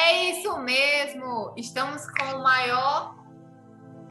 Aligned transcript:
É 0.00 0.30
isso 0.30 0.56
mesmo! 0.58 1.52
Estamos 1.56 2.06
com 2.12 2.36
o 2.36 2.42
maior 2.42 3.16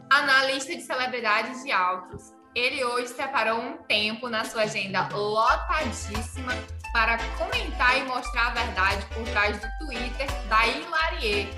analista 0.10 0.76
de 0.76 0.82
celebridades 0.82 1.64
de 1.64 1.72
autos. 1.72 2.34
Ele 2.54 2.84
hoje 2.84 3.08
separou 3.08 3.58
um 3.58 3.78
tempo 3.84 4.28
na 4.28 4.44
sua 4.44 4.64
agenda 4.64 5.08
lotadíssima 5.08 6.52
para 6.92 7.18
comentar 7.38 7.98
e 7.98 8.04
mostrar 8.04 8.48
a 8.48 8.66
verdade 8.66 9.06
por 9.14 9.24
trás 9.30 9.58
do 9.62 9.68
Twitter 9.80 10.28
da 10.50 10.68
Hilarie. 10.68 11.50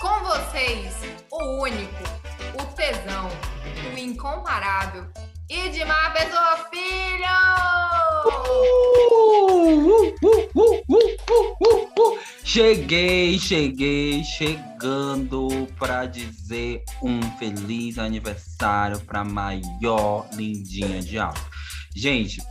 Com 0.00 0.20
vocês, 0.20 0.94
o 1.32 1.62
único, 1.62 2.04
o 2.54 2.64
tesão, 2.74 3.28
o 3.92 3.98
incomparável, 3.98 5.06
Edmar 5.48 6.12
Bezerra 6.12 6.68
Filho! 6.70 7.26
Uh, 9.42 10.14
uh, 10.22 10.44
uh, 10.54 11.89
cheguei, 12.52 13.38
cheguei, 13.38 14.24
chegando 14.24 15.68
para 15.78 16.04
dizer 16.04 16.82
um 17.00 17.22
feliz 17.38 17.96
aniversário 17.96 18.98
para 19.02 19.22
maior 19.22 20.28
lindinha 20.32 21.00
de 21.00 21.16
alto. 21.16 21.40
Gente, 21.94 22.42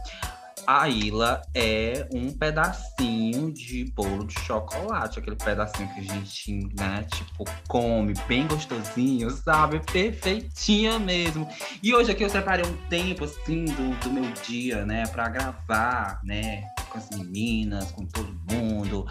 a 0.65 0.87
Ila 0.87 1.41
é 1.53 2.07
um 2.13 2.31
pedacinho 2.31 3.51
de 3.51 3.91
bolo 3.93 4.25
de 4.25 4.39
chocolate, 4.39 5.19
aquele 5.19 5.35
pedacinho 5.35 5.89
que 5.93 5.99
a 5.99 6.03
gente, 6.03 6.69
né, 6.77 7.05
tipo, 7.13 7.43
come 7.67 8.13
bem 8.25 8.47
gostosinho, 8.47 9.29
sabe? 9.31 9.81
Perfeitinha 9.91 10.97
mesmo. 10.97 11.45
E 11.83 11.93
hoje 11.93 12.11
aqui 12.11 12.23
eu 12.23 12.29
separei 12.29 12.65
um 12.65 12.77
tempo, 12.87 13.25
assim, 13.25 13.65
do, 13.65 13.99
do 13.99 14.11
meu 14.11 14.31
dia, 14.47 14.85
né, 14.85 15.05
pra 15.07 15.27
gravar, 15.27 16.21
né, 16.23 16.63
com 16.89 16.97
as 16.97 17.09
meninas, 17.11 17.91
com 17.91 18.05
todo 18.05 18.35
mundo. 18.51 19.05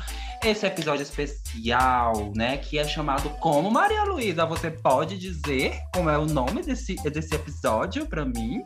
Esse 0.44 0.66
episódio 0.66 1.02
especial, 1.02 2.32
né, 2.34 2.58
que 2.58 2.78
é 2.78 2.84
chamado 2.84 3.30
Como 3.40 3.70
Maria 3.70 4.04
Luísa. 4.04 4.44
Você 4.46 4.70
pode 4.70 5.16
dizer 5.18 5.80
como 5.94 6.10
é 6.10 6.18
o 6.18 6.26
nome 6.26 6.62
desse, 6.62 6.96
desse 6.96 7.34
episódio 7.34 8.06
para 8.06 8.24
mim? 8.24 8.64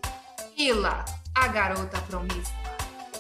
Ila, 0.57 1.05
a 1.35 1.49
garota 1.49 2.01
promissa 2.03 2.63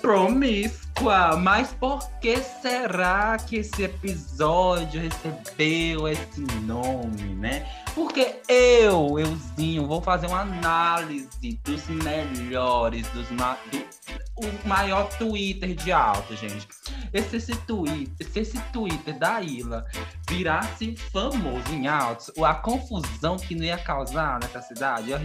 promíscua. 0.02 1.36
Mas 1.36 1.72
por 1.72 2.06
que 2.20 2.36
será 2.39 3.39
que 3.39 3.56
esse 3.56 3.84
episódio 3.84 5.00
recebeu 5.00 6.08
esse 6.08 6.41
nome, 6.62 7.34
né? 7.36 7.67
Porque 7.95 8.41
eu, 8.48 9.19
euzinho, 9.19 9.86
vou 9.86 10.02
fazer 10.02 10.27
uma 10.27 10.41
análise 10.41 11.61
dos 11.64 11.86
melhores, 11.89 13.06
dos 13.08 13.30
ma 13.30 13.56
do 13.70 13.92
o 14.36 14.69
maior 14.69 15.08
Twitter 15.19 15.75
de 15.75 15.92
alto, 15.92 16.34
gente. 16.34 16.66
Esse, 17.12 17.36
esse, 17.36 17.55
Twitter, 17.66 18.27
se 18.27 18.41
esse 18.41 18.61
Twitter 18.72 19.19
da 19.19 19.41
Ila 19.42 19.84
virasse 20.28 20.97
famoso 20.97 21.70
em 21.70 21.86
altos, 21.86 22.30
a 22.42 22.55
confusão 22.55 23.36
que 23.36 23.55
não 23.55 23.64
ia 23.64 23.78
causar 23.78 24.41
nessa 24.41 24.62
cidade 24.62 25.11
ia 25.11 25.20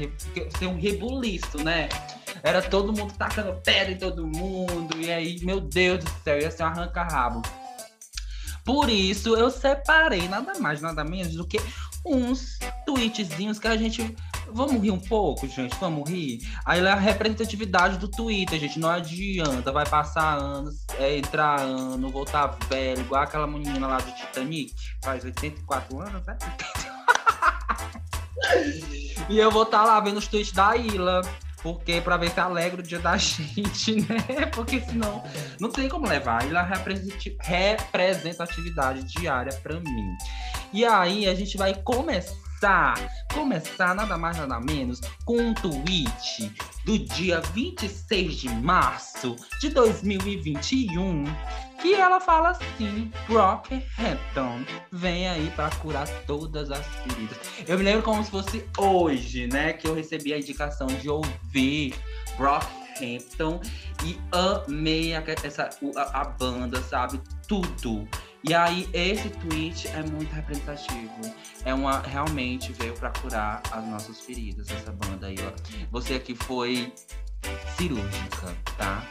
ser 0.57 0.67
um 0.67 0.79
rebuliço, 0.79 1.63
né? 1.63 1.87
Era 2.43 2.61
todo 2.61 2.93
mundo 2.93 3.13
tacando 3.17 3.53
pedra 3.63 3.93
em 3.93 3.97
todo 3.97 4.27
mundo. 4.27 4.99
E 4.99 5.11
aí, 5.11 5.39
meu 5.43 5.61
Deus 5.61 6.03
do 6.03 6.11
céu, 6.23 6.39
ia 6.39 6.51
ser 6.51 6.63
um 6.63 6.67
arranca-rabo. 6.67 7.41
Por 8.63 8.89
isso, 8.89 9.35
eu 9.35 9.49
separei 9.49 10.27
nada 10.27 10.59
mais, 10.59 10.81
nada 10.81 11.03
menos 11.03 11.35
do 11.35 11.47
que 11.47 11.57
uns 12.05 12.59
tweetzinhos 12.85 13.59
que 13.59 13.67
a 13.67 13.77
gente. 13.77 14.15
Vamos 14.57 14.81
rir 14.81 14.89
um 14.89 14.99
pouco, 14.99 15.47
gente? 15.47 15.77
Vamos 15.79 16.09
rir? 16.09 16.39
Aí 16.65 16.83
é 16.83 16.89
a 16.89 16.95
representatividade 16.95 17.99
do 17.99 18.07
Twitter, 18.07 18.59
gente. 18.59 18.79
Não 18.79 18.89
adianta. 18.89 19.71
Vai 19.71 19.87
passar 19.87 20.35
anos, 20.35 20.83
é, 20.97 21.15
entrar 21.15 21.61
ano, 21.61 22.09
voltar 22.09 22.57
velho, 22.67 23.01
igual 23.01 23.21
aquela 23.21 23.45
menina 23.45 23.85
lá 23.85 23.97
do 23.97 24.11
Titanic, 24.15 24.73
faz 25.03 25.23
84 25.23 26.01
anos, 26.01 26.25
né? 26.25 26.35
e 29.29 29.37
eu 29.37 29.51
vou 29.51 29.61
estar 29.61 29.81
tá 29.81 29.85
lá 29.85 29.99
vendo 29.99 30.17
os 30.17 30.27
tweets 30.27 30.51
da 30.51 30.75
Ila 30.75 31.21
porque 31.61 32.01
para 32.01 32.17
ver 32.17 32.31
se 32.31 32.39
alegra 32.39 32.81
o 32.81 32.83
dia 32.83 32.97
da 32.97 33.15
gente, 33.17 34.01
né? 34.01 34.47
Porque 34.53 34.81
senão 34.81 35.23
não 35.59 35.69
tem 35.69 35.87
como 35.87 36.07
levar. 36.07 36.43
Ele 36.45 36.57
representa 37.43 38.43
atividade 38.43 39.03
diária 39.03 39.53
para 39.61 39.79
mim. 39.79 40.17
E 40.73 40.83
aí 40.83 41.27
a 41.27 41.35
gente 41.35 41.57
vai 41.57 41.75
começar, 41.75 42.35
começar 43.33 43.93
nada 43.93 44.17
mais 44.17 44.37
nada 44.37 44.59
menos 44.59 45.01
com 45.25 45.37
um 45.37 45.53
tweet 45.53 46.51
do 46.85 46.97
dia 46.99 47.41
26 47.41 48.35
de 48.35 48.49
março 48.49 49.35
de 49.59 49.69
2021 49.69 51.25
que 51.79 51.93
ela 51.93 52.19
fala 52.19 52.49
assim: 52.49 53.11
Brockhampton 53.27 54.65
vem 54.91 55.27
aí 55.27 55.51
para 55.55 55.69
curar 55.77 56.07
todas 56.25 56.71
as 56.71 56.85
feridas. 56.85 57.37
Eu 57.67 57.77
me 57.77 57.83
lembro 57.83 58.03
como 58.03 58.23
se 58.23 58.31
fosse 58.31 58.65
hoje, 58.77 59.47
né? 59.47 59.73
Que 59.73 59.87
eu 59.87 59.93
recebi 59.93 60.33
a 60.33 60.37
indicação 60.37 60.87
de 60.87 61.09
ouvir 61.09 61.95
Brockhampton 62.37 63.61
e 64.03 64.19
amei 64.31 65.15
a, 65.15 65.23
essa, 65.43 65.69
a, 65.95 66.21
a 66.21 66.25
banda, 66.25 66.81
sabe? 66.81 67.21
Tudo. 67.47 68.07
E 68.43 68.53
aí, 68.53 68.87
esse 68.93 69.29
tweet 69.29 69.87
é 69.89 70.03
muito 70.03 70.33
representativo. 70.33 71.21
É 71.65 71.73
uma. 71.73 71.99
Realmente 71.99 72.71
veio 72.73 72.93
para 72.93 73.09
curar 73.09 73.61
as 73.71 73.83
nossas 73.85 74.21
feridas, 74.21 74.69
essa 74.69 74.91
banda 74.91 75.27
aí, 75.27 75.35
ó. 75.41 75.51
Você 75.91 76.15
aqui 76.15 76.35
foi 76.35 76.93
cirúrgica, 77.77 78.55
tá? 78.77 79.03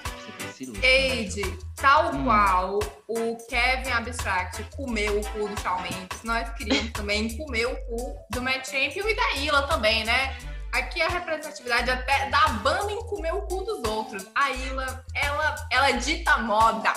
Eide, 0.83 1.43
tal 1.77 2.15
hum. 2.15 2.25
qual 2.25 2.79
o 3.07 3.37
Kevin 3.49 3.91
Abstract 3.91 4.65
comeu 4.75 5.21
o 5.21 5.27
cu 5.33 5.49
do 5.49 5.61
Shawn 5.61 5.83
Mendes, 5.83 6.23
nós 6.25 6.49
queríamos 6.55 6.93
também 6.93 7.37
comer 7.37 7.67
o 7.67 7.77
cu 7.87 8.17
do 8.31 8.43
Matt 8.43 8.67
Champion 8.67 9.07
e 9.07 9.15
da 9.15 9.33
Ila 9.37 9.67
também, 9.67 10.05
né? 10.05 10.37
Aqui 10.73 11.01
a 11.01 11.09
representatividade 11.09 11.91
até 11.91 12.29
da 12.31 12.49
banda 12.49 12.91
em 12.91 13.03
comer 13.07 13.33
o 13.35 13.43
cu 13.43 13.63
dos 13.63 13.83
outros. 13.89 14.27
A 14.35 14.51
Ila, 14.51 15.05
ela, 15.15 15.69
ela 15.71 15.91
dita 15.93 16.39
moda. 16.39 16.93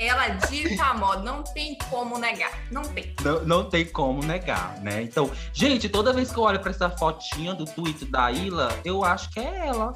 Ela 0.00 0.28
dita 0.28 0.82
a 0.82 0.94
moda, 0.94 1.22
não 1.22 1.42
tem 1.42 1.76
como 1.90 2.18
negar, 2.18 2.50
não 2.70 2.80
tem. 2.80 3.14
Não, 3.22 3.44
não 3.44 3.68
tem 3.68 3.84
como 3.84 4.24
negar, 4.24 4.80
né? 4.80 5.02
Então, 5.02 5.30
gente, 5.52 5.90
toda 5.90 6.10
vez 6.10 6.32
que 6.32 6.38
eu 6.38 6.42
olho 6.42 6.58
para 6.58 6.70
essa 6.70 6.88
fotinha 6.88 7.52
do 7.52 7.66
tweet 7.66 8.06
da 8.06 8.32
Ila, 8.32 8.74
eu 8.82 9.04
acho 9.04 9.28
que 9.28 9.38
é 9.38 9.66
ela. 9.66 9.92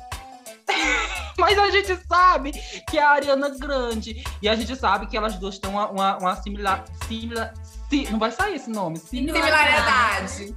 Mas 1.39 1.59
a 1.59 1.71
gente 1.71 1.99
sabe 2.07 2.53
que 2.87 2.99
é 2.99 3.03
a 3.03 3.13
Ariana 3.13 3.49
Grande. 3.59 4.23
E 4.43 4.49
a 4.49 4.55
gente 4.55 4.77
sabe 4.77 5.07
que 5.07 5.17
elas 5.17 5.37
duas 5.37 5.59
têm 5.59 5.71
uma, 5.71 5.89
uma, 5.89 6.19
uma 6.19 6.37
similar, 6.37 6.85
similar. 7.09 7.55
Si, 7.89 8.07
não 8.11 8.19
vai 8.19 8.31
sair 8.31 8.57
esse 8.57 8.69
nome. 8.69 8.99
Similaridade. 8.99 10.55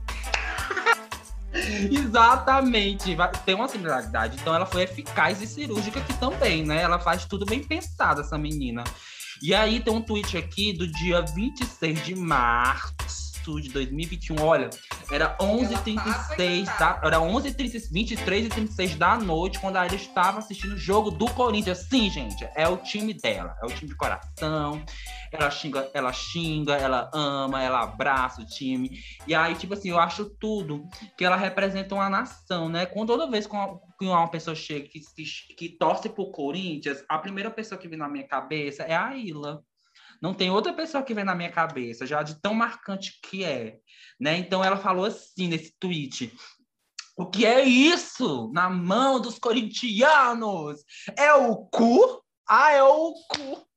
Exatamente, 1.90 3.16
tem 3.46 3.56
uma 3.56 3.70
similaridade. 3.70 4.38
Então 4.42 4.54
ela 4.54 4.66
foi 4.66 4.84
eficaz 4.84 5.42
e 5.42 5.48
cirúrgica 5.48 6.02
aqui 6.02 6.14
também, 6.16 6.66
né? 6.66 6.82
Ela 6.82 7.00
faz 7.00 7.24
tudo 7.24 7.46
bem 7.46 7.64
pensado, 7.64 8.20
essa 8.20 8.38
menina. 8.38 8.84
E 9.42 9.54
aí 9.54 9.80
tem 9.80 9.94
um 9.94 10.02
tweet 10.02 10.38
aqui 10.38 10.74
do 10.74 10.88
dia 10.88 11.22
26 11.22 12.06
de 12.06 12.16
março 12.16 13.62
de 13.62 13.70
2021, 13.70 14.42
olha, 14.42 14.70
era 15.12 15.38
11h36, 15.38 16.66
tá? 16.78 17.00
Era 17.04 17.18
11h36, 17.18 17.90
23 17.92 18.46
e 18.46 18.50
36 18.50 18.96
da 18.96 19.18
noite, 19.18 19.60
quando 19.60 19.78
a 19.78 19.82
Aida 19.82 19.96
estava 19.96 20.40
assistindo 20.40 20.74
o 20.74 20.78
jogo 20.78 21.12
do 21.12 21.26
Corinthians. 21.34 21.88
Sim, 21.90 22.10
gente, 22.10 22.48
é 22.56 22.68
o 22.68 22.78
time 22.78 23.14
dela, 23.14 23.56
é 23.62 23.66
o 23.66 23.70
time 23.70 23.90
de 23.90 23.96
coração. 23.96 24.84
Ela 25.32 25.50
xinga, 25.50 25.90
ela 25.94 26.12
xinga, 26.14 26.76
ela 26.76 27.10
ama, 27.14 27.64
ela 27.64 27.84
abraça 27.84 28.42
o 28.42 28.46
time. 28.46 29.00
E 29.26 29.34
aí, 29.34 29.56
tipo 29.56 29.74
assim, 29.74 29.90
eu 29.90 30.00
acho 30.00 30.26
tudo 30.26 30.88
que 31.18 31.24
ela 31.24 31.36
representa 31.36 31.96
uma 31.96 32.10
nação, 32.10 32.70
né? 32.70 32.86
Quando 32.86 33.08
toda 33.08 33.30
vez 33.30 33.48
que 33.48 33.54
uma, 33.54 33.80
que 33.98 34.06
uma 34.06 34.28
pessoa 34.28 34.56
chega 34.56 34.88
que, 34.88 35.00
que, 35.00 35.24
que 35.56 35.70
torce 35.70 36.10
pro 36.10 36.32
Corinthians, 36.32 37.04
a 37.08 37.18
primeira 37.18 37.50
pessoa 37.50 37.80
que 37.80 37.88
vem 37.88 37.98
na 37.98 38.10
minha 38.10 38.28
cabeça 38.28 38.84
é 38.84 38.96
a 38.96 39.16
Ila. 39.16 39.64
Não 40.22 40.34
tem 40.34 40.50
outra 40.50 40.74
pessoa 40.74 41.04
que 41.04 41.14
vem 41.14 41.24
na 41.24 41.36
minha 41.36 41.52
cabeça, 41.52 42.06
já 42.06 42.24
de 42.24 42.40
tão 42.42 42.54
marcante 42.54 43.20
que 43.24 43.44
é. 43.44 43.78
Né? 44.20 44.38
Então 44.38 44.64
ela 44.64 44.78
falou 44.78 45.06
assim 45.06 45.48
nesse 45.48 45.74
tweet. 45.80 46.34
O 47.18 47.26
que 47.26 47.46
é 47.46 47.64
isso 47.64 48.52
na 48.54 48.70
mão 48.70 49.20
dos 49.20 49.40
corintianos? 49.40 50.84
É 51.18 51.34
o 51.34 51.56
cu? 51.66 52.22
Ah, 52.48 52.72
é 52.72 52.84
o 52.84 53.14
cu. 53.30 53.68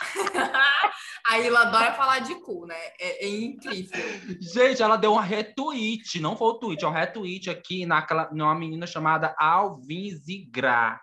a 1.26 1.38
Ila 1.38 1.60
adora 1.60 1.94
falar 1.94 2.20
de 2.20 2.34
cu, 2.40 2.66
né? 2.66 2.76
É, 2.98 3.26
é, 3.26 3.28
incrível. 3.28 4.00
Gente, 4.40 4.82
ela 4.82 4.96
deu 4.96 5.12
um 5.12 5.18
retweet, 5.18 6.20
não 6.20 6.36
foi 6.36 6.48
o 6.48 6.58
tweet, 6.58 6.84
é 6.84 6.88
um 6.88 6.92
retweet 6.92 7.48
aqui 7.48 7.86
naquela, 7.86 8.30
numa 8.32 8.54
menina 8.54 8.86
chamada 8.86 9.34
Alvin 9.38 10.10
Zigra 10.16 11.00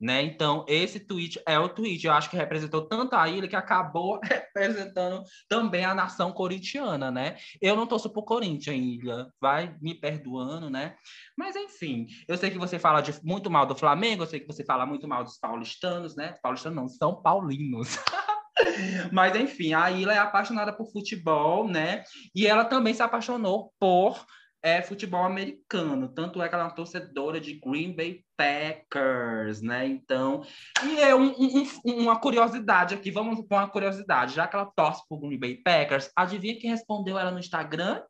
né? 0.00 0.22
Então, 0.22 0.64
esse 0.68 1.00
tweet 1.00 1.40
é 1.46 1.58
o 1.58 1.68
tweet, 1.68 2.06
eu 2.06 2.12
acho 2.12 2.30
que 2.30 2.36
representou 2.36 2.86
tanto 2.86 3.14
a 3.14 3.28
ilha 3.28 3.48
que 3.48 3.56
acabou 3.56 4.20
representando 4.22 5.22
também 5.48 5.84
a 5.84 5.94
nação 5.94 6.32
corintiana, 6.32 7.10
né? 7.10 7.36
Eu 7.60 7.74
não 7.74 7.86
torço 7.86 8.10
pro 8.10 8.22
Corinthians, 8.22 8.76
ilha, 8.76 9.26
vai 9.40 9.76
me 9.80 9.94
perdoando, 9.94 10.70
né? 10.70 10.94
Mas 11.36 11.56
enfim, 11.56 12.06
eu 12.28 12.36
sei 12.36 12.50
que 12.50 12.58
você 12.58 12.78
fala 12.78 13.00
de, 13.00 13.14
muito 13.24 13.50
mal 13.50 13.66
do 13.66 13.74
Flamengo, 13.74 14.22
eu 14.22 14.26
sei 14.26 14.40
que 14.40 14.46
você 14.46 14.64
fala 14.64 14.86
muito 14.86 15.08
mal 15.08 15.24
dos 15.24 15.38
paulistanos, 15.38 16.14
né? 16.14 16.34
Paulistanos 16.42 16.76
não, 16.76 16.88
são 16.88 17.20
paulinos. 17.20 17.98
Mas 19.12 19.36
enfim, 19.36 19.72
a 19.72 19.90
Ilha 19.90 20.12
é 20.12 20.18
apaixonada 20.18 20.72
por 20.72 20.90
futebol, 20.90 21.66
né? 21.66 22.02
E 22.34 22.46
ela 22.46 22.64
também 22.64 22.94
se 22.94 23.02
apaixonou 23.02 23.72
por 23.78 24.24
é, 24.62 24.82
futebol 24.82 25.24
americano. 25.24 26.08
Tanto 26.08 26.42
é 26.42 26.48
que 26.48 26.54
ela 26.54 26.64
é 26.64 26.66
uma 26.66 26.74
torcedora 26.74 27.40
de 27.40 27.54
Green 27.54 27.94
Bay 27.94 28.24
Packers, 28.36 29.62
né? 29.62 29.86
Então, 29.86 30.44
e 30.84 31.00
é 31.00 31.14
um, 31.14 31.34
um, 31.38 31.66
uma 31.84 32.18
curiosidade 32.18 32.94
aqui, 32.94 33.10
vamos 33.10 33.38
com 33.46 33.54
uma 33.54 33.68
curiosidade. 33.68 34.34
Já 34.34 34.46
que 34.46 34.56
ela 34.56 34.70
torce 34.74 35.02
por 35.08 35.20
Green 35.20 35.38
Bay 35.38 35.56
Packers, 35.56 36.10
adivinha 36.14 36.58
quem 36.58 36.70
respondeu 36.70 37.18
ela 37.18 37.30
no 37.30 37.38
Instagram? 37.38 38.02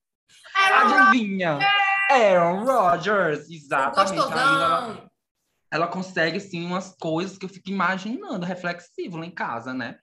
Adivinha? 0.55 1.59
Aaron 2.11 2.65
Rodgers, 2.65 3.51
exatamente. 3.51 4.19
Ela, 4.19 5.11
ela 5.71 5.87
consegue, 5.87 6.41
sim, 6.41 6.65
umas 6.65 6.95
coisas 6.99 7.37
que 7.37 7.45
eu 7.45 7.51
fico 7.51 7.69
imaginando, 7.71 8.47
reflexivo 8.47 9.19
lá 9.19 9.27
em 9.27 9.31
casa, 9.31 9.75
né? 9.75 9.99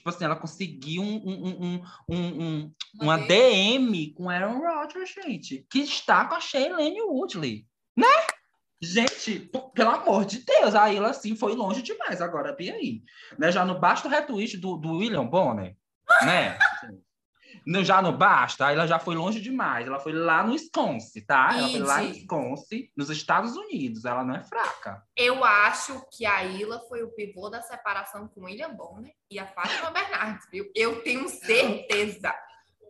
Tipo 0.00 0.08
assim, 0.08 0.24
ela 0.24 0.36
conseguiu 0.36 1.02
um, 1.02 1.20
um, 1.26 1.82
um, 2.08 2.16
um 2.16 2.74
uma 2.98 3.18
DM 3.18 4.14
com 4.14 4.30
Aaron 4.30 4.58
Rodgers, 4.58 5.10
gente, 5.10 5.66
que 5.70 5.80
está 5.80 6.24
com 6.24 6.34
a 6.34 6.40
Shailene 6.40 7.02
Woodley, 7.02 7.66
né? 7.94 8.06
Gente, 8.80 9.50
pelo 9.74 9.90
amor 9.90 10.24
de 10.24 10.38
Deus, 10.38 10.74
a 10.74 10.90
Ilha 10.90 11.08
assim 11.08 11.36
foi 11.36 11.54
longe 11.54 11.82
demais 11.82 12.22
agora, 12.22 12.56
e 12.58 12.70
aí? 12.70 13.02
Né? 13.38 13.52
Já 13.52 13.62
no 13.62 13.78
baixo 13.78 14.08
retweet 14.08 14.56
do, 14.56 14.78
do 14.78 14.96
William 14.96 15.26
Bonner, 15.26 15.76
né? 16.22 16.58
já 17.84 18.02
não 18.02 18.16
basta, 18.16 18.70
ela 18.72 18.86
já 18.86 18.98
foi 18.98 19.14
longe 19.14 19.40
demais. 19.40 19.86
Ela 19.86 20.00
foi 20.00 20.12
lá 20.12 20.42
no 20.42 20.52
Wisconsin, 20.52 21.20
tá? 21.20 21.50
Ela 21.56 21.68
foi 21.68 21.80
lá 21.80 22.02
no 22.02 22.08
Wisconsin, 22.08 22.90
nos 22.96 23.10
Estados 23.10 23.56
Unidos. 23.56 24.04
Ela 24.04 24.24
não 24.24 24.34
é 24.34 24.42
fraca. 24.42 25.02
Eu 25.16 25.44
acho 25.44 26.04
que 26.10 26.26
a 26.26 26.44
Ila 26.44 26.80
foi 26.88 27.02
o 27.02 27.10
pivô 27.10 27.48
da 27.48 27.62
separação 27.62 28.28
com 28.28 28.44
William 28.44 28.74
Bonner 28.74 29.12
e 29.30 29.38
a 29.38 29.46
Fátima 29.46 29.90
Bernardes, 29.92 30.48
viu? 30.50 30.70
Eu 30.74 31.02
tenho 31.02 31.28
certeza. 31.28 32.34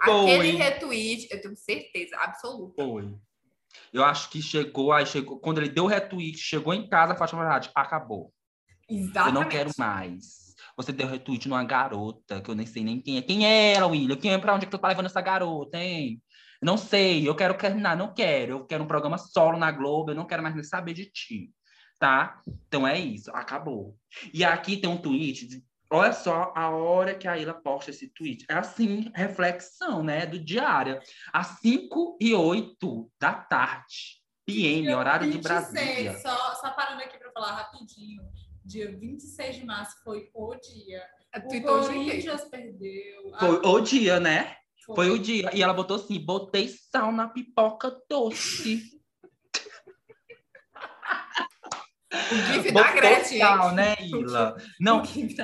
Foi. 0.02 0.34
Aquele 0.34 0.52
retweet, 0.52 1.28
eu 1.30 1.42
tenho 1.42 1.54
certeza 1.54 2.16
absoluta. 2.16 2.82
Foi. 2.82 3.14
Eu 3.92 4.02
acho 4.02 4.30
que 4.30 4.40
chegou, 4.40 4.92
aí 4.94 5.04
chegou, 5.04 5.38
quando 5.38 5.58
ele 5.58 5.68
deu 5.68 5.84
o 5.84 5.86
retweet, 5.86 6.38
chegou 6.38 6.72
em 6.72 6.88
casa, 6.88 7.12
a 7.12 7.16
Fátima 7.16 7.42
Bernardes, 7.42 7.70
acabou. 7.74 8.32
Exatamente. 8.88 9.36
Eu 9.36 9.42
não 9.42 9.48
quero 9.48 9.70
mais. 9.76 10.49
Você 10.82 10.92
deu 10.92 11.06
retweet 11.06 11.46
numa 11.46 11.62
garota, 11.62 12.40
que 12.40 12.50
eu 12.50 12.54
nem 12.54 12.64
sei 12.64 12.82
nem 12.82 13.02
quem 13.02 13.18
é. 13.18 13.22
Quem 13.22 13.46
é 13.46 13.74
ela, 13.74 13.86
William? 13.86 14.16
Quem 14.16 14.32
é 14.32 14.38
pra 14.38 14.54
onde 14.54 14.64
é 14.64 14.66
que 14.66 14.70
tu 14.70 14.80
tá 14.80 14.88
levando 14.88 15.06
essa 15.06 15.20
garota, 15.20 15.76
hein? 15.76 16.22
Não 16.62 16.78
sei, 16.78 17.28
eu 17.28 17.34
quero 17.34 17.52
terminar, 17.52 17.96
não 17.96 18.14
quero. 18.14 18.52
Eu 18.52 18.64
quero 18.64 18.84
um 18.84 18.86
programa 18.86 19.18
solo 19.18 19.58
na 19.58 19.70
Globo, 19.70 20.10
eu 20.10 20.14
não 20.14 20.26
quero 20.26 20.42
mais 20.42 20.54
nem 20.54 20.64
saber 20.64 20.94
de 20.94 21.04
ti, 21.04 21.50
tá? 21.98 22.40
Então 22.66 22.88
é 22.88 22.98
isso, 22.98 23.30
acabou. 23.32 23.94
E 24.32 24.42
aqui 24.42 24.78
tem 24.78 24.88
um 24.88 24.96
tweet, 24.96 25.46
de, 25.46 25.62
olha 25.90 26.14
só 26.14 26.50
a 26.56 26.70
hora 26.70 27.14
que 27.14 27.28
a 27.28 27.36
Ilha 27.36 27.52
posta 27.52 27.90
esse 27.90 28.08
tweet. 28.14 28.46
É 28.48 28.54
assim, 28.54 29.12
reflexão, 29.14 30.02
né, 30.02 30.24
do 30.24 30.38
diário. 30.38 30.98
Às 31.30 31.60
5 31.60 32.16
e 32.18 32.32
8 32.32 33.10
da 33.20 33.34
tarde, 33.34 34.18
PM, 34.46 34.94
horário 34.94 35.30
de 35.30 35.38
Brasília. 35.38 36.18
Só, 36.20 36.54
só 36.54 36.70
parando 36.70 37.02
aqui 37.02 37.18
para 37.18 37.30
falar 37.32 37.52
rapidinho 37.52 38.22
dia 38.64 38.96
26 38.96 39.56
de 39.56 39.64
março 39.64 39.96
foi 40.02 40.30
o 40.34 40.54
dia. 40.56 41.02
É, 41.32 41.38
o 41.38 41.62
Corinthians 41.62 42.44
perdeu. 42.44 43.32
Foi 43.38 43.60
o 43.62 43.80
dia, 43.80 44.20
né? 44.20 44.56
Foi. 44.84 44.94
foi. 44.94 45.10
o 45.10 45.18
dia. 45.18 45.50
E 45.54 45.62
ela 45.62 45.72
botou 45.72 45.96
assim: 45.96 46.18
botei 46.18 46.68
sal 46.68 47.12
na 47.12 47.28
pipoca 47.28 47.96
doce. 48.08 49.00
O 52.12 52.52
GIF 52.52 52.72
da 52.72 52.92
Gretchen. 52.92 53.38
Sal, 53.38 53.72
né, 53.72 53.94
Ila? 54.00 54.56
Não, 54.80 55.02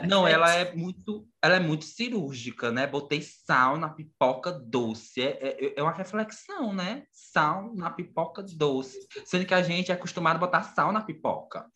não, 0.08 0.26
ela 0.26 0.52
é 0.52 0.74
muito, 0.74 1.28
ela 1.40 1.56
é 1.56 1.60
muito 1.60 1.84
cirúrgica, 1.84 2.72
né? 2.72 2.88
Botei 2.88 3.22
sal 3.22 3.76
na 3.76 3.88
pipoca 3.88 4.50
doce. 4.50 5.22
É, 5.22 5.38
é, 5.42 5.74
é 5.76 5.82
uma 5.82 5.92
reflexão, 5.92 6.72
né? 6.72 7.04
Sal 7.12 7.72
na 7.74 7.90
pipoca 7.90 8.42
doce. 8.42 8.98
Sendo 9.24 9.46
que 9.46 9.54
a 9.54 9.62
gente 9.62 9.92
é 9.92 9.94
acostumado 9.94 10.36
a 10.36 10.40
botar 10.40 10.62
sal 10.64 10.90
na 10.90 11.02
pipoca 11.02 11.66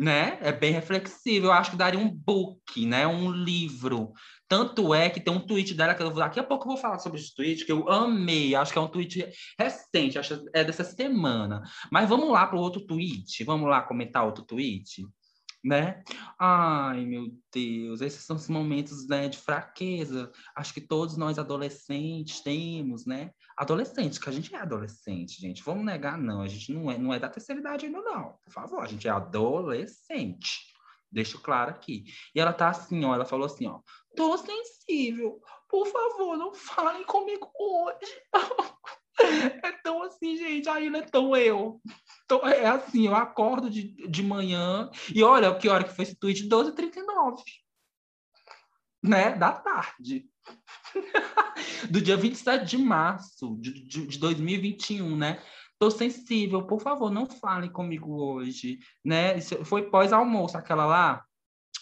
né? 0.00 0.38
É 0.40 0.50
bem 0.50 0.72
reflexivo. 0.72 1.48
Eu 1.48 1.52
acho 1.52 1.72
que 1.72 1.76
daria 1.76 2.00
um 2.00 2.08
book, 2.08 2.86
né? 2.86 3.06
Um 3.06 3.30
livro. 3.30 4.14
Tanto 4.48 4.94
é 4.94 5.10
que 5.10 5.20
tem 5.20 5.32
um 5.32 5.46
tweet 5.46 5.74
dela 5.74 5.94
que 5.94 6.02
eu 6.02 6.10
vou 6.10 6.20
daqui 6.20 6.40
a 6.40 6.42
pouco 6.42 6.64
eu 6.64 6.72
vou 6.72 6.76
falar 6.78 6.98
sobre 6.98 7.20
esse 7.20 7.34
tweet 7.34 7.66
que 7.66 7.70
eu 7.70 7.86
amei. 7.86 8.54
Acho 8.54 8.72
que 8.72 8.78
é 8.78 8.80
um 8.82 8.88
tweet 8.88 9.28
recente, 9.58 10.18
acho 10.18 10.42
é 10.54 10.64
dessa 10.64 10.84
semana. 10.84 11.60
Mas 11.92 12.08
vamos 12.08 12.30
lá 12.30 12.46
para 12.46 12.56
o 12.56 12.62
outro 12.62 12.80
tweet. 12.86 13.44
Vamos 13.44 13.68
lá 13.68 13.82
comentar 13.82 14.24
outro 14.24 14.42
tweet 14.42 15.06
né? 15.62 16.02
Ai, 16.38 17.04
meu 17.04 17.28
Deus, 17.52 18.00
esses 18.00 18.24
são 18.24 18.36
os 18.36 18.48
momentos 18.48 19.06
né, 19.06 19.28
de 19.28 19.38
fraqueza. 19.38 20.32
Acho 20.56 20.72
que 20.72 20.80
todos 20.80 21.16
nós 21.16 21.38
adolescentes 21.38 22.40
temos, 22.40 23.04
né? 23.06 23.30
Adolescentes, 23.56 24.18
que 24.18 24.28
a 24.28 24.32
gente 24.32 24.54
é 24.54 24.58
adolescente, 24.58 25.40
gente. 25.40 25.62
Vamos 25.62 25.84
negar, 25.84 26.18
não. 26.18 26.40
A 26.40 26.48
gente 26.48 26.72
não 26.72 26.90
é, 26.90 26.98
não 26.98 27.12
é 27.12 27.18
da 27.18 27.28
terceira 27.28 27.60
idade 27.60 27.86
ainda, 27.86 28.00
não. 28.00 28.38
Por 28.42 28.52
favor, 28.52 28.82
a 28.82 28.86
gente 28.86 29.06
é 29.06 29.10
adolescente. 29.10 30.70
Deixo 31.12 31.40
claro 31.40 31.70
aqui. 31.70 32.04
E 32.34 32.40
ela 32.40 32.52
tá 32.52 32.68
assim, 32.68 33.04
ó. 33.04 33.14
Ela 33.14 33.24
falou 33.24 33.46
assim, 33.46 33.66
ó. 33.66 33.80
Tô 34.16 34.36
sensível. 34.38 35.40
Por 35.68 35.86
favor, 35.86 36.36
não 36.36 36.54
falem 36.54 37.04
comigo 37.04 37.50
hoje. 37.58 38.20
É 39.62 39.72
tão 39.82 40.02
assim, 40.02 40.34
gente, 40.34 40.66
ainda 40.66 40.98
é 40.98 41.02
tão 41.02 41.36
eu. 41.36 41.78
Então, 42.30 42.46
é 42.46 42.64
assim, 42.64 43.08
eu 43.08 43.16
acordo 43.16 43.68
de, 43.68 43.88
de 44.08 44.22
manhã 44.22 44.88
e 45.12 45.20
olha 45.20 45.52
que 45.52 45.68
hora 45.68 45.82
que 45.82 45.92
foi 45.92 46.04
esse 46.04 46.14
tweet, 46.14 46.48
12h39. 46.48 47.42
Né? 49.02 49.34
Da 49.34 49.50
tarde. 49.50 50.30
Do 51.90 52.00
dia 52.00 52.16
27 52.16 52.64
de 52.64 52.78
março 52.78 53.56
de, 53.58 53.84
de, 53.84 54.06
de 54.06 54.18
2021, 54.20 55.16
né? 55.16 55.42
Tô 55.76 55.90
sensível, 55.90 56.64
por 56.64 56.80
favor, 56.80 57.10
não 57.10 57.26
falem 57.26 57.72
comigo 57.72 58.22
hoje, 58.22 58.78
né? 59.04 59.40
Foi 59.64 59.90
pós-almoço, 59.90 60.56
aquela 60.56 60.86
lá, 60.86 61.24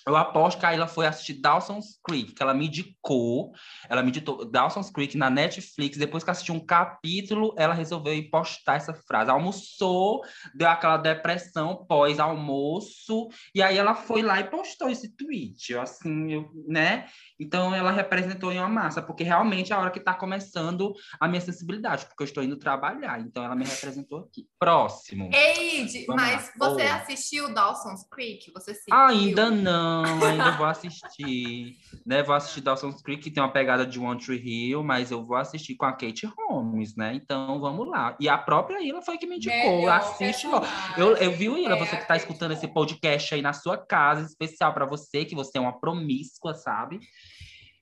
eu 0.08 0.16
aposto 0.16 0.58
que 0.58 0.64
a 0.64 0.70
Ayla 0.70 0.86
foi 0.86 1.06
assistir 1.06 1.34
Dawson's 1.34 1.98
Creek, 2.02 2.32
que 2.32 2.42
ela 2.42 2.54
me 2.54 2.66
indicou. 2.66 3.52
Ela 3.88 4.02
me 4.02 4.08
indicou 4.08 4.44
Dawson's 4.50 4.90
Creek 4.90 5.18
na 5.18 5.28
Netflix. 5.28 5.98
Depois 5.98 6.24
que 6.24 6.30
assistiu 6.30 6.54
um 6.54 6.64
capítulo, 6.64 7.54
ela 7.58 7.74
resolveu 7.74 8.14
ir 8.14 8.30
postar 8.30 8.76
essa 8.76 8.94
frase. 8.94 9.30
Almoçou, 9.30 10.22
deu 10.54 10.66
aquela 10.68 10.96
depressão 10.96 11.84
pós-almoço. 11.86 13.28
E 13.54 13.62
aí 13.62 13.76
ela 13.76 13.94
foi 13.94 14.22
lá 14.22 14.40
e 14.40 14.44
postou 14.44 14.88
esse 14.88 15.14
tweet. 15.14 15.76
Assim, 15.76 16.32
eu, 16.32 16.50
né? 16.66 17.06
Então 17.38 17.74
ela 17.74 17.90
representou 17.90 18.52
em 18.52 18.58
uma 18.58 18.68
massa, 18.68 19.00
porque 19.00 19.22
realmente 19.22 19.72
é 19.72 19.76
a 19.76 19.80
hora 19.80 19.90
que 19.90 19.98
está 19.98 20.14
começando 20.14 20.92
a 21.20 21.28
minha 21.28 21.40
sensibilidade, 21.40 22.06
porque 22.06 22.22
eu 22.22 22.26
estou 22.26 22.42
indo 22.42 22.56
trabalhar. 22.58 23.20
Então 23.20 23.44
ela 23.44 23.54
me 23.54 23.64
representou 23.64 24.20
aqui. 24.20 24.46
Próximo. 24.58 25.30
Eide, 25.32 26.04
mas 26.08 26.50
lá. 26.58 26.68
você 26.68 26.82
Oi. 26.82 26.88
assistiu 26.88 27.54
Dawson's 27.54 28.04
Creek? 28.10 28.50
Você 28.52 28.76
Ainda 28.90 29.50
não 29.50 30.04
ainda 30.24 30.52
vou 30.52 30.66
assistir. 30.66 31.76
né? 32.04 32.22
Vou 32.22 32.34
assistir 32.34 32.60
Dawson's 32.60 33.02
Creek, 33.02 33.22
que 33.22 33.30
tem 33.30 33.42
uma 33.42 33.52
pegada 33.52 33.86
de 33.86 33.98
One 33.98 34.18
Tree 34.20 34.38
Hill, 34.38 34.82
mas 34.82 35.10
eu 35.10 35.24
vou 35.24 35.36
assistir 35.36 35.76
com 35.76 35.86
a 35.86 35.92
Kate 35.92 36.26
Holmes, 36.26 36.96
né? 36.96 37.14
Então 37.14 37.60
vamos 37.60 37.88
lá. 37.88 38.16
E 38.20 38.28
a 38.28 38.36
própria 38.38 38.82
Ila 38.82 39.02
foi 39.02 39.18
que 39.18 39.26
me 39.26 39.36
indicou. 39.36 39.78
Melhor 39.78 39.98
Assiste 39.98 40.46
logo. 40.46 40.66
Eu, 40.96 41.16
eu 41.16 41.32
vi, 41.32 41.46
Ila, 41.46 41.76
você 41.76 41.96
que 41.96 42.02
está 42.02 42.16
escutando 42.16 42.52
esse 42.52 42.66
podcast 42.68 43.34
aí 43.34 43.42
na 43.42 43.52
sua 43.52 43.76
casa, 43.76 44.22
especial 44.26 44.72
para 44.72 44.86
você, 44.86 45.24
que 45.24 45.34
você 45.34 45.58
é 45.58 45.60
uma 45.60 45.78
promíscua, 45.78 46.54
sabe? 46.54 46.98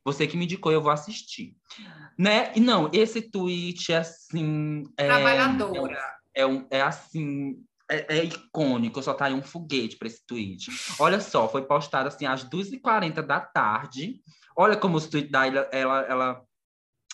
Você 0.07 0.25
que 0.25 0.37
me 0.37 0.45
indicou, 0.45 0.71
eu 0.71 0.81
vou 0.81 0.93
assistir. 0.93 1.57
Né? 2.17 2.53
E 2.55 2.61
não, 2.61 2.89
esse 2.93 3.21
tweet 3.21 3.93
é 3.93 3.97
assim. 3.97 4.85
É, 4.97 5.09
Trabalhadora. 5.09 5.99
É, 6.33 6.43
é, 6.43 6.47
um, 6.47 6.65
é 6.71 6.81
assim 6.81 7.57
é, 7.91 8.19
é, 8.19 8.25
icônico, 8.25 9.03
só 9.03 9.13
tá 9.13 9.25
aí 9.25 9.35
um 9.35 9.43
foguete 9.43 9.97
para 9.97 10.07
esse 10.07 10.25
tweet. 10.25 10.71
Olha 11.01 11.21
só, 11.21 11.49
foi 11.49 11.63
postado 11.63 12.07
assim 12.07 12.25
às 12.25 12.45
2h40 12.45 13.21
da 13.21 13.41
tarde. 13.41 14.21
Olha 14.57 14.77
como 14.77 14.97
o 14.97 15.01
tweet 15.01 15.29
da 15.29 15.45
ela, 15.45 15.69
ela, 15.73 16.01
ela, 16.03 16.43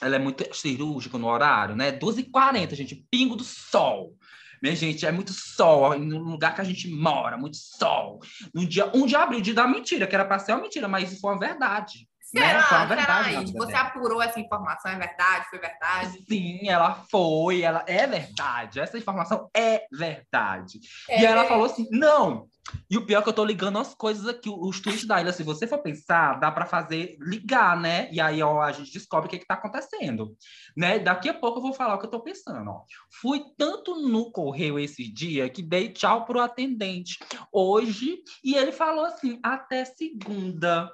ela 0.03 0.17
é 0.17 0.19
muito 0.19 0.45
cirúrgica 0.55 1.17
no 1.17 1.29
horário, 1.29 1.75
né? 1.75 1.93
2h40, 1.93 2.75
gente, 2.75 3.07
pingo 3.11 3.37
do 3.37 3.43
sol. 3.45 4.15
Minha 4.63 4.77
gente, 4.77 5.07
é 5.07 5.11
muito 5.11 5.33
sol 5.33 5.99
no 5.99 6.19
lugar 6.19 6.55
que 6.55 6.61
a 6.61 6.65
gente 6.65 6.89
mora, 6.91 7.39
muito 7.39 7.57
sol. 7.57 8.21
No 8.55 8.67
dia 8.67 8.91
1 8.95 9.07
de 9.07 9.17
abril, 9.17 9.41
dia 9.41 9.55
da 9.55 9.67
mentira, 9.67 10.07
que 10.07 10.15
era 10.15 10.27
para 10.27 10.39
ser 10.39 10.53
uma 10.53 10.61
mentira, 10.61 10.87
mas 10.87 11.11
isso 11.11 11.23
foi 11.23 11.33
uma 11.33 11.41
verdade. 11.41 12.07
Será? 12.33 12.59
Né? 12.59 12.67
Uma 12.71 12.87
verdade, 12.87 13.31
Será? 13.31 13.67
Você 13.67 13.75
apurou 13.75 14.23
essa 14.23 14.41
informação? 14.41 14.91
É 14.91 14.99
verdade? 14.99 15.47
Foi 15.51 15.59
verdade? 15.59 16.25
Sim, 16.27 16.69
ela 16.69 16.95
foi, 17.11 17.61
ela 17.61 17.85
é 17.87 18.07
verdade. 18.07 18.81
Essa 18.81 18.97
informação 18.97 19.51
é 19.55 19.85
verdade. 19.93 20.81
É. 21.09 21.21
E 21.21 21.27
ela 21.27 21.45
falou 21.45 21.67
assim: 21.67 21.87
não. 21.91 22.49
E 22.89 22.97
o 22.97 23.05
pior 23.05 23.21
é 23.21 23.23
que 23.23 23.29
eu 23.29 23.33
tô 23.33 23.45
ligando 23.45 23.79
as 23.79 23.95
coisas 23.95 24.27
aqui, 24.27 24.49
os 24.49 24.81
tweets 24.81 25.07
da 25.07 25.21
ilha. 25.21 25.33
Se 25.33 25.43
você 25.43 25.67
for 25.67 25.79
pensar, 25.79 26.39
dá 26.39 26.51
para 26.51 26.65
fazer 26.65 27.17
ligar, 27.21 27.79
né? 27.79 28.09
E 28.13 28.21
aí, 28.21 28.43
ó, 28.43 28.63
a 28.63 28.73
gente 28.73 28.93
descobre 28.93 29.27
o 29.27 29.31
que, 29.31 29.41
que 29.41 29.47
tá 29.47 29.55
acontecendo. 29.55 30.35
Né? 30.77 30.99
Daqui 30.99 31.29
a 31.29 31.35
pouco 31.35 31.59
eu 31.59 31.63
vou 31.63 31.73
falar 31.73 31.97
o 31.97 31.99
que 31.99 32.07
eu 32.07 32.11
tô 32.11 32.21
pensando. 32.21 32.71
Ó. 32.71 32.85
Fui 33.21 33.43
tanto 33.59 33.97
no 33.97 34.31
correio 34.31 34.79
esse 34.79 35.11
dia 35.13 35.51
que 35.51 35.63
dei 35.63 35.93
tchau 35.93 36.25
pro 36.25 36.41
atendente 36.41 37.19
hoje 37.53 38.23
e 38.45 38.55
ele 38.55 38.73
falou 38.73 39.05
assim: 39.05 39.39
até 39.43 39.85
segunda. 39.85 40.91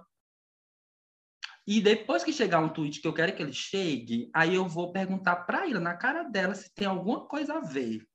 E 1.68 1.82
depois 1.82 2.24
que 2.24 2.32
chegar 2.32 2.60
um 2.60 2.70
tweet 2.70 2.98
que 2.98 3.06
eu 3.06 3.12
quero 3.12 3.36
que 3.36 3.42
ele 3.42 3.52
chegue, 3.52 4.30
aí 4.32 4.54
eu 4.54 4.66
vou 4.66 4.90
perguntar 4.90 5.36
para 5.36 5.68
ela, 5.68 5.78
na 5.78 5.94
cara 5.94 6.22
dela, 6.22 6.54
se 6.54 6.74
tem 6.74 6.88
alguma 6.88 7.26
coisa 7.26 7.58
a 7.58 7.60
ver. 7.60 8.06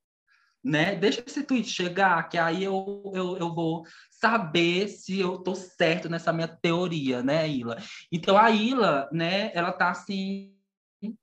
Né? 0.64 0.96
Deixa 0.96 1.24
esse 1.24 1.44
tweet 1.44 1.70
chegar, 1.70 2.28
que 2.30 2.36
aí 2.36 2.64
eu, 2.64 3.12
eu, 3.14 3.38
eu 3.38 3.54
vou 3.54 3.84
saber 4.10 4.88
se 4.88 5.20
eu 5.20 5.38
tô 5.38 5.54
certo 5.54 6.10
nessa 6.10 6.34
minha 6.34 6.48
teoria, 6.48 7.22
né, 7.22 7.48
Ila? 7.48 7.78
Então 8.12 8.36
a 8.36 8.50
Ila, 8.50 9.08
né, 9.12 9.52
ela 9.54 9.72
tá 9.72 9.92
assim 9.92 10.58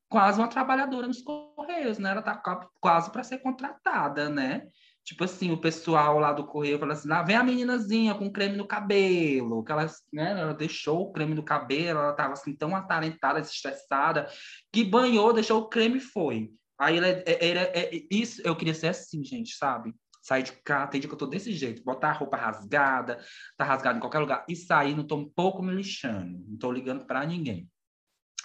quase 0.08 0.38
uma 0.38 0.46
trabalhadora 0.46 1.08
nos 1.08 1.22
correios, 1.22 1.98
né? 1.98 2.10
Ela 2.10 2.22
tá 2.22 2.40
quase 2.80 3.10
para 3.10 3.24
ser 3.24 3.38
contratada, 3.38 4.28
né? 4.28 4.68
Tipo 5.04 5.24
assim, 5.24 5.50
o 5.50 5.60
pessoal 5.60 6.18
lá 6.18 6.32
do 6.32 6.46
correio 6.46 6.78
fala 6.78 6.92
assim: 6.92 7.10
ah, 7.12 7.22
vem 7.22 7.36
a 7.36 7.42
meninazinha 7.42 8.14
com 8.14 8.30
creme 8.30 8.56
no 8.56 8.66
cabelo. 8.66 9.64
Que 9.64 9.72
ela, 9.72 9.86
né, 10.12 10.30
ela 10.40 10.54
deixou 10.54 11.02
o 11.02 11.12
creme 11.12 11.34
no 11.34 11.42
cabelo, 11.42 11.98
ela 11.98 12.12
tava 12.12 12.34
assim 12.34 12.54
tão 12.54 12.76
atalentada, 12.76 13.40
estressada, 13.40 14.28
que 14.72 14.84
banhou, 14.84 15.32
deixou 15.32 15.60
o 15.62 15.68
creme 15.68 15.98
e 15.98 16.00
foi. 16.00 16.50
Aí 16.78 16.98
é, 16.98 17.24
é, 17.26 17.96
é, 17.96 18.06
isso, 18.10 18.40
eu 18.42 18.56
queria 18.56 18.72
ser 18.72 18.88
assim, 18.88 19.22
gente, 19.22 19.54
sabe? 19.54 19.94
Sair 20.22 20.42
de 20.42 20.52
cá, 20.52 20.86
tem 20.86 21.00
dia 21.00 21.08
que 21.08 21.14
eu 21.14 21.18
tô 21.18 21.26
desse 21.26 21.52
jeito, 21.52 21.84
botar 21.84 22.10
a 22.10 22.12
roupa 22.12 22.36
rasgada, 22.36 23.18
tá 23.56 23.64
rasgada 23.64 23.98
em 23.98 24.00
qualquer 24.00 24.18
lugar, 24.18 24.44
e 24.48 24.56
sair, 24.56 24.94
não 24.94 25.06
tô 25.06 25.16
um 25.16 25.28
pouco 25.28 25.62
me 25.62 25.74
lixando, 25.74 26.42
não 26.46 26.56
tô 26.56 26.72
ligando 26.72 27.04
para 27.04 27.26
ninguém. 27.26 27.68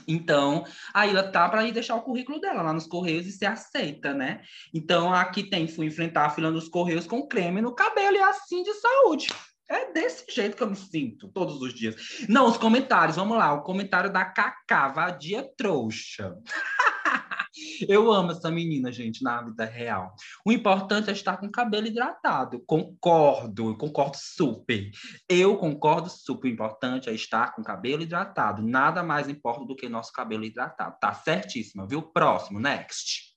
Então, 0.07 0.65
a 0.93 1.07
Ilha 1.07 1.23
tá 1.23 1.47
para 1.47 1.65
ir 1.65 1.71
deixar 1.71 1.95
o 1.95 2.01
currículo 2.01 2.39
dela 2.39 2.61
lá 2.61 2.73
nos 2.73 2.87
Correios 2.87 3.25
e 3.25 3.31
ser 3.31 3.45
aceita, 3.45 4.13
né? 4.13 4.41
Então, 4.73 5.13
aqui 5.13 5.43
tem, 5.43 5.67
fui 5.67 5.87
enfrentar 5.87 6.25
a 6.25 6.29
fila 6.29 6.51
dos 6.51 6.67
Correios 6.67 7.07
com 7.07 7.27
creme 7.27 7.61
no 7.61 7.73
cabelo 7.73 8.17
e 8.17 8.21
assim 8.21 8.63
de 8.63 8.73
saúde. 8.73 9.27
É 9.67 9.91
desse 9.91 10.25
jeito 10.29 10.55
que 10.55 10.61
eu 10.61 10.69
me 10.69 10.75
sinto 10.75 11.27
todos 11.29 11.59
os 11.59 11.73
dias. 11.73 11.95
Não, 12.29 12.47
os 12.47 12.57
comentários, 12.57 13.15
vamos 13.15 13.37
lá. 13.37 13.51
O 13.53 13.63
comentário 13.63 14.13
da 14.13 14.23
Cacá, 14.23 14.89
vadia 14.89 15.43
trouxa. 15.57 16.35
Eu 17.87 18.11
amo 18.11 18.31
essa 18.31 18.49
menina, 18.51 18.91
gente, 18.91 19.23
na 19.23 19.41
vida 19.41 19.65
real. 19.65 20.13
O 20.45 20.51
importante 20.51 21.09
é 21.09 21.13
estar 21.13 21.37
com 21.37 21.47
o 21.47 21.51
cabelo 21.51 21.87
hidratado. 21.87 22.63
Concordo, 22.65 23.77
concordo 23.77 24.17
super. 24.17 24.89
Eu 25.29 25.57
concordo 25.57 26.09
super. 26.09 26.47
O 26.47 26.51
importante 26.51 27.09
é 27.09 27.13
estar 27.13 27.53
com 27.53 27.61
o 27.61 27.65
cabelo 27.65 28.03
hidratado. 28.03 28.61
Nada 28.61 29.03
mais 29.03 29.29
importa 29.29 29.65
do 29.65 29.75
que 29.75 29.89
nosso 29.89 30.11
cabelo 30.11 30.43
hidratado. 30.43 30.97
Tá 30.99 31.13
certíssima, 31.13 31.87
viu? 31.87 32.01
Próximo, 32.01 32.59
next. 32.59 33.34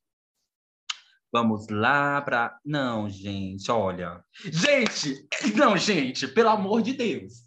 Vamos 1.31 1.69
lá 1.69 2.23
para. 2.23 2.59
Não, 2.65 3.09
gente, 3.09 3.71
olha. 3.71 4.25
Gente! 4.45 5.27
Não, 5.55 5.77
gente, 5.77 6.27
pelo 6.27 6.49
amor 6.49 6.81
de 6.81 6.95
Deus. 6.95 7.47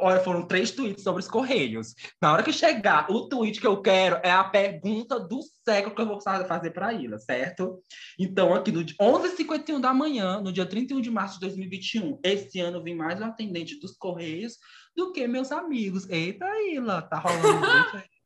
Olha, 0.00 0.20
foram 0.20 0.46
três 0.46 0.70
tweets 0.70 1.02
sobre 1.02 1.20
os 1.20 1.28
Correios. 1.28 1.94
Na 2.20 2.32
hora 2.32 2.42
que 2.42 2.52
chegar, 2.52 3.10
o 3.10 3.28
tweet 3.28 3.60
que 3.60 3.66
eu 3.66 3.82
quero 3.82 4.18
é 4.22 4.30
a 4.30 4.44
pergunta 4.44 5.20
do 5.20 5.40
século 5.64 5.94
que 5.94 6.00
eu 6.00 6.06
vou 6.06 6.20
fazer 6.20 6.70
para 6.70 6.88
a 6.88 6.92
Ilha, 6.94 7.18
certo? 7.18 7.82
Então, 8.18 8.54
aqui 8.54 8.72
no 8.72 8.82
11h51 8.84 9.80
da 9.80 9.92
manhã, 9.92 10.40
no 10.40 10.52
dia 10.52 10.64
31 10.64 11.00
de 11.00 11.10
março 11.10 11.34
de 11.34 11.40
2021, 11.40 12.20
esse 12.24 12.58
ano 12.60 12.82
vim 12.82 12.94
mais 12.94 13.20
um 13.20 13.24
atendente 13.24 13.78
dos 13.80 13.96
Correios 13.96 14.56
do 14.96 15.12
que 15.12 15.26
meus 15.26 15.52
amigos. 15.52 16.08
Eita, 16.08 16.46
Ilha, 16.70 17.02
tá 17.02 17.18
rolando 17.18 17.60
date 17.60 18.10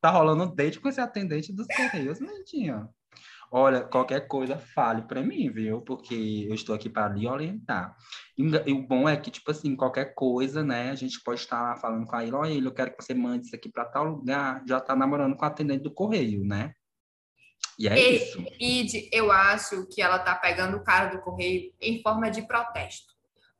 Tá 0.00 0.10
rolando 0.10 0.54
date 0.54 0.78
com 0.78 0.88
esse 0.88 1.00
atendente 1.00 1.52
dos 1.52 1.66
Correios, 1.66 2.20
Mentinha. 2.20 2.88
Olha, 3.50 3.82
qualquer 3.82 4.28
coisa 4.28 4.58
fale 4.58 5.02
para 5.02 5.22
mim, 5.22 5.50
viu? 5.50 5.80
Porque 5.80 6.46
eu 6.48 6.54
estou 6.54 6.74
aqui 6.74 6.90
para 6.90 7.08
lhe 7.08 7.26
orientar. 7.26 7.96
E, 8.36 8.72
o 8.72 8.82
bom 8.86 9.08
é 9.08 9.16
que, 9.16 9.30
tipo 9.30 9.50
assim, 9.50 9.74
qualquer 9.74 10.14
coisa, 10.14 10.62
né? 10.62 10.90
A 10.90 10.94
gente 10.94 11.22
pode 11.22 11.40
estar 11.40 11.76
falando 11.76 12.06
com 12.06 12.14
a 12.14 12.22
ele, 12.22 12.34
olha, 12.34 12.52
eu 12.52 12.74
quero 12.74 12.94
que 12.94 13.02
você 13.02 13.14
mande 13.14 13.46
isso 13.46 13.56
aqui 13.56 13.70
para 13.70 13.86
tal 13.86 14.04
lugar. 14.04 14.62
Já 14.68 14.78
está 14.78 14.94
namorando 14.94 15.34
com 15.34 15.44
a 15.44 15.48
atendente 15.48 15.82
do 15.82 15.90
correio, 15.90 16.44
né? 16.44 16.74
E 17.78 17.88
é 17.88 17.98
e, 17.98 18.16
isso. 18.16 18.44
Id, 18.60 19.08
eu 19.12 19.32
acho 19.32 19.86
que 19.86 20.02
ela 20.02 20.18
tá 20.18 20.34
pegando 20.34 20.76
o 20.76 20.84
cara 20.84 21.06
do 21.06 21.20
correio 21.22 21.72
em 21.80 22.02
forma 22.02 22.30
de 22.30 22.42
protesto. 22.42 23.14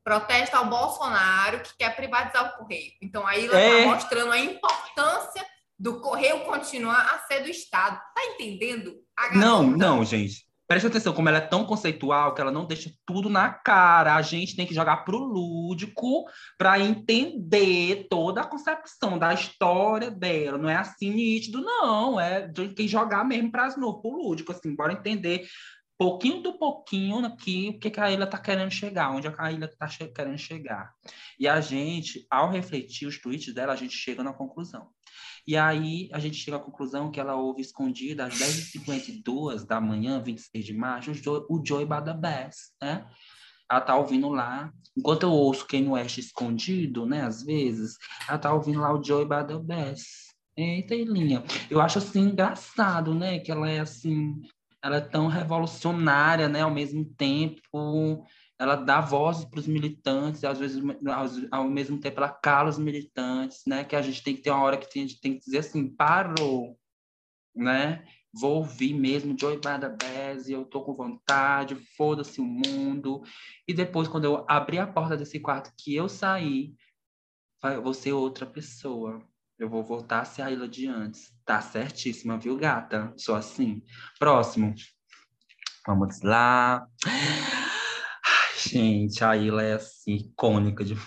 Protesto 0.04 0.56
ao 0.56 0.66
Bolsonaro 0.66 1.60
que 1.60 1.76
quer 1.78 1.94
privatizar 1.96 2.52
o 2.52 2.58
correio. 2.58 2.92
Então 3.00 3.26
aí 3.26 3.46
ela 3.46 3.52
tá 3.52 3.60
é... 3.60 3.84
tá 3.84 3.90
mostrando 3.90 4.32
a 4.32 4.38
importância 4.38 5.46
do 5.78 6.00
correio 6.00 6.44
continuar 6.44 7.14
a 7.14 7.18
ser 7.26 7.42
do 7.42 7.48
Estado. 7.48 7.96
Tá 8.14 8.24
entendendo? 8.34 8.96
Não, 9.34 9.62
não, 9.62 10.04
gente. 10.04 10.48
Preste 10.66 10.86
atenção, 10.86 11.14
como 11.14 11.30
ela 11.30 11.38
é 11.38 11.40
tão 11.40 11.64
conceitual 11.64 12.34
que 12.34 12.42
ela 12.42 12.50
não 12.50 12.66
deixa 12.66 12.92
tudo 13.06 13.30
na 13.30 13.48
cara. 13.48 14.16
A 14.16 14.20
gente 14.20 14.54
tem 14.54 14.66
que 14.66 14.74
jogar 14.74 14.98
pro 14.98 15.16
lúdico 15.16 16.26
para 16.58 16.78
entender 16.78 18.06
toda 18.10 18.42
a 18.42 18.46
concepção 18.46 19.18
da 19.18 19.32
história 19.32 20.10
dela. 20.10 20.58
Não 20.58 20.68
é 20.68 20.76
assim 20.76 21.10
nítido, 21.10 21.62
não. 21.62 22.20
É 22.20 22.46
tem 22.48 22.74
que 22.74 22.86
jogar 22.86 23.24
mesmo 23.24 23.50
para 23.50 23.64
as 23.64 23.78
nuvens, 23.78 24.02
pro 24.02 24.10
lúdico, 24.10 24.52
assim, 24.52 24.76
bora 24.76 24.92
entender 24.92 25.48
pouquinho 25.98 26.40
do 26.40 26.56
pouquinho 26.56 27.26
aqui 27.26 27.70
o 27.74 27.78
que, 27.78 27.90
que 27.90 28.00
a 28.00 28.10
ilha 28.10 28.22
está 28.22 28.38
querendo 28.38 28.70
chegar, 28.70 29.10
onde 29.10 29.26
a 29.36 29.52
ilha 29.52 29.64
está 29.64 29.88
che 29.88 30.06
querendo 30.06 30.38
chegar. 30.38 30.92
E 31.38 31.48
a 31.48 31.60
gente, 31.60 32.24
ao 32.30 32.48
refletir 32.48 33.06
os 33.06 33.20
tweets 33.20 33.52
dela, 33.52 33.72
a 33.72 33.76
gente 33.76 33.96
chega 33.96 34.22
na 34.22 34.32
conclusão. 34.32 34.88
E 35.46 35.56
aí 35.56 36.08
a 36.12 36.18
gente 36.18 36.36
chega 36.36 36.56
à 36.56 36.60
conclusão 36.60 37.10
que 37.10 37.20
ela 37.20 37.36
ouve 37.36 37.60
escondida 37.60 38.26
às 38.26 38.34
10h52 38.34 39.64
da 39.64 39.80
manhã, 39.80 40.20
26 40.20 40.64
de 40.64 40.74
março, 40.74 41.12
o 41.48 41.62
Joy, 41.64 41.84
Badabés, 41.84 42.72
né? 42.80 43.06
Ela 43.70 43.80
tá 43.82 43.96
ouvindo 43.96 44.30
lá, 44.30 44.72
enquanto 44.96 45.24
eu 45.24 45.30
ouço 45.30 45.66
Kanye 45.66 45.88
West 45.88 46.16
escondido, 46.16 47.04
né, 47.04 47.22
às 47.22 47.42
vezes, 47.42 47.98
ela 48.26 48.38
tá 48.38 48.52
ouvindo 48.52 48.80
lá 48.80 48.92
o 48.94 49.04
Joy 49.04 49.26
Badabés. 49.26 50.28
Eita, 50.56 50.94
linha. 50.94 51.44
Eu 51.70 51.80
acho 51.80 51.98
assim 51.98 52.20
engraçado, 52.20 53.14
né, 53.14 53.38
que 53.38 53.52
ela 53.52 53.68
é 53.68 53.80
assim, 53.80 54.40
ela 54.82 54.96
é 54.96 55.00
tão 55.00 55.26
revolucionária, 55.26 56.48
né, 56.48 56.62
ao 56.62 56.70
mesmo 56.70 57.04
tempo, 57.04 58.26
ela 58.58 58.74
dá 58.74 59.00
voz 59.00 59.44
para 59.44 59.60
os 59.60 59.68
militantes, 59.68 60.42
às 60.42 60.58
vezes, 60.58 60.82
ao 61.50 61.68
mesmo 61.68 62.00
tempo, 62.00 62.18
ela 62.18 62.28
cala 62.28 62.68
os 62.68 62.78
militantes, 62.78 63.62
né? 63.66 63.84
Que 63.84 63.94
a 63.94 64.02
gente 64.02 64.22
tem 64.22 64.34
que 64.34 64.42
ter 64.42 64.50
uma 64.50 64.62
hora 64.62 64.76
que 64.76 64.98
a 64.98 65.02
gente 65.02 65.20
tem 65.20 65.34
que 65.34 65.44
dizer 65.44 65.58
assim, 65.58 65.88
parou, 65.88 66.76
né? 67.54 68.04
Vou 68.32 68.56
ouvir 68.56 68.94
mesmo 68.94 69.38
Joy 69.38 69.60
Bada 69.60 69.88
Bass, 69.88 70.48
eu 70.48 70.64
tô 70.64 70.82
com 70.82 70.94
vontade, 70.94 71.76
foda-se 71.96 72.40
o 72.40 72.44
mundo. 72.44 73.22
E 73.66 73.72
depois, 73.72 74.08
quando 74.08 74.24
eu 74.24 74.44
abrir 74.48 74.78
a 74.78 74.86
porta 74.86 75.16
desse 75.16 75.38
quarto, 75.38 75.72
que 75.78 75.94
eu 75.94 76.08
sair, 76.08 76.74
eu 77.62 77.82
vou 77.82 77.94
ser 77.94 78.12
outra 78.12 78.44
pessoa. 78.44 79.22
Eu 79.58 79.68
vou 79.68 79.82
voltar 79.82 80.20
a 80.20 80.24
ser 80.24 80.42
a 80.42 80.50
Ilha 80.50 80.68
de 80.68 80.86
antes. 80.86 81.32
Tá 81.44 81.60
certíssima, 81.60 82.38
viu, 82.38 82.56
gata? 82.56 83.12
Sou 83.16 83.34
assim. 83.34 83.82
Próximo. 84.18 84.74
Vamos 85.86 86.20
lá. 86.22 86.86
Gente, 88.60 89.22
a 89.22 89.36
Ilha 89.36 89.62
é 89.62 89.72
assim, 89.74 90.16
icônica 90.16 90.84
demais. 90.84 91.06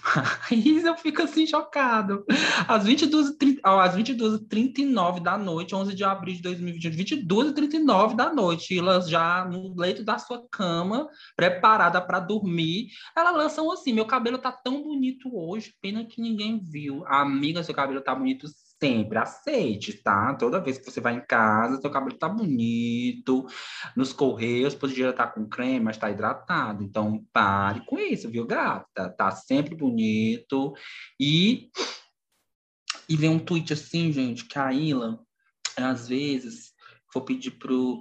Eu 0.85 0.95
fico 0.95 1.21
assim 1.21 1.45
chocado. 1.45 2.25
Às 2.65 2.85
22h39 2.85 3.59
às 3.61 3.95
22 3.95 5.21
da 5.21 5.37
noite, 5.37 5.75
11 5.75 5.93
de 5.93 6.03
abril 6.03 6.35
de 6.35 6.41
2021, 6.41 7.27
22h39 7.27 8.15
da 8.15 8.33
noite, 8.33 8.75
Ilha 8.75 9.01
já 9.01 9.43
no 9.43 9.75
leito 9.77 10.03
da 10.03 10.17
sua 10.17 10.47
cama, 10.49 11.09
preparada 11.35 11.99
para 11.99 12.21
dormir. 12.21 12.87
Ela 13.15 13.31
lança 13.31 13.61
um 13.61 13.71
assim: 13.71 13.91
Meu 13.91 14.05
cabelo 14.05 14.37
tá 14.37 14.51
tão 14.51 14.81
bonito 14.81 15.29
hoje, 15.33 15.73
pena 15.81 16.05
que 16.05 16.21
ninguém 16.21 16.57
viu. 16.63 17.05
Amiga, 17.05 17.63
seu 17.63 17.75
cabelo 17.75 18.01
tá 18.01 18.15
bonito 18.15 18.47
sempre 18.81 19.19
aceite, 19.19 19.93
tá? 19.93 20.33
Toda 20.33 20.59
vez 20.59 20.79
que 20.79 20.89
você 20.89 20.99
vai 20.99 21.13
em 21.13 21.25
casa, 21.25 21.79
seu 21.79 21.91
cabelo 21.91 22.17
tá 22.17 22.27
bonito, 22.27 23.45
nos 23.95 24.11
correios 24.11 24.73
podia 24.73 25.11
estar 25.11 25.27
com 25.27 25.47
creme, 25.47 25.85
mas 25.85 25.97
tá 25.97 26.09
hidratado. 26.09 26.83
Então, 26.83 27.23
pare 27.31 27.85
com 27.85 27.99
isso, 27.99 28.29
viu, 28.29 28.45
gata? 28.45 29.09
Tá 29.09 29.29
sempre 29.29 29.75
bonito. 29.75 30.73
E, 31.19 31.69
e 33.07 33.15
vem 33.15 33.29
um 33.29 33.39
tweet 33.39 33.71
assim, 33.71 34.11
gente, 34.11 34.45
que 34.45 34.57
a 34.57 34.73
Ila, 34.73 35.19
às 35.77 36.07
vezes, 36.07 36.71
vou 37.13 37.23
pedir 37.23 37.51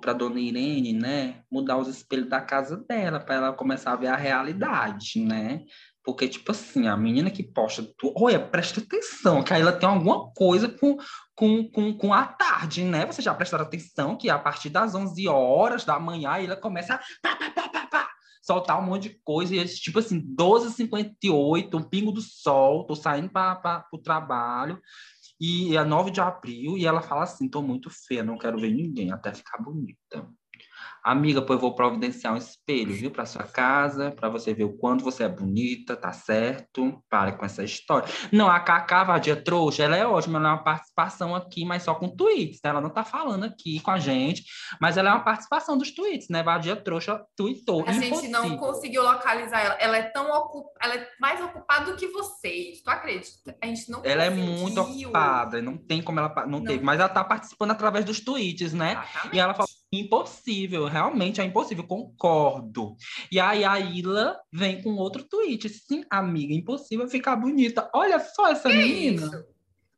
para 0.00 0.12
dona 0.14 0.40
Irene, 0.40 0.94
né, 0.94 1.42
mudar 1.50 1.76
os 1.76 1.88
espelhos 1.88 2.28
da 2.28 2.40
casa 2.40 2.76
dela, 2.76 3.20
para 3.20 3.34
ela 3.34 3.52
começar 3.52 3.92
a 3.92 3.96
ver 3.96 4.06
a 4.06 4.16
realidade, 4.16 5.20
né? 5.20 5.64
Porque, 6.04 6.28
tipo 6.28 6.50
assim, 6.50 6.88
a 6.88 6.96
menina 6.96 7.30
que 7.30 7.42
posta. 7.42 7.82
Tu, 7.98 8.12
olha, 8.16 8.40
presta 8.40 8.80
atenção, 8.80 9.42
que 9.42 9.52
aí 9.52 9.60
ela 9.60 9.72
tem 9.72 9.88
alguma 9.88 10.32
coisa 10.32 10.68
com, 10.68 10.96
com, 11.34 11.70
com, 11.70 11.96
com 11.96 12.14
a 12.14 12.24
tarde, 12.24 12.84
né? 12.84 13.04
Você 13.06 13.20
já 13.20 13.34
prestou 13.34 13.58
atenção 13.58 14.16
que 14.16 14.30
a 14.30 14.38
partir 14.38 14.70
das 14.70 14.94
11 14.94 15.28
horas 15.28 15.84
da 15.84 15.98
manhã 16.00 16.38
ela 16.38 16.56
começa 16.56 16.94
a 16.94 16.98
pá, 17.22 17.36
pá, 17.36 17.50
pá, 17.50 17.68
pá, 17.68 17.86
pá, 17.86 18.10
soltar 18.42 18.80
um 18.80 18.86
monte 18.86 19.10
de 19.10 19.20
coisa. 19.22 19.54
E 19.54 19.64
tipo 19.66 19.98
assim, 19.98 20.20
12h58, 20.34 21.74
um 21.74 21.82
pingo 21.82 22.12
do 22.12 22.22
sol, 22.22 22.86
tô 22.86 22.94
saindo 22.96 23.28
para 23.28 23.86
o 23.92 23.98
trabalho. 23.98 24.80
E 25.40 25.74
é 25.74 25.82
9 25.82 26.10
de 26.10 26.20
abril, 26.20 26.76
e 26.76 26.86
ela 26.86 27.00
fala 27.00 27.24
assim: 27.24 27.48
tô 27.48 27.62
muito 27.62 27.88
feia, 27.90 28.22
não 28.22 28.36
quero 28.36 28.58
ver 28.58 28.70
ninguém, 28.70 29.10
até 29.10 29.32
ficar 29.32 29.58
bonita. 29.58 30.28
Amiga, 31.02 31.40
pois 31.40 31.56
eu 31.56 31.60
vou 31.60 31.74
providenciar 31.74 32.34
um 32.34 32.36
espelho, 32.36 32.92
viu, 32.94 33.10
para 33.10 33.24
sua 33.26 33.44
casa, 33.44 34.10
para 34.10 34.28
você 34.28 34.52
ver 34.52 34.64
o 34.64 34.76
quanto 34.76 35.02
você 35.02 35.24
é 35.24 35.28
bonita, 35.28 35.96
tá 35.96 36.12
certo? 36.12 37.02
Para 37.08 37.32
com 37.32 37.44
essa 37.44 37.64
história. 37.64 38.08
Não, 38.32 38.48
a 38.48 38.60
Cacá 38.60 39.04
Vadia 39.04 39.36
Trouxa, 39.36 39.82
ela 39.82 39.96
é 39.96 40.06
ótima, 40.06 40.38
ela 40.38 40.48
é 40.48 40.52
uma 40.52 40.64
participação 40.64 41.34
aqui, 41.34 41.64
mas 41.64 41.82
só 41.82 41.94
com 41.94 42.08
tweets, 42.08 42.60
né? 42.62 42.70
Ela 42.70 42.80
não 42.80 42.90
tá 42.90 43.04
falando 43.04 43.44
aqui 43.44 43.80
com 43.80 43.90
a 43.90 43.98
gente, 43.98 44.44
mas 44.80 44.96
ela 44.96 45.10
é 45.10 45.12
uma 45.12 45.24
participação 45.24 45.78
dos 45.78 45.90
tweets, 45.94 46.28
né? 46.28 46.42
Vadia 46.42 46.76
Trouxa 46.76 47.24
tweetou. 47.36 47.84
A 47.86 47.92
gente 47.92 48.28
não 48.28 48.56
conseguiu 48.56 49.02
localizar 49.02 49.60
ela. 49.60 49.74
Ela 49.74 49.96
é 49.96 50.02
tão 50.02 50.30
ocupada, 50.30 50.74
ela 50.82 50.94
é 50.96 51.08
mais 51.20 51.40
ocupada 51.40 51.90
do 51.90 51.96
que 51.96 52.06
vocês. 52.08 52.82
Tu 52.82 52.90
acredita? 52.90 53.56
A 53.62 53.66
gente 53.66 53.90
não 53.90 54.02
Ela 54.04 54.24
conseguiu. 54.26 54.44
é 54.44 54.58
muito 54.58 54.80
ocupada, 54.80 55.62
não 55.62 55.76
tem 55.76 56.02
como 56.02 56.18
ela 56.20 56.32
não, 56.46 56.58
não. 56.58 56.64
teve, 56.64 56.84
mas 56.84 57.00
ela 57.00 57.08
tá 57.08 57.24
participando 57.24 57.70
através 57.70 58.04
dos 58.04 58.20
tweets, 58.20 58.72
né? 58.72 58.92
Exatamente. 58.92 59.36
E 59.36 59.38
ela 59.38 59.54
falou 59.54 59.69
impossível, 59.92 60.86
realmente 60.86 61.40
é 61.40 61.44
impossível, 61.44 61.84
concordo. 61.84 62.96
E 63.30 63.40
aí 63.40 63.64
a 63.64 63.78
Ila 63.80 64.38
vem 64.52 64.80
com 64.82 64.94
outro 64.94 65.24
tweet, 65.24 65.68
sim, 65.68 66.04
amiga, 66.08 66.54
impossível 66.54 67.08
ficar 67.08 67.36
bonita. 67.36 67.90
Olha 67.92 68.20
só 68.20 68.48
essa 68.48 68.68
que 68.68 68.76
menina. 68.76 69.26
Isso? 69.26 69.44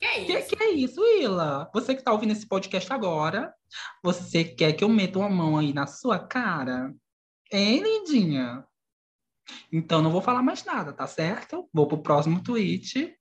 Que 0.01 0.07
é 0.07 0.25
Que, 0.25 0.39
isso? 0.39 0.49
que 0.49 0.63
é 0.63 0.71
isso, 0.71 1.05
Ila? 1.21 1.71
Você 1.75 1.95
que 1.95 2.03
tá 2.03 2.13
ouvindo 2.13 2.33
esse 2.33 2.47
podcast 2.47 2.91
agora, 2.93 3.55
você 4.03 4.45
quer 4.45 4.73
que 4.73 4.83
eu 4.83 4.89
meta 4.89 5.19
uma 5.19 5.29
mão 5.29 5.59
aí 5.59 5.73
na 5.73 5.87
sua 5.87 6.19
cara? 6.19 6.95
Hein, 7.53 7.83
lindinha? 7.83 8.65
Então 9.71 10.01
não 10.01 10.11
vou 10.11 10.23
falar 10.23 10.43
mais 10.43 10.65
nada, 10.65 10.93
tá 10.93 11.07
certo? 11.07 11.69
Vou 11.73 11.87
pro 11.87 12.03
próximo 12.03 12.43
tweet. 12.43 13.15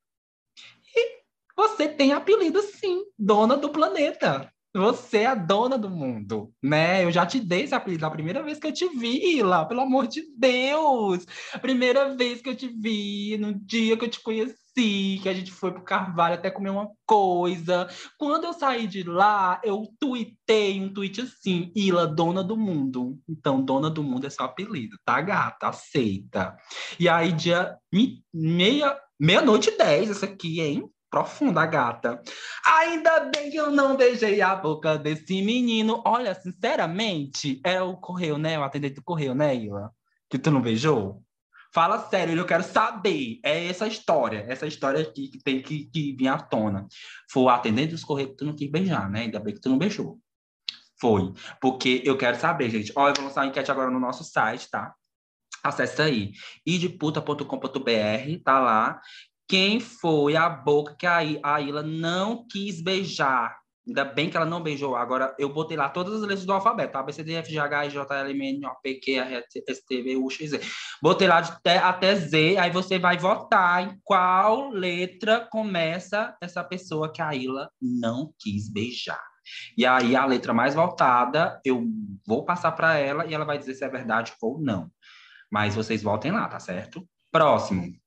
E 0.95 1.21
você 1.55 1.89
tem 1.89 2.13
apelido 2.13 2.61
sim, 2.61 3.03
dona 3.19 3.57
do 3.57 3.69
planeta. 3.69 4.51
Você 4.73 5.19
é 5.19 5.25
a 5.25 5.35
dona 5.35 5.77
do 5.77 5.89
mundo, 5.89 6.53
né? 6.63 7.03
Eu 7.03 7.11
já 7.11 7.25
te 7.25 7.41
dei 7.41 7.63
esse 7.63 7.75
apelido 7.75 8.05
a 8.05 8.11
primeira 8.11 8.41
vez 8.41 8.57
que 8.57 8.67
eu 8.67 8.71
te 8.71 8.87
vi, 8.87 9.37
Ila, 9.37 9.65
pelo 9.65 9.81
amor 9.81 10.07
de 10.07 10.23
Deus! 10.37 11.25
Primeira 11.61 12.15
vez 12.15 12.41
que 12.41 12.49
eu 12.49 12.55
te 12.55 12.69
vi, 12.69 13.37
no 13.37 13.53
dia 13.53 13.97
que 13.97 14.05
eu 14.05 14.09
te 14.09 14.21
conheci, 14.21 15.19
que 15.21 15.27
a 15.27 15.33
gente 15.33 15.51
foi 15.51 15.73
pro 15.73 15.83
Carvalho 15.83 16.35
até 16.35 16.49
comer 16.49 16.69
uma 16.69 16.89
coisa. 17.05 17.89
Quando 18.17 18.45
eu 18.45 18.53
saí 18.53 18.87
de 18.87 19.03
lá, 19.03 19.59
eu 19.61 19.83
tuitei 19.99 20.79
um 20.79 20.93
tweet 20.93 21.19
assim, 21.19 21.69
Ila, 21.75 22.07
dona 22.07 22.41
do 22.41 22.55
mundo. 22.55 23.19
Então, 23.27 23.61
dona 23.61 23.89
do 23.89 24.01
mundo 24.01 24.25
é 24.25 24.29
seu 24.29 24.45
apelido, 24.45 24.95
tá, 25.03 25.19
gata? 25.19 25.67
Aceita. 25.67 26.55
E 26.97 27.09
aí, 27.09 27.33
dia 27.33 27.75
meia, 28.33 28.97
meia-noite 29.19 29.69
e 29.69 29.77
dez, 29.77 30.09
essa 30.09 30.27
aqui, 30.27 30.61
hein? 30.61 30.89
Profunda, 31.11 31.65
gata. 31.65 32.23
Ainda 32.65 33.29
bem 33.35 33.51
que 33.51 33.57
eu 33.57 33.69
não 33.69 33.97
beijei 33.97 34.41
a 34.41 34.55
boca 34.55 34.97
desse 34.97 35.41
menino. 35.41 36.01
Olha, 36.05 36.33
sinceramente, 36.33 37.59
era 37.65 37.83
o 37.83 37.97
correio, 37.97 38.37
né? 38.37 38.57
O 38.57 38.63
atendente 38.63 38.95
do 38.95 39.03
correio, 39.03 39.35
né, 39.35 39.53
Ila? 39.53 39.91
Que 40.29 40.39
tu 40.39 40.49
não 40.49 40.61
beijou? 40.61 41.21
Fala 41.73 41.99
sério, 42.09 42.37
eu 42.37 42.45
quero 42.45 42.63
saber. 42.63 43.41
É 43.43 43.67
essa 43.67 43.87
história, 43.87 44.45
essa 44.47 44.65
história 44.65 45.01
aqui 45.01 45.27
que 45.27 45.43
tem 45.43 45.61
que, 45.61 45.85
que 45.87 46.15
vir 46.15 46.29
à 46.29 46.37
tona. 46.37 46.87
Foi 47.29 47.43
o 47.43 47.49
atendente 47.49 47.91
dos 47.91 48.05
correios 48.05 48.31
que 48.31 48.37
tu 48.37 48.45
não 48.45 48.55
quis 48.55 48.71
beijar, 48.71 49.09
né? 49.09 49.23
Ainda 49.23 49.39
bem 49.41 49.53
que 49.53 49.59
tu 49.59 49.67
não 49.67 49.77
beijou. 49.77 50.17
Foi. 50.97 51.33
Porque 51.59 52.01
eu 52.05 52.17
quero 52.17 52.39
saber, 52.39 52.69
gente. 52.69 52.93
Ó, 52.95 53.09
eu 53.09 53.13
vou 53.15 53.25
lançar 53.25 53.41
uma 53.41 53.47
enquete 53.47 53.69
agora 53.69 53.91
no 53.91 53.99
nosso 53.99 54.23
site, 54.23 54.69
tá? 54.69 54.95
Acesse 55.61 56.01
aí. 56.01 56.31
idputa.com.br, 56.65 58.43
tá 58.45 58.59
lá. 58.59 59.01
Quem 59.51 59.81
foi 59.81 60.37
a 60.37 60.47
boca 60.47 60.95
que 60.97 61.05
a, 61.05 61.17
a 61.43 61.59
Ila 61.59 61.83
não 61.83 62.47
quis 62.47 62.81
beijar? 62.81 63.53
Ainda 63.85 64.05
bem 64.05 64.29
que 64.29 64.37
ela 64.37 64.45
não 64.45 64.63
beijou. 64.63 64.95
Agora, 64.95 65.35
eu 65.37 65.51
botei 65.51 65.75
lá 65.75 65.89
todas 65.89 66.13
as 66.13 66.21
letras 66.21 66.45
do 66.45 66.53
alfabeto. 66.53 66.97
A, 66.97 67.03
B, 67.03 67.11
C, 67.11 67.21
D, 67.21 67.33
F, 67.33 67.51
G, 67.51 67.59
H, 67.59 67.85
I, 67.87 67.89
J, 67.89 68.15
L, 68.15 68.31
M, 68.31 68.47
N, 68.47 68.65
O, 68.65 68.75
P, 68.81 68.93
Q, 69.01 69.19
R, 69.19 69.43
S, 69.67 69.85
T, 69.85 70.03
V, 70.03 70.15
U, 70.15 70.29
X, 70.29 70.51
Z. 70.51 70.61
Botei 71.03 71.27
lá 71.27 71.39
até, 71.39 71.79
até 71.79 72.15
Z. 72.15 72.55
Aí 72.59 72.71
você 72.71 72.97
vai 72.97 73.17
votar 73.17 73.83
em 73.83 73.99
qual 74.05 74.69
letra 74.69 75.45
começa 75.51 76.33
essa 76.39 76.63
pessoa 76.63 77.11
que 77.11 77.21
a 77.21 77.35
Ila 77.35 77.69
não 77.81 78.33
quis 78.39 78.71
beijar. 78.71 79.19
E 79.77 79.85
aí, 79.85 80.15
a 80.15 80.25
letra 80.25 80.53
mais 80.53 80.75
votada, 80.75 81.59
eu 81.65 81.83
vou 82.25 82.45
passar 82.45 82.71
para 82.71 82.97
ela 82.97 83.25
e 83.25 83.33
ela 83.33 83.43
vai 83.43 83.57
dizer 83.57 83.73
se 83.73 83.83
é 83.83 83.89
verdade 83.89 84.31
ou 84.41 84.61
não. 84.61 84.89
Mas 85.51 85.75
vocês 85.75 86.01
votem 86.01 86.31
lá, 86.31 86.47
tá 86.47 86.57
certo? 86.61 87.05
Próximo. 87.29 88.00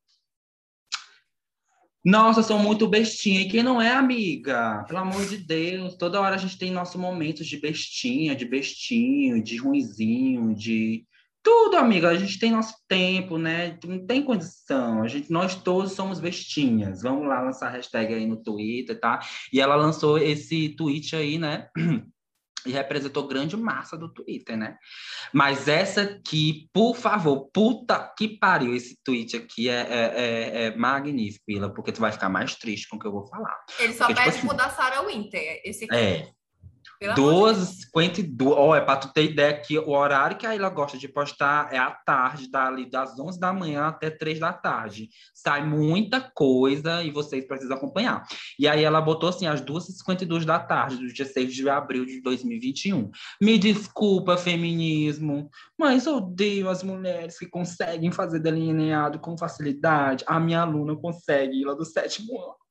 Nossa, 2.05 2.43
sou 2.43 2.59
muito 2.59 2.87
bestinha. 2.87 3.41
E 3.41 3.49
quem 3.49 3.63
não 3.63 3.81
é, 3.81 3.91
amiga? 3.91 4.85
Pelo 4.87 4.99
amor 5.01 5.25
de 5.27 5.39
Deus, 5.39 5.97
toda 5.97 6.21
hora 6.21 6.35
a 6.35 6.39
gente 6.39 6.59
tem 6.59 6.71
nossos 6.71 6.97
momentos 6.97 7.47
de 7.47 7.57
bestinha, 7.57 8.37
de 8.37 8.45
bestinho, 8.45 9.43
de 9.43 9.57
ruinzinho, 9.57 10.55
de 10.55 11.07
tudo, 11.43 11.77
amiga. 11.77 12.11
A 12.11 12.15
gente 12.15 12.39
tem 12.39 12.51
nosso 12.51 12.75
tempo, 12.87 13.39
né? 13.39 13.79
Não 13.87 14.05
tem 14.07 14.23
condição. 14.23 15.03
A 15.03 15.09
gente, 15.09 15.33
nós 15.33 15.55
todos 15.55 15.93
somos 15.93 16.21
bestinhas. 16.21 17.01
Vamos 17.01 17.27
lá 17.27 17.41
lançar 17.41 17.69
a 17.69 17.71
hashtag 17.71 18.13
aí 18.13 18.27
no 18.27 18.37
Twitter, 18.37 19.01
tá? 19.01 19.21
E 19.51 19.59
ela 19.59 19.75
lançou 19.75 20.19
esse 20.19 20.71
tweet 20.71 21.17
aí, 21.17 21.39
né? 21.39 21.69
E 22.67 22.71
representou 22.71 23.27
grande 23.27 23.57
massa 23.57 23.97
do 23.97 24.09
Twitter, 24.09 24.57
né? 24.57 24.77
Mas 25.33 25.69
essa 25.69 26.03
aqui, 26.03 26.69
por 26.73 26.97
favor, 26.97 27.49
puta 27.53 28.13
que 28.17 28.29
pariu, 28.39 28.75
esse 28.75 28.97
tweet 29.05 29.37
aqui 29.37 29.69
é, 29.69 29.81
é, 29.81 30.13
é, 30.15 30.65
é 30.65 30.77
magnífico, 30.77 31.45
Ila, 31.49 31.73
porque 31.73 31.93
tu 31.93 32.01
vai 32.01 32.13
ficar 32.13 32.29
mais 32.29 32.55
triste 32.55 32.89
com 32.89 32.97
o 32.97 32.99
que 32.99 33.07
eu 33.07 33.13
vou 33.13 33.27
falar. 33.27 33.57
Ele 33.79 33.93
só 33.93 34.07
Porque, 34.07 34.15
tipo 34.15 34.25
pede 34.25 34.39
assim, 34.39 34.49
pro 34.49 34.57
da 34.57 34.71
Sarah 34.71 35.03
Winter. 35.03 35.61
Esse 35.65 35.85
aqui. 35.85 35.95
É, 35.95 36.29
2h52. 37.03 38.53
Ó, 38.57 38.75
é 38.75 38.81
pra 38.81 38.97
tu 38.97 39.13
ter 39.13 39.25
ideia 39.25 39.61
que 39.61 39.79
o 39.79 39.91
horário 39.91 40.37
que 40.37 40.47
a 40.47 40.55
Ila 40.55 40.69
gosta 40.69 40.97
de 40.97 41.09
postar 41.09 41.73
é 41.73 41.79
à 41.79 41.91
tarde, 41.91 42.51
dali 42.51 42.89
das 42.89 43.19
11 43.19 43.39
da 43.39 43.53
manhã 43.53 43.87
até 43.87 44.11
3 44.11 44.39
da 44.39 44.53
tarde. 44.53 45.09
Sai 45.35 45.65
muita 45.67 46.21
coisa 46.21 47.03
e 47.03 47.11
vocês 47.11 47.47
precisam 47.47 47.77
acompanhar. 47.77 48.25
E 48.59 48.69
aí 48.69 48.83
ela 48.83 49.01
botou 49.01 49.29
assim, 49.29 49.47
às 49.47 49.61
2h52 49.61 50.45
da 50.45 50.59
tarde, 50.59 50.97
do 50.97 51.13
dia 51.13 51.27
6 51.27 51.55
de 51.55 51.69
abril 51.69 52.05
de 52.05 52.21
2021. 52.21 53.11
Me 53.41 53.59
desculpa, 53.59 54.37
feminismo, 54.37 55.51
mas 55.79 56.07
odeio 56.07 56.69
as 56.69 56.83
mulheres 56.83 57.39
que 57.39 57.47
conseguem 57.47 58.11
fazer 58.13 58.41
delineado 58.41 59.19
com 59.19 59.37
facilidade. 59.37 60.25
A 60.27 60.41
minha 60.41 60.63
aluna 60.63 60.97
consegue, 60.97 61.61
Ila, 61.61 61.75
do 61.75 61.85
sétimo 61.85 62.41
ano. 62.41 62.64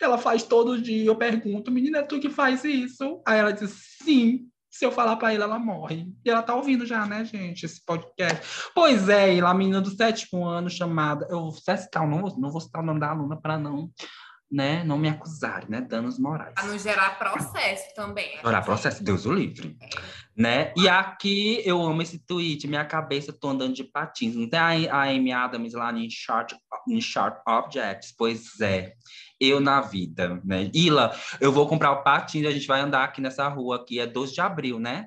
Ela 0.00 0.18
faz 0.18 0.42
todo 0.42 0.80
dia, 0.80 1.04
eu 1.04 1.16
pergunto, 1.16 1.70
menina, 1.70 1.98
é 1.98 2.02
tu 2.02 2.20
que 2.20 2.28
faz 2.30 2.64
isso? 2.64 3.22
Aí 3.26 3.38
ela 3.38 3.52
diz, 3.52 3.74
sim. 4.02 4.46
Se 4.70 4.84
eu 4.84 4.92
falar 4.92 5.16
pra 5.16 5.32
ela, 5.32 5.44
ela 5.44 5.58
morre. 5.58 6.06
E 6.22 6.28
ela 6.28 6.42
tá 6.42 6.54
ouvindo 6.54 6.84
já, 6.84 7.06
né, 7.06 7.24
gente, 7.24 7.64
esse 7.64 7.82
podcast. 7.82 8.42
Pois 8.74 9.08
é, 9.08 9.34
e 9.34 9.40
lá 9.40 9.50
a 9.50 9.54
menina 9.54 9.80
do 9.80 9.88
sétimo 9.88 10.44
ano 10.44 10.68
chamada. 10.68 11.26
Eu 11.30 11.40
vou 11.50 11.52
citar, 11.52 12.06
não, 12.06 12.20
vou- 12.20 12.38
não 12.38 12.50
vou 12.50 12.60
citar 12.60 12.82
o 12.82 12.86
nome 12.86 13.00
da 13.00 13.08
aluna 13.10 13.40
para 13.40 13.56
não, 13.58 13.90
né, 14.52 14.84
não 14.84 14.98
me 14.98 15.08
acusarem, 15.08 15.70
né? 15.70 15.80
Danos 15.80 16.18
morais. 16.18 16.52
Pra 16.52 16.64
não 16.64 16.78
gerar 16.78 17.18
processo 17.18 17.94
também. 17.94 18.38
Orar 18.44 18.62
processo, 18.62 19.02
Deus 19.02 19.24
o 19.24 19.32
livre. 19.32 19.78
Né? 20.36 20.74
E 20.76 20.86
aqui 20.86 21.62
eu 21.64 21.80
amo 21.80 22.02
esse 22.02 22.18
tweet, 22.18 22.68
minha 22.68 22.84
cabeça, 22.84 23.32
tô 23.32 23.48
andando 23.48 23.72
de 23.72 23.82
patins. 23.82 24.36
Não 24.36 24.46
tem 24.46 24.60
a, 24.60 24.94
a 24.94 25.02
Amy 25.04 25.32
Adams 25.32 25.72
lá 25.72 25.90
em 25.90 26.10
Sharp, 26.10 26.50
em 26.86 27.00
Sharp 27.00 27.38
Objects? 27.48 28.14
Pois 28.16 28.60
é, 28.60 28.92
eu 29.40 29.60
na 29.60 29.80
vida, 29.80 30.38
né? 30.44 30.70
Ila, 30.74 31.18
eu 31.40 31.50
vou 31.50 31.66
comprar 31.66 31.92
o 31.92 32.02
patins 32.02 32.42
e 32.42 32.46
a 32.46 32.50
gente 32.50 32.66
vai 32.66 32.80
andar 32.82 33.04
aqui 33.04 33.22
nessa 33.22 33.48
rua 33.48 33.76
aqui, 33.76 33.98
é 33.98 34.06
12 34.06 34.34
de 34.34 34.40
abril, 34.42 34.78
né? 34.78 35.06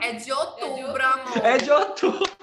É 0.00 0.12
de 0.12 0.32
outubro, 0.32 0.70
outubro. 0.70 1.02
amor. 1.02 1.44
É 1.44 1.58
de 1.58 1.70
outubro. 1.70 2.36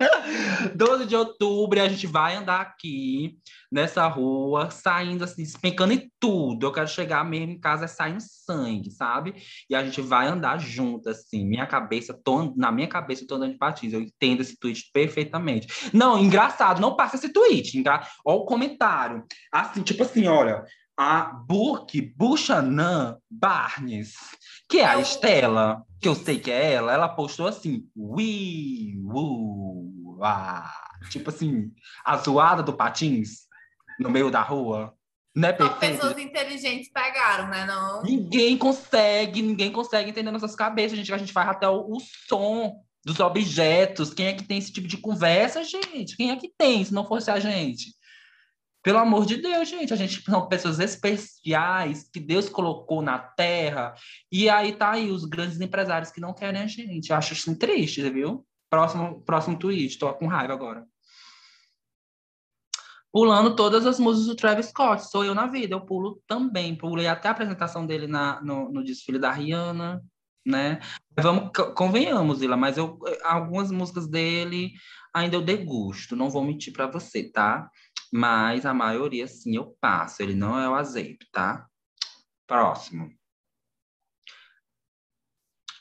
12 0.74 1.06
de 1.06 1.14
outubro, 1.14 1.80
a 1.80 1.88
gente 1.88 2.06
vai 2.06 2.36
andar 2.36 2.60
aqui 2.60 3.38
nessa 3.70 4.06
rua, 4.06 4.70
saindo 4.70 5.24
assim, 5.24 5.42
despencando 5.42 5.92
em 5.92 6.10
tudo. 6.18 6.66
Eu 6.66 6.72
quero 6.72 6.88
chegar 6.88 7.24
mesmo 7.24 7.52
em 7.52 7.60
casa, 7.60 7.84
é 7.84 7.88
saindo 7.88 8.20
sangue, 8.20 8.90
sabe? 8.90 9.34
E 9.68 9.74
a 9.74 9.84
gente 9.84 10.00
vai 10.00 10.26
andar 10.26 10.58
junto, 10.58 11.08
assim. 11.08 11.46
Minha 11.46 11.66
cabeça, 11.66 12.18
tô, 12.24 12.52
na 12.56 12.72
minha 12.72 12.88
cabeça, 12.88 13.22
eu 13.22 13.26
tô 13.26 13.36
andando 13.36 13.52
de 13.52 13.58
patins. 13.58 13.92
Eu 13.92 14.00
entendo 14.00 14.40
esse 14.40 14.58
tweet 14.58 14.90
perfeitamente. 14.92 15.90
Não, 15.92 16.18
engraçado, 16.18 16.80
não 16.80 16.96
passa 16.96 17.16
esse 17.16 17.32
tweet. 17.32 17.78
Engra... 17.78 18.06
Olha 18.24 18.38
o 18.38 18.44
comentário. 18.44 19.24
Assim, 19.52 19.82
tipo 19.82 20.02
assim, 20.02 20.26
olha. 20.26 20.64
A 20.96 21.22
Burke 21.22 22.02
Buchanan 22.02 23.16
Barnes, 23.30 24.12
que 24.68 24.80
é 24.80 24.84
a 24.84 24.98
É 24.98 25.00
Estela, 25.00 25.82
que 26.00 26.06
eu 26.06 26.14
sei 26.14 26.38
que 26.38 26.50
é 26.50 26.74
ela, 26.74 26.92
ela 26.92 27.08
postou 27.08 27.46
assim, 27.46 27.86
ui, 27.96 28.98
uh, 29.04 29.89
ah. 30.22 30.72
Tipo 31.08 31.30
assim, 31.30 31.72
a 32.04 32.16
zoada 32.16 32.62
do 32.62 32.72
patins 32.72 33.46
no 33.98 34.10
meio 34.10 34.30
da 34.30 34.42
rua. 34.42 34.94
Não 35.34 35.48
é 35.48 35.56
Só 35.56 35.68
perfeito? 35.68 36.00
pessoas 36.00 36.18
inteligentes 36.18 36.90
pegaram, 36.92 37.48
né? 37.48 37.64
Não. 37.64 38.02
Ninguém 38.02 38.58
consegue, 38.58 39.40
ninguém 39.42 39.70
consegue 39.70 40.10
entender 40.10 40.30
nossas 40.30 40.56
cabeças, 40.56 40.98
gente. 40.98 41.12
A 41.12 41.18
gente 41.18 41.32
faz 41.32 41.48
até 41.48 41.68
o, 41.68 41.86
o 41.88 42.00
som 42.28 42.82
dos 43.04 43.20
objetos. 43.20 44.12
Quem 44.12 44.26
é 44.26 44.32
que 44.32 44.44
tem 44.44 44.58
esse 44.58 44.72
tipo 44.72 44.88
de 44.88 44.98
conversa, 44.98 45.62
gente? 45.62 46.16
Quem 46.16 46.30
é 46.30 46.36
que 46.36 46.50
tem, 46.58 46.84
se 46.84 46.92
não 46.92 47.06
fosse 47.06 47.30
a 47.30 47.38
gente? 47.38 47.94
Pelo 48.82 48.98
amor 48.98 49.26
de 49.26 49.36
Deus, 49.36 49.68
gente, 49.68 49.92
a 49.92 49.96
gente 49.96 50.22
são 50.22 50.48
pessoas 50.48 50.80
especiais 50.80 52.08
que 52.10 52.18
Deus 52.18 52.48
colocou 52.48 53.02
na 53.02 53.18
Terra. 53.18 53.94
E 54.32 54.48
aí 54.48 54.72
tá 54.72 54.92
aí 54.92 55.10
os 55.10 55.24
grandes 55.24 55.60
empresários 55.60 56.10
que 56.10 56.20
não 56.20 56.34
querem 56.34 56.62
a 56.62 56.66
gente. 56.66 57.10
Eu 57.10 57.16
acho 57.16 57.34
isso 57.34 57.56
triste, 57.56 58.08
viu? 58.10 58.44
Próximo, 58.70 59.20
próximo 59.22 59.58
tweet, 59.58 59.98
tô 59.98 60.12
com 60.14 60.28
raiva 60.28 60.54
agora. 60.54 60.86
Pulando 63.12 63.56
todas 63.56 63.84
as 63.84 63.98
músicas 63.98 64.28
do 64.28 64.36
Travis 64.36 64.66
Scott, 64.66 65.10
sou 65.10 65.24
eu 65.24 65.34
na 65.34 65.48
vida, 65.48 65.74
eu 65.74 65.84
pulo 65.84 66.22
também. 66.28 66.76
Pulei 66.76 67.08
até 67.08 67.26
a 67.26 67.32
apresentação 67.32 67.84
dele 67.84 68.06
na, 68.06 68.40
no, 68.40 68.70
no 68.70 68.84
desfile 68.84 69.18
da 69.18 69.32
Rihanna, 69.32 70.00
né? 70.46 70.78
Vamos, 71.18 71.50
convenhamos, 71.74 72.40
Ila, 72.40 72.56
mas 72.56 72.78
eu, 72.78 73.00
algumas 73.24 73.72
músicas 73.72 74.08
dele 74.08 74.72
ainda 75.12 75.34
eu 75.34 75.42
degusto, 75.42 76.14
não 76.14 76.30
vou 76.30 76.44
mentir 76.44 76.72
para 76.72 76.86
você, 76.86 77.28
tá? 77.30 77.68
Mas 78.12 78.64
a 78.64 78.72
maioria, 78.72 79.26
sim, 79.26 79.56
eu 79.56 79.76
passo. 79.80 80.22
Ele 80.22 80.34
não 80.34 80.58
é 80.58 80.68
o 80.68 80.74
azeite, 80.74 81.28
tá? 81.32 81.66
Próximo. 82.46 83.10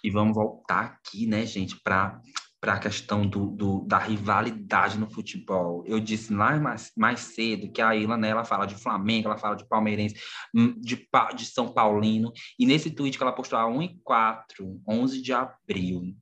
E 0.04 0.10
vamos 0.10 0.36
voltar 0.36 0.86
aqui, 0.86 1.28
né, 1.28 1.46
gente, 1.46 1.80
para 1.82 2.22
para 2.62 2.74
a 2.74 2.80
questão 2.80 3.26
do, 3.26 3.48
do, 3.48 3.86
da 3.88 3.98
rivalidade 3.98 4.98
no 4.98 5.10
futebol. 5.10 5.84
Eu 5.86 6.00
disse 6.00 6.34
lá 6.34 6.60
mais, 6.60 6.92
mais 6.96 7.20
cedo 7.22 7.72
que 7.72 7.82
a 7.82 7.96
Ilha, 7.96 8.18
né, 8.18 8.30
ela 8.30 8.44
fala 8.44 8.66
de 8.66 8.76
Flamengo, 8.76 9.28
ela 9.28 9.38
fala 9.38 9.56
de 9.56 9.68
palmeirense, 9.68 10.16
hum, 10.54 10.76
de, 10.78 11.08
de 11.36 11.46
São 11.46 11.72
Paulino, 11.72 12.32
e 12.58 12.66
nesse 12.66 12.92
tweet 12.92 13.18
que 13.18 13.24
ela 13.24 13.32
postou 13.32 13.58
a 13.58 13.66
1 13.66 13.82
e 13.82 14.00
4, 14.04 14.82
11 14.88 15.22
de 15.22 15.32
abril, 15.32 16.16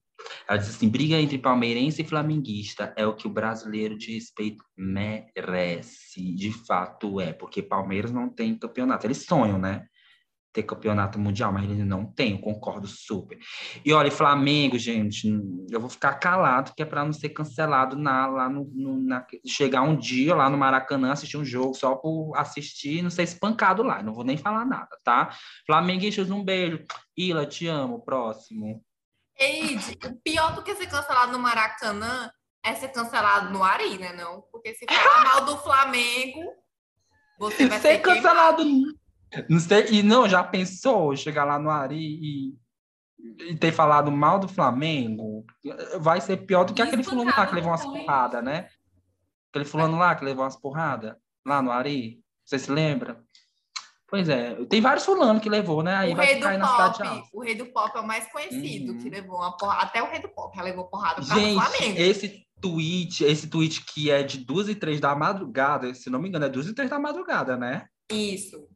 ela 0.48 0.58
disse 0.58 0.72
assim, 0.72 0.90
briga 0.90 1.16
entre 1.16 1.38
palmeirense 1.38 2.02
e 2.02 2.06
flamenguista 2.06 2.94
é 2.96 3.06
o 3.06 3.16
que 3.16 3.28
o 3.28 3.32
brasileiro 3.32 3.98
de 3.98 4.14
respeito 4.14 4.64
merece, 4.76 6.34
de 6.34 6.52
fato 6.52 7.20
é, 7.20 7.34
porque 7.34 7.62
Palmeiras 7.62 8.12
não 8.12 8.30
tem 8.30 8.58
campeonato, 8.58 9.06
eles 9.06 9.26
sonham, 9.26 9.58
né? 9.58 9.88
Ter 10.54 10.64
campeonato 10.64 11.20
mundial, 11.20 11.52
mas 11.52 11.64
ele 11.64 11.84
não 11.84 12.06
tem, 12.06 12.32
eu 12.32 12.40
concordo 12.40 12.88
super. 12.88 13.38
E 13.86 13.94
olha, 13.94 14.10
Flamengo, 14.10 14.78
gente, 14.78 15.28
eu 15.70 15.80
vou 15.80 15.90
ficar 15.90 16.16
calado, 16.16 16.74
que 16.76 16.82
é 16.82 16.86
para 16.86 17.06
não 17.06 17.14
ser 17.14 17.30
cancelado 17.30 17.96
na, 17.96 18.28
lá 18.28 18.50
no, 18.50 18.66
no 18.74 18.98
na, 18.98 19.26
chegar 19.46 19.84
um 19.84 19.96
dia 19.96 20.36
lá 20.36 20.50
no 20.50 20.58
Maracanã, 20.58 21.12
assistir 21.12 21.38
um 21.38 21.46
jogo 21.46 21.76
só 21.76 21.96
por 21.96 22.34
assistir, 22.36 23.02
não 23.02 23.10
ser 23.10 23.24
espancado 23.24 23.84
lá, 23.84 24.02
não 24.02 24.14
vou 24.14 24.24
nem 24.24 24.38
falar 24.38 24.66
nada, 24.66 24.98
tá? 25.04 25.30
Flamenguistas, 25.66 26.32
um 26.32 26.44
beijo. 26.44 26.84
Ila, 27.16 27.46
te 27.46 27.68
amo, 27.68 28.04
próximo. 28.04 28.84
Eide, 29.40 29.98
o 30.06 30.16
pior 30.24 30.56
do 30.56 30.64
que 30.64 30.74
ser 30.76 30.88
cancelado 30.88 31.32
no 31.32 31.40
Maracanã 31.40 32.32
é 32.64 32.74
ser 32.74 32.90
cancelado 32.90 33.52
no 33.52 33.64
Ari, 33.64 33.98
né? 33.98 34.14
Não? 34.14 34.42
Porque 34.52 34.74
se 34.74 34.86
falar 34.86 35.24
mal 35.24 35.46
do 35.46 35.58
Flamengo, 35.60 36.42
você 37.40 37.68
vai 37.68 37.80
ser, 37.80 37.96
ser 37.96 38.02
cancelado. 38.02 38.64
Queimado. 38.64 39.07
Não 39.50 39.60
sei, 39.60 39.88
e 39.92 40.04
não, 40.04 40.28
já 40.28 40.44
pensou 40.44 41.16
chegar 41.16 41.44
lá 41.44 41.60
no 41.60 41.70
Ari 41.70 41.98
e, 41.98 42.56
e 43.50 43.56
ter 43.58 43.72
falado 43.72 44.12
mal 44.12 44.40
do 44.40 44.48
Flamengo? 44.48 45.46
Vai 46.00 46.22
ser 46.22 46.38
pior 46.38 46.64
do 46.64 46.74
que 46.74 46.82
aquele 46.82 47.04
fulano 47.04 47.32
lá 47.36 47.46
que 47.46 47.56
levou 47.56 47.72
umas 47.72 47.86
porradas, 47.86 48.44
né? 48.44 48.70
Aquele 49.52 49.66
fulano 49.66 49.98
lá 49.98 50.16
que 50.16 50.26
levou 50.26 50.44
umas 50.44 50.56
porradas 50.56 51.16
lá 51.46 51.62
no 51.62 51.72
Ari. 51.72 52.22
Você 52.46 52.58
se 52.58 52.72
lembra? 52.72 53.22
Pois 54.10 54.30
é, 54.30 54.56
tem 54.68 54.80
vários 54.80 55.04
fulanos 55.04 55.42
que 55.42 55.50
levou, 55.50 55.84
né? 55.84 55.94
Aí 55.94 56.14
o 56.14 56.16
vai 56.16 56.28
rei 56.28 56.40
do 56.40 56.66
pop, 56.66 57.30
o 57.34 57.42
rei 57.42 57.56
do 57.56 57.66
pop 57.66 57.98
é 57.98 58.00
o 58.00 58.08
mais 58.08 58.32
conhecido, 58.32 58.94
uhum. 58.94 59.00
que 59.00 59.10
levou 59.10 59.36
uma 59.36 59.58
porrada, 59.58 59.82
até 59.82 60.02
o 60.02 60.10
rei 60.10 60.22
do 60.22 60.30
pop 60.30 60.56
já 60.56 60.64
levou 60.64 60.86
porrada 60.86 61.16
por 61.16 61.36
Gente, 61.36 61.62
Flamengo. 61.62 62.00
esse 62.00 62.48
tweet, 62.62 63.26
esse 63.26 63.50
tweet 63.50 63.84
que 63.86 64.10
é 64.10 64.24
de 64.24 64.38
duas 64.38 64.70
e 64.70 64.76
três 64.76 65.02
da 65.02 65.14
madrugada, 65.14 65.94
se 65.94 66.10
não 66.10 66.20
me 66.20 66.30
engano, 66.30 66.46
é 66.46 66.50
duas 66.50 66.68
e 66.68 66.74
três 66.74 66.90
da 66.90 66.98
madrugada, 66.98 67.58
né? 67.58 67.86
Isso. 68.10 68.70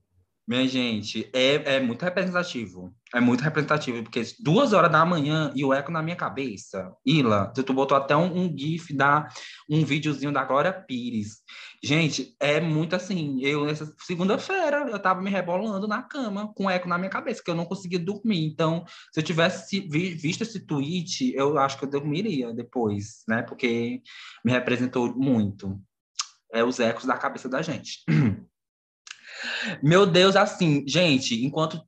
Minha 0.52 0.68
gente, 0.68 1.30
é, 1.32 1.76
é 1.76 1.80
muito 1.80 2.04
representativo. 2.04 2.94
É 3.16 3.22
muito 3.22 3.40
representativo, 3.40 4.04
porque 4.04 4.22
duas 4.38 4.74
horas 4.74 4.92
da 4.92 5.06
manhã 5.06 5.50
e 5.56 5.64
o 5.64 5.74
eco 5.74 5.94
na 5.94 6.04
minha 6.04 6.16
cabeça. 6.18 6.92
Ila, 7.06 7.54
tu 7.54 7.74
botou 7.74 7.96
até 7.96 8.18
um, 8.18 8.38
um 8.38 8.58
GIF 8.58 8.94
da 8.94 9.30
um 9.70 9.86
videozinho 9.86 10.30
da 10.30 10.44
Glória 10.44 10.74
Pires. 10.74 11.38
Gente, 11.82 12.36
é 12.38 12.60
muito 12.60 12.98
assim. 12.98 13.40
Eu, 13.42 13.64
nessa 13.64 13.96
segunda-feira, 14.00 14.90
eu 14.90 15.00
tava 15.00 15.22
me 15.22 15.30
rebolando 15.30 15.88
na 15.88 16.04
cama, 16.04 16.52
com 16.54 16.70
eco 16.70 16.90
na 16.90 16.98
minha 16.98 17.10
cabeça, 17.10 17.42
que 17.42 17.50
eu 17.50 17.56
não 17.56 17.64
conseguia 17.64 18.00
dormir. 18.00 18.46
Então, 18.46 18.84
se 19.14 19.22
eu 19.22 19.24
tivesse 19.24 19.80
visto 19.80 20.42
esse 20.42 20.66
tweet, 20.66 21.34
eu 21.34 21.58
acho 21.58 21.78
que 21.78 21.86
eu 21.86 21.90
dormiria 21.90 22.54
depois, 22.54 23.24
né? 23.26 23.42
Porque 23.42 24.02
me 24.44 24.52
representou 24.52 25.16
muito. 25.16 25.80
É 26.54 26.62
os 26.62 26.78
ecos 26.82 27.06
da 27.06 27.18
cabeça 27.18 27.48
da 27.48 27.62
gente. 27.62 28.04
Meu 29.82 30.06
Deus, 30.06 30.36
assim, 30.36 30.84
gente, 30.88 31.44
enquanto 31.44 31.82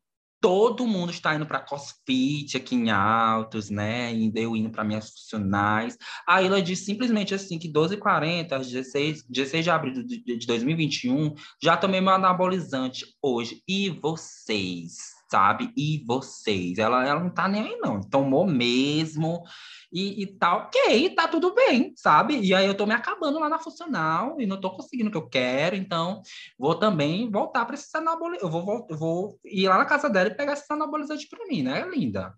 todo 0.44 0.86
mundo 0.86 1.10
está 1.10 1.34
indo 1.34 1.46
para 1.46 1.62
CrossFit 1.62 2.58
aqui 2.58 2.76
em 2.76 2.92
Altos, 2.92 3.70
né? 3.70 4.14
E 4.14 4.30
eu 4.36 4.58
indo 4.58 4.70
para 4.70 4.84
minhas 4.84 5.10
funcionais. 5.10 5.98
A 6.28 6.42
Ila 6.42 6.62
diz 6.62 6.80
simplesmente 6.80 7.34
assim 7.34 7.58
que 7.58 7.72
12h40, 7.72 8.60
16, 8.60 9.24
16 9.30 9.64
de 9.64 9.70
abril 9.70 10.04
de 10.04 10.46
2021, 10.46 11.34
já 11.64 11.78
tomei 11.78 12.02
meu 12.02 12.14
anabolizante 12.14 13.06
hoje. 13.22 13.64
E 13.66 13.90
vocês? 13.90 15.14
Sabe? 15.34 15.74
E 15.76 16.04
vocês? 16.06 16.78
Ela, 16.78 17.08
ela 17.08 17.20
não 17.20 17.32
tá 17.32 17.48
nem 17.48 17.64
aí, 17.64 17.78
não. 17.78 18.00
Tomou 18.00 18.46
mesmo 18.46 19.44
e, 19.92 20.22
e 20.22 20.28
tá 20.28 20.56
ok, 20.58 21.10
tá 21.16 21.28
tudo 21.28 21.56
bem, 21.56 21.92
sabe? 21.98 22.40
E 22.40 22.54
aí 22.54 22.68
eu 22.68 22.78
tô 22.78 22.86
me 22.86 22.94
acabando 22.94 23.40
lá 23.40 23.50
na 23.50 23.58
funcional 23.58 24.40
e 24.40 24.46
não 24.46 24.62
tô 24.62 24.70
conseguindo 24.70 25.10
o 25.10 25.12
que 25.12 25.18
eu 25.18 25.28
quero, 25.28 25.76
então 25.76 26.22
vou 26.56 26.76
também 26.76 27.32
voltar 27.32 27.66
para 27.66 27.74
esse 27.74 27.98
anabolizante. 27.98 28.44
Eu 28.44 28.52
vou, 28.52 28.88
eu 28.88 28.96
vou 28.96 29.40
ir 29.44 29.68
lá 29.68 29.80
na 29.80 29.86
casa 29.86 30.08
dela 30.08 30.30
e 30.30 30.36
pegar 30.36 30.54
esse 30.54 30.72
anabolizante 30.72 31.28
para 31.28 31.48
mim, 31.48 31.64
né, 31.64 31.84
linda? 31.90 32.36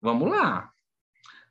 Vamos 0.00 0.30
lá. 0.30 0.70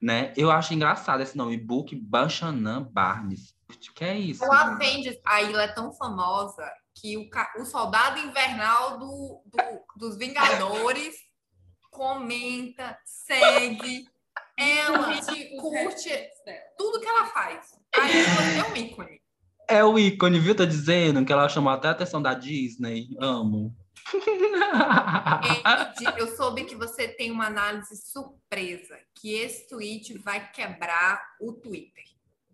Né? 0.02 0.34
Eu 0.36 0.49
acho 0.49 0.73
engraçado 0.73 1.21
esse 1.21 1.38
nome, 1.38 1.56
Book 1.56 1.95
Banchanã 1.95 2.82
Barnes. 2.82 3.54
O 3.69 3.93
que 3.93 4.04
é 4.04 4.17
isso? 4.17 4.43
O 4.43 4.52
Avengers, 4.52 5.17
a 5.23 5.43
ilha 5.43 5.62
é 5.62 5.67
tão 5.67 5.93
famosa 5.93 6.67
que 6.99 7.17
o, 7.17 7.29
o 7.62 7.65
soldado 7.65 8.19
invernal 8.19 8.99
do, 8.99 9.41
do, 9.45 9.57
dos 9.97 10.17
Vingadores 10.17 11.15
comenta, 11.91 12.97
segue, 13.05 14.07
ela 14.57 15.15
curte 15.59 16.09
tudo 16.77 16.99
que 16.99 17.07
ela 17.07 17.25
faz. 17.27 17.79
Aí 17.95 18.59
é 18.59 18.71
um 18.71 18.75
ícone. 18.75 19.21
É 19.67 19.83
o 19.83 19.99
ícone, 19.99 20.39
viu? 20.39 20.55
Tá 20.55 20.65
dizendo 20.65 21.23
que 21.23 21.31
ela 21.31 21.47
chamou 21.47 21.71
até 21.71 21.88
a 21.88 21.91
atenção 21.91 22.21
da 22.21 22.33
Disney. 22.33 23.09
Amo. 23.19 23.75
Eu 26.17 26.35
soube 26.35 26.65
que 26.65 26.75
você 26.75 27.07
tem 27.07 27.31
uma 27.31 27.45
análise 27.45 27.95
surpresa, 27.95 28.97
que 29.13 29.33
esse 29.33 29.67
tweet 29.67 30.17
vai 30.17 30.51
quebrar 30.51 31.21
o 31.39 31.53
Twitter. 31.53 32.03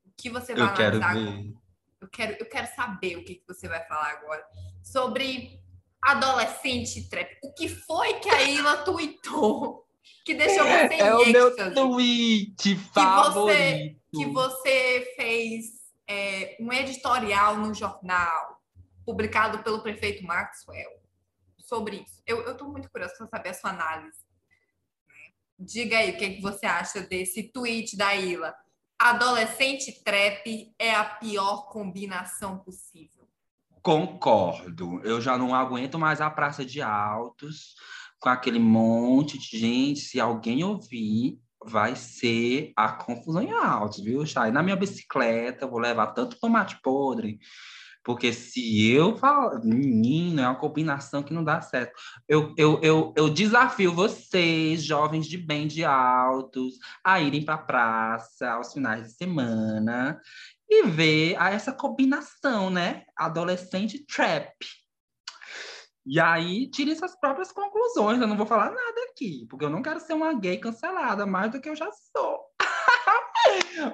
O 0.06 0.12
que 0.18 0.30
você 0.30 0.54
vai 0.54 0.64
eu 0.64 0.68
analisar 0.68 1.14
quero 1.14 1.26
ver. 1.26 1.54
Eu 2.02 2.10
quero, 2.10 2.36
eu 2.40 2.46
quero 2.46 2.68
saber 2.76 3.18
o 3.18 3.24
que, 3.24 3.36
que 3.36 3.48
você 3.48 3.68
vai 3.68 3.84
falar 3.88 4.12
agora 4.12 4.46
sobre 4.84 5.60
adolescente 6.02 7.10
trap. 7.10 7.38
O 7.44 7.54
que 7.54 7.68
foi 7.68 8.16
que 8.16 8.30
a 8.30 8.44
Ila 8.44 8.78
tweetou 8.86 9.86
que 10.24 10.34
deixou 10.34 10.66
você 10.66 10.96
é, 10.96 11.00
é 11.00 11.16
o 11.16 11.26
meu 11.28 11.56
tweet 11.74 12.76
favorito. 12.94 13.96
Que 14.12 14.26
você, 14.26 14.26
que 14.26 14.26
você 14.26 15.14
fez 15.16 15.66
é, 16.08 16.58
um 16.60 16.74
editorial 16.74 17.58
no 17.58 17.74
jornal 17.74 18.62
publicado 19.06 19.64
pelo 19.64 19.84
prefeito 19.84 20.24
Maxwell 20.24 21.00
sobre 21.60 21.98
isso. 21.98 22.22
Eu 22.26 22.52
estou 22.52 22.70
muito 22.70 22.90
curiosa 22.90 23.14
para 23.18 23.28
saber 23.28 23.50
a 23.50 23.54
sua 23.54 23.70
análise. 23.70 24.18
Diga 25.58 26.00
aí 26.00 26.12
o 26.12 26.18
que, 26.18 26.32
que 26.32 26.42
você 26.42 26.66
acha 26.66 27.02
desse 27.02 27.44
tweet 27.44 27.96
da 27.96 28.16
Ila. 28.16 28.56
Adolescente 28.98 30.04
trap 30.04 30.74
é 30.80 30.96
a 30.96 31.04
pior 31.04 31.70
combinação 31.70 32.58
possível. 32.60 33.28
Concordo. 33.82 35.00
Eu 35.04 35.22
já 35.22 35.38
não 35.38 35.54
aguento 35.54 36.00
mais 36.00 36.22
a 36.22 36.30
Praça 36.30 36.66
de 36.66 36.82
Altos 36.82 37.76
com 38.20 38.30
aquele 38.30 38.58
monte 38.58 39.38
de 39.38 39.60
gente. 39.60 40.00
Se 40.00 40.20
alguém 40.20 40.64
ouvir, 40.64 41.40
vai 41.64 41.96
ser 41.96 42.72
a 42.76 42.92
confusão 42.92 43.42
em 43.42 43.52
altos, 43.52 44.04
viu, 44.04 44.26
Chay? 44.26 44.52
Na 44.52 44.64
minha 44.64 44.76
bicicleta, 44.76 45.68
vou 45.68 45.80
levar 45.80 46.08
tanto 46.08 46.40
tomate 46.40 46.80
podre 46.82 47.40
porque 48.06 48.32
se 48.32 48.92
eu 48.92 49.18
falar, 49.18 49.60
menino, 49.66 50.40
é 50.40 50.48
uma 50.48 50.60
combinação 50.60 51.24
que 51.24 51.34
não 51.34 51.44
dá 51.44 51.60
certo. 51.60 51.92
Eu, 52.30 52.54
eu, 52.56 52.80
eu, 52.84 53.14
eu 53.18 53.30
desafio 53.32 53.92
vocês, 53.92 54.84
jovens 54.84 55.26
de 55.26 55.40
bem 55.40 55.66
de 55.66 55.84
altos, 55.84 56.76
a 57.04 57.20
irem 57.20 57.44
para 57.44 57.56
a 57.56 57.58
praça 57.58 58.52
aos 58.52 58.72
finais 58.72 59.08
de 59.08 59.14
semana 59.14 60.22
e 60.70 60.84
ver 60.84 61.34
essa 61.34 61.74
combinação, 61.74 62.70
né? 62.70 63.06
Adolescente 63.18 64.06
trap. 64.06 64.54
E 66.06 66.20
aí, 66.20 66.70
tire 66.70 66.96
suas 66.96 67.20
próprias 67.20 67.52
conclusões. 67.52 68.22
Eu 68.22 68.28
não 68.28 68.38
vou 68.38 68.46
falar 68.46 68.70
nada 68.70 69.02
aqui, 69.10 69.48
porque 69.50 69.66
eu 69.66 69.70
não 69.72 69.82
quero 69.82 70.00
ser 70.00 70.14
uma 70.14 70.32
gay 70.34 70.60
cancelada 70.60 71.26
mais 71.26 71.52
do 71.52 71.60
que 71.60 71.68
eu 71.68 71.76
já 71.76 71.90
sou. 71.92 72.55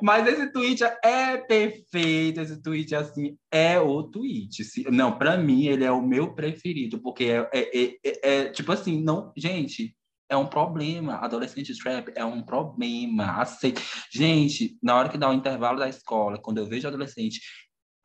Mas 0.02 0.28
esse 0.28 0.52
tweet 0.52 0.84
é 1.04 1.38
perfeito, 1.38 2.40
esse 2.40 2.62
tweet 2.62 2.96
assim 2.96 3.38
é 3.52 3.80
o 3.80 4.04
tweet. 4.04 4.64
Não, 4.90 5.18
para 5.18 5.38
mim 5.38 5.66
ele 5.66 5.84
é 5.84 5.92
o 5.92 6.02
meu 6.02 6.34
preferido, 6.34 7.00
porque 7.00 7.26
é, 7.26 7.50
é, 7.54 7.86
é, 7.86 8.00
é, 8.24 8.50
tipo 8.50 8.72
assim, 8.72 9.02
não, 9.02 9.32
gente, 9.36 9.96
é 10.30 10.38
um 10.38 10.46
problema. 10.46 11.16
Adolescente 11.16 11.78
trap 11.78 12.12
é 12.16 12.24
um 12.24 12.42
problema. 12.42 13.42
Aceite. 13.42 13.82
Gente, 14.12 14.78
na 14.82 14.96
hora 14.96 15.10
que 15.10 15.18
dá 15.18 15.30
o 15.30 15.34
intervalo 15.34 15.80
da 15.80 15.90
escola, 15.90 16.40
quando 16.42 16.60
eu 16.60 16.66
vejo 16.66 16.88
adolescente 16.88 17.42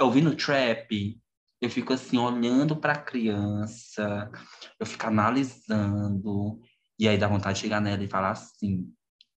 ouvindo 0.00 0.34
trap, 0.34 1.18
eu 1.60 1.70
fico 1.70 1.92
assim 1.92 2.18
olhando 2.18 2.76
para 2.76 2.94
a 2.94 3.02
criança, 3.02 4.30
eu 4.78 4.84
fico 4.84 5.06
analisando 5.06 6.60
e 6.98 7.08
aí 7.08 7.18
dá 7.18 7.28
vontade 7.28 7.56
de 7.56 7.62
chegar 7.62 7.80
nela 7.80 8.02
e 8.02 8.08
falar 8.08 8.30
assim: 8.30 8.92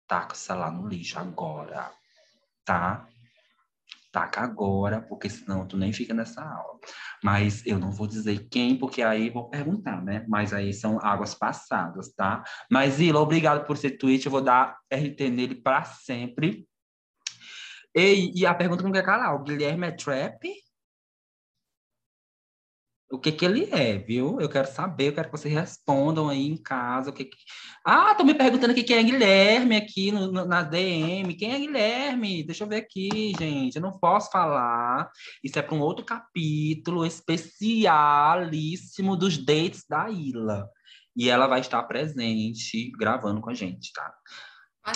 taca 0.08 0.34
essa 0.34 0.56
lá 0.56 0.72
no 0.72 0.88
lixo 0.88 1.20
agora, 1.20 1.92
tá? 2.70 3.08
Taca 4.12 4.42
agora, 4.42 5.02
porque 5.02 5.28
senão 5.28 5.68
tu 5.68 5.76
nem 5.76 5.92
fica 5.92 6.14
nessa 6.14 6.40
aula. 6.44 6.80
Mas 7.24 7.66
eu 7.66 7.80
não 7.80 7.92
vou 7.92 8.06
dizer 8.06 8.48
quem, 8.48 8.78
porque 8.78 9.02
aí 9.02 9.32
vou 9.32 9.50
perguntar, 9.50 10.04
né? 10.04 10.24
Mas 10.28 10.54
aí 10.54 10.72
são 10.72 11.00
águas 11.02 11.34
passadas, 11.34 12.14
tá? 12.14 12.44
Mas, 12.70 13.00
Ila, 13.00 13.20
obrigado 13.20 13.66
por 13.66 13.76
ser 13.76 13.98
tweet, 13.98 14.24
eu 14.24 14.32
vou 14.32 14.42
dar 14.42 14.78
RT 14.92 15.32
nele 15.32 15.56
para 15.56 15.84
sempre. 15.84 16.68
E, 17.96 18.40
e 18.40 18.46
a 18.46 18.54
pergunta 18.54 18.84
não 18.84 18.92
quer 18.92 19.04
calar, 19.04 19.34
o 19.34 19.44
Guilherme 19.44 19.88
é 19.88 19.92
trap? 19.92 20.48
O 23.12 23.18
que 23.18 23.32
que 23.32 23.44
ele 23.44 23.68
é, 23.72 23.98
viu? 23.98 24.40
Eu 24.40 24.48
quero 24.48 24.72
saber, 24.72 25.08
eu 25.08 25.14
quero 25.14 25.30
que 25.30 25.38
vocês 25.38 25.52
respondam 25.54 26.30
aí 26.30 26.46
em 26.46 26.56
casa 26.56 27.10
o 27.10 27.14
que, 27.14 27.26
que... 27.26 27.38
Ah, 27.84 28.12
estão 28.12 28.24
me 28.26 28.36
perguntando 28.36 28.72
aqui 28.72 28.84
quem 28.84 28.98
é 28.98 29.04
Guilherme 29.04 29.76
aqui 29.76 30.12
no, 30.12 30.32
no, 30.32 30.46
na 30.46 30.62
DM. 30.62 31.34
Quem 31.34 31.52
é 31.54 31.58
Guilherme? 31.58 32.44
Deixa 32.44 32.64
eu 32.64 32.68
ver 32.68 32.76
aqui, 32.78 33.34
gente. 33.38 33.78
Eu 33.78 33.82
não 33.82 33.98
posso 33.98 34.30
falar. 34.30 35.10
Isso 35.44 35.58
é 35.58 35.64
para 35.64 35.74
um 35.74 35.80
outro 35.80 36.06
capítulo 36.06 37.04
especialíssimo 37.04 39.16
dos 39.16 39.38
dates 39.38 39.86
da 39.90 40.08
Ilha. 40.10 40.68
E 41.16 41.30
ela 41.30 41.48
vai 41.48 41.62
estar 41.62 41.82
presente 41.84 42.92
gravando 42.92 43.42
com 43.42 43.50
a 43.50 43.56
gente, 43.56 43.92
tá? 43.92 44.14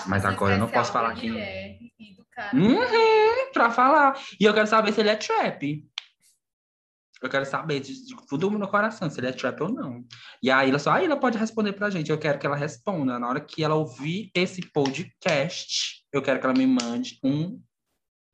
Mas 0.07 0.23
agora 0.23 0.53
eu 0.53 0.59
não 0.59 0.69
posso 0.69 0.91
falar 0.91 1.15
quem. 1.15 1.31
Guilherme 1.31 1.91
e 1.99 2.15
do 2.15 2.23
cara. 2.31 2.55
Uhum, 2.55 3.51
pra 3.51 3.71
falar. 3.71 4.21
E 4.39 4.45
eu 4.45 4.53
quero 4.53 4.67
saber 4.67 4.93
se 4.93 4.99
ele 4.99 5.09
é 5.09 5.15
trap. 5.15 5.83
Eu 7.23 7.29
quero 7.29 7.45
saber 7.45 7.79
de, 7.79 8.05
de 8.05 8.15
tudo 8.27 8.51
no 8.51 8.59
meu 8.59 8.67
coração, 8.67 9.09
se 9.09 9.17
ele 9.17 9.27
é 9.27 9.31
trap 9.31 9.61
ou 9.61 9.71
não. 9.71 10.05
E 10.41 10.51
aí 10.51 10.69
ela 10.69 10.77
só, 10.77 10.91
aí 10.91 11.05
ela 11.05 11.17
pode 11.17 11.37
responder 11.37 11.71
pra 11.71 11.89
gente. 11.89 12.11
Eu 12.11 12.19
quero 12.19 12.37
que 12.37 12.45
ela 12.45 12.57
responda. 12.57 13.17
Na 13.17 13.29
hora 13.29 13.39
que 13.39 13.63
ela 13.63 13.75
ouvir 13.75 14.29
esse 14.35 14.61
podcast, 14.73 16.03
eu 16.11 16.21
quero 16.21 16.37
que 16.37 16.45
ela 16.45 16.53
me 16.53 16.67
mande 16.67 17.17
um, 17.23 17.63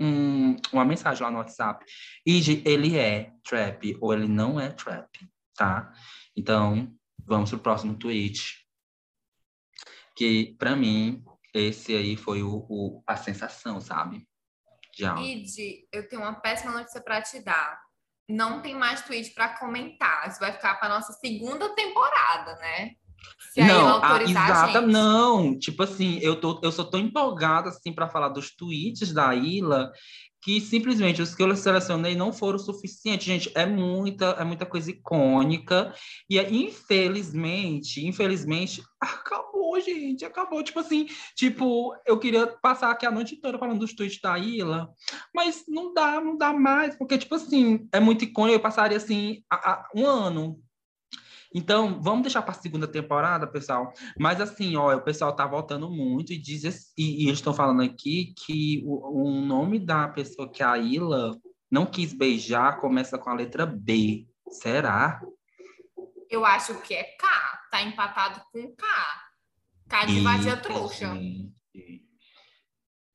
um 0.02 0.56
uma 0.74 0.84
mensagem 0.84 1.22
lá 1.22 1.30
no 1.30 1.38
WhatsApp. 1.38 1.86
E 2.26 2.64
ele 2.66 2.98
é 2.98 3.32
trap 3.44 3.96
ou 4.02 4.12
ele 4.12 4.28
não 4.28 4.60
é 4.60 4.72
trap, 4.72 5.08
tá? 5.56 5.94
Então, 6.36 6.92
vamos 7.24 7.52
pro 7.52 7.60
próximo 7.60 7.96
tweet. 7.96 8.58
Que, 10.16 10.56
pra 10.58 10.76
mim, 10.76 11.24
esse 11.54 11.96
aí 11.96 12.18
foi 12.18 12.42
o, 12.42 12.66
o 12.68 13.04
a 13.06 13.16
sensação, 13.16 13.80
sabe? 13.80 14.28
Já. 14.98 15.16
Id, 15.22 15.86
eu 15.94 16.10
tenho 16.10 16.24
uma 16.24 16.34
péssima 16.34 16.72
notícia 16.72 17.00
para 17.00 17.22
te 17.22 17.40
dar 17.40 17.88
não 18.30 18.62
tem 18.62 18.76
mais 18.76 19.02
tweet 19.02 19.32
para 19.32 19.58
comentar. 19.58 20.28
Isso 20.28 20.40
vai 20.40 20.54
ficar 20.54 20.76
para 20.76 20.90
nossa 20.90 21.14
segunda 21.14 21.68
temporada, 21.76 22.56
né? 22.58 22.92
Se 23.52 23.62
não, 23.62 24.04
a, 24.04 24.22
exata, 24.22 24.82
não. 24.82 25.58
Tipo 25.58 25.84
assim, 25.84 26.20
eu, 26.20 26.40
tô, 26.40 26.62
eu 26.64 26.72
só 26.72 26.84
tô 26.84 26.98
empolgada 26.98 27.70
assim 27.70 27.92
para 27.92 28.08
falar 28.08 28.30
dos 28.30 28.56
tweets 28.56 29.12
da 29.12 29.34
Ila 29.36 29.92
que 30.42 30.62
simplesmente 30.62 31.22
os 31.22 31.36
que 31.36 31.44
eu 31.44 31.56
selecionei 31.56 32.16
não 32.16 32.32
foram 32.32 32.58
suficientes, 32.60 33.26
gente. 33.26 33.52
É 33.56 33.66
muita, 33.66 34.28
é 34.40 34.44
muita 34.44 34.66
coisa 34.66 34.90
icônica 34.90 35.94
e 36.30 36.40
é, 36.40 36.50
infelizmente, 36.52 38.06
infelizmente, 38.06 38.82
acabou, 39.00 39.80
gente, 39.82 40.24
acabou. 40.24 40.64
Tipo 40.64 40.80
assim, 40.80 41.08
tipo, 41.36 41.94
eu 42.06 42.18
queria 42.18 42.48
passar 42.48 42.92
aqui 42.92 43.06
a 43.06 43.12
noite 43.12 43.36
toda 43.38 43.60
falando 43.60 43.80
dos 43.80 43.94
tweets 43.94 44.22
da 44.22 44.38
Ila, 44.38 44.90
mas 45.34 45.64
não 45.68 45.94
dá, 45.94 46.22
não 46.22 46.38
dá 46.38 46.54
mais, 46.54 46.96
porque 46.96 47.18
tipo 47.18 47.36
assim, 47.36 47.88
é 47.92 48.00
muito 48.00 48.24
icônico. 48.24 48.56
Eu 48.58 48.62
passaria 48.62 48.98
assim 48.98 49.44
a, 49.50 49.72
a, 49.72 49.90
um 49.96 50.06
ano 50.06 50.60
então, 51.54 52.00
vamos 52.00 52.22
deixar 52.22 52.44
para 52.44 52.52
a 52.52 52.62
segunda 52.62 52.88
temporada, 52.88 53.48
pessoal. 53.48 53.92
Mas 54.18 54.40
assim, 54.40 54.76
ó, 54.76 54.96
o 54.96 55.02
pessoal 55.02 55.36
tá 55.36 55.48
voltando 55.48 55.90
muito 55.90 56.32
e 56.32 56.38
diz 56.38 56.94
e, 56.96 57.24
e 57.24 57.28
eles 57.28 57.40
estão 57.40 57.54
falando 57.54 57.82
aqui 57.82 58.34
que 58.38 58.84
o, 58.86 59.24
o, 59.24 59.42
nome 59.42 59.80
da 59.80 60.08
pessoa 60.08 60.52
que 60.52 60.62
a 60.62 60.78
Ila 60.78 61.36
não 61.70 61.88
quis 61.88 62.14
beijar 62.14 62.80
começa 62.80 63.18
com 63.18 63.32
a 63.32 63.34
letra 63.34 63.66
B. 63.66 64.28
Será? 64.52 65.20
Eu 66.30 66.46
acho 66.46 66.80
que 66.82 66.94
é 66.94 67.04
K. 67.04 67.28
Tá 67.72 67.82
empatado 67.82 68.42
com 68.52 68.76
K. 68.76 68.88
K 69.88 70.06
de 70.06 70.22
vadia 70.22 70.58
trouxa. 70.58 71.16
Gente. 71.16 71.52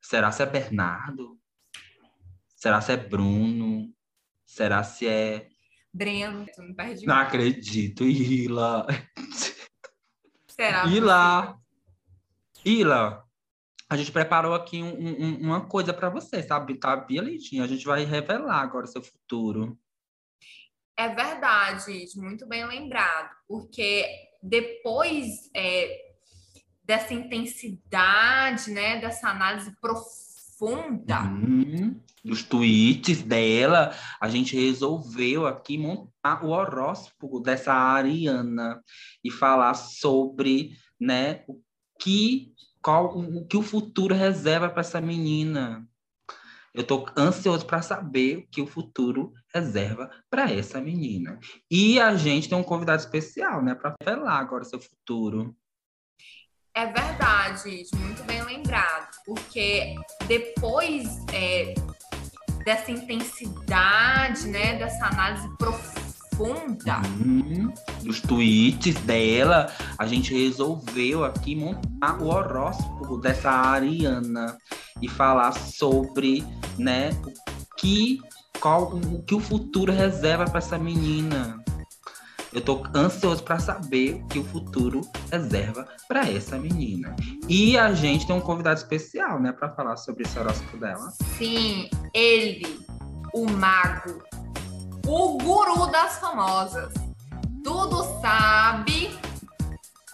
Será 0.01 0.31
se 0.31 0.43
é 0.43 0.45
Bernardo? 0.45 1.39
Será 2.55 2.81
se 2.81 2.91
é 2.91 2.97
Bruno? 2.97 3.93
Será 4.45 4.83
se 4.83 5.07
é 5.07 5.49
Breno, 5.95 6.45
tu 6.53 6.61
não 6.61 6.73
perde 6.73 7.05
Não 7.05 7.15
acredito, 7.15 8.03
Ila. 8.03 8.85
Será? 10.49 10.85
Ila. 10.87 11.57
Ila, 12.65 13.23
a 13.89 13.95
gente 13.95 14.11
preparou 14.11 14.53
aqui 14.53 14.83
um, 14.83 14.89
um, 14.89 15.37
uma 15.39 15.65
coisa 15.65 15.93
para 15.93 16.09
você, 16.09 16.43
sabe? 16.43 16.75
Tá 16.75 16.97
bem 16.97 17.21
leitinho. 17.21 17.63
A 17.63 17.67
gente 17.67 17.85
vai 17.85 18.03
revelar 18.03 18.59
agora 18.59 18.85
o 18.85 18.89
seu 18.89 19.01
futuro. 19.01 19.79
É 20.97 21.07
verdade, 21.07 22.05
muito 22.17 22.45
bem 22.45 22.65
lembrado, 22.65 23.33
porque 23.47 24.05
depois 24.41 25.49
é, 25.53 26.13
dessa 26.83 27.13
intensidade, 27.13 28.69
né, 28.71 28.99
dessa 28.99 29.29
análise 29.29 29.73
profunda, 29.79 30.25
uhum 30.61 31.99
dos 32.25 32.43
tweets 32.43 33.21
dela, 33.21 33.95
a 34.19 34.27
gente 34.27 34.55
resolveu 34.55 35.45
aqui 35.45 35.77
montar 35.77 36.43
o 36.43 36.49
horóscopo 36.49 37.39
dessa 37.39 37.71
Ariana 37.71 38.81
e 39.23 39.29
falar 39.29 39.75
sobre, 39.75 40.75
né, 40.99 41.43
o 41.47 41.61
que 42.01 42.51
qual 42.81 43.17
o 43.17 43.47
que 43.47 43.57
o 43.57 43.63
futuro 43.63 44.13
reserva 44.13 44.69
para 44.69 44.81
essa 44.81 45.01
menina. 45.01 45.87
Eu 46.73 46.81
estou 46.81 47.05
ansioso 47.17 47.65
para 47.65 47.81
saber 47.81 48.37
o 48.37 48.47
que 48.47 48.61
o 48.61 48.67
futuro 48.67 49.33
reserva 49.53 50.11
para 50.29 50.51
essa 50.51 50.81
menina. 50.81 51.39
E 51.71 51.99
a 51.99 52.15
gente 52.15 52.49
tem 52.49 52.57
um 52.57 52.63
convidado 52.63 53.01
especial, 53.01 53.63
né, 53.63 53.73
para 53.73 53.95
revelar 53.99 54.37
agora 54.39 54.63
seu 54.65 54.79
futuro. 54.79 55.55
É 56.75 56.85
verdade, 56.87 57.83
muito 57.95 58.23
bem 58.25 58.43
lembrado, 58.43 59.15
porque 59.25 59.95
depois 60.27 61.23
é, 61.33 61.73
dessa 62.63 62.91
intensidade, 62.91 64.47
né? 64.47 64.77
Dessa 64.77 65.05
análise 65.05 65.47
profunda. 65.57 67.01
Uhum. 67.19 67.73
Dos 68.03 68.19
tweets 68.21 68.95
dela, 69.01 69.71
a 69.97 70.05
gente 70.05 70.33
resolveu 70.33 71.23
aqui 71.23 71.55
montar 71.55 72.21
o 72.21 72.27
horóscopo 72.27 73.17
dessa 73.17 73.49
Ariana 73.49 74.57
e 75.01 75.07
falar 75.07 75.53
sobre, 75.53 76.43
né, 76.77 77.11
o 77.25 77.75
que 77.77 78.19
qual 78.59 78.95
o 78.95 79.21
que 79.21 79.35
o 79.35 79.39
futuro 79.39 79.91
reserva 79.91 80.45
para 80.45 80.57
essa 80.57 80.77
menina. 80.77 81.63
Eu 82.55 82.61
tô 82.61 82.81
ansioso 82.95 83.43
para 83.43 83.59
saber 83.59 84.13
o 84.13 84.27
que 84.27 84.39
o 84.39 84.45
futuro 84.45 85.01
reserva 85.29 85.85
para 86.07 86.21
essa 86.21 86.57
menina. 86.57 87.13
E 87.49 87.77
a 87.77 87.93
gente 87.93 88.25
tem 88.25 88.33
um 88.33 88.39
convidado 88.39 88.79
especial, 88.79 89.41
né, 89.41 89.51
para 89.51 89.75
falar 89.75 89.97
sobre 89.97 90.23
esse 90.23 90.39
horóscopo 90.39 90.77
dela. 90.77 91.11
Sim, 91.37 91.89
ele, 92.13 92.79
o 93.33 93.45
mago, 93.51 94.23
o 95.05 95.37
guru 95.37 95.87
das 95.87 96.17
famosas. 96.19 96.93
Tudo 97.61 98.05
sabe, 98.21 99.19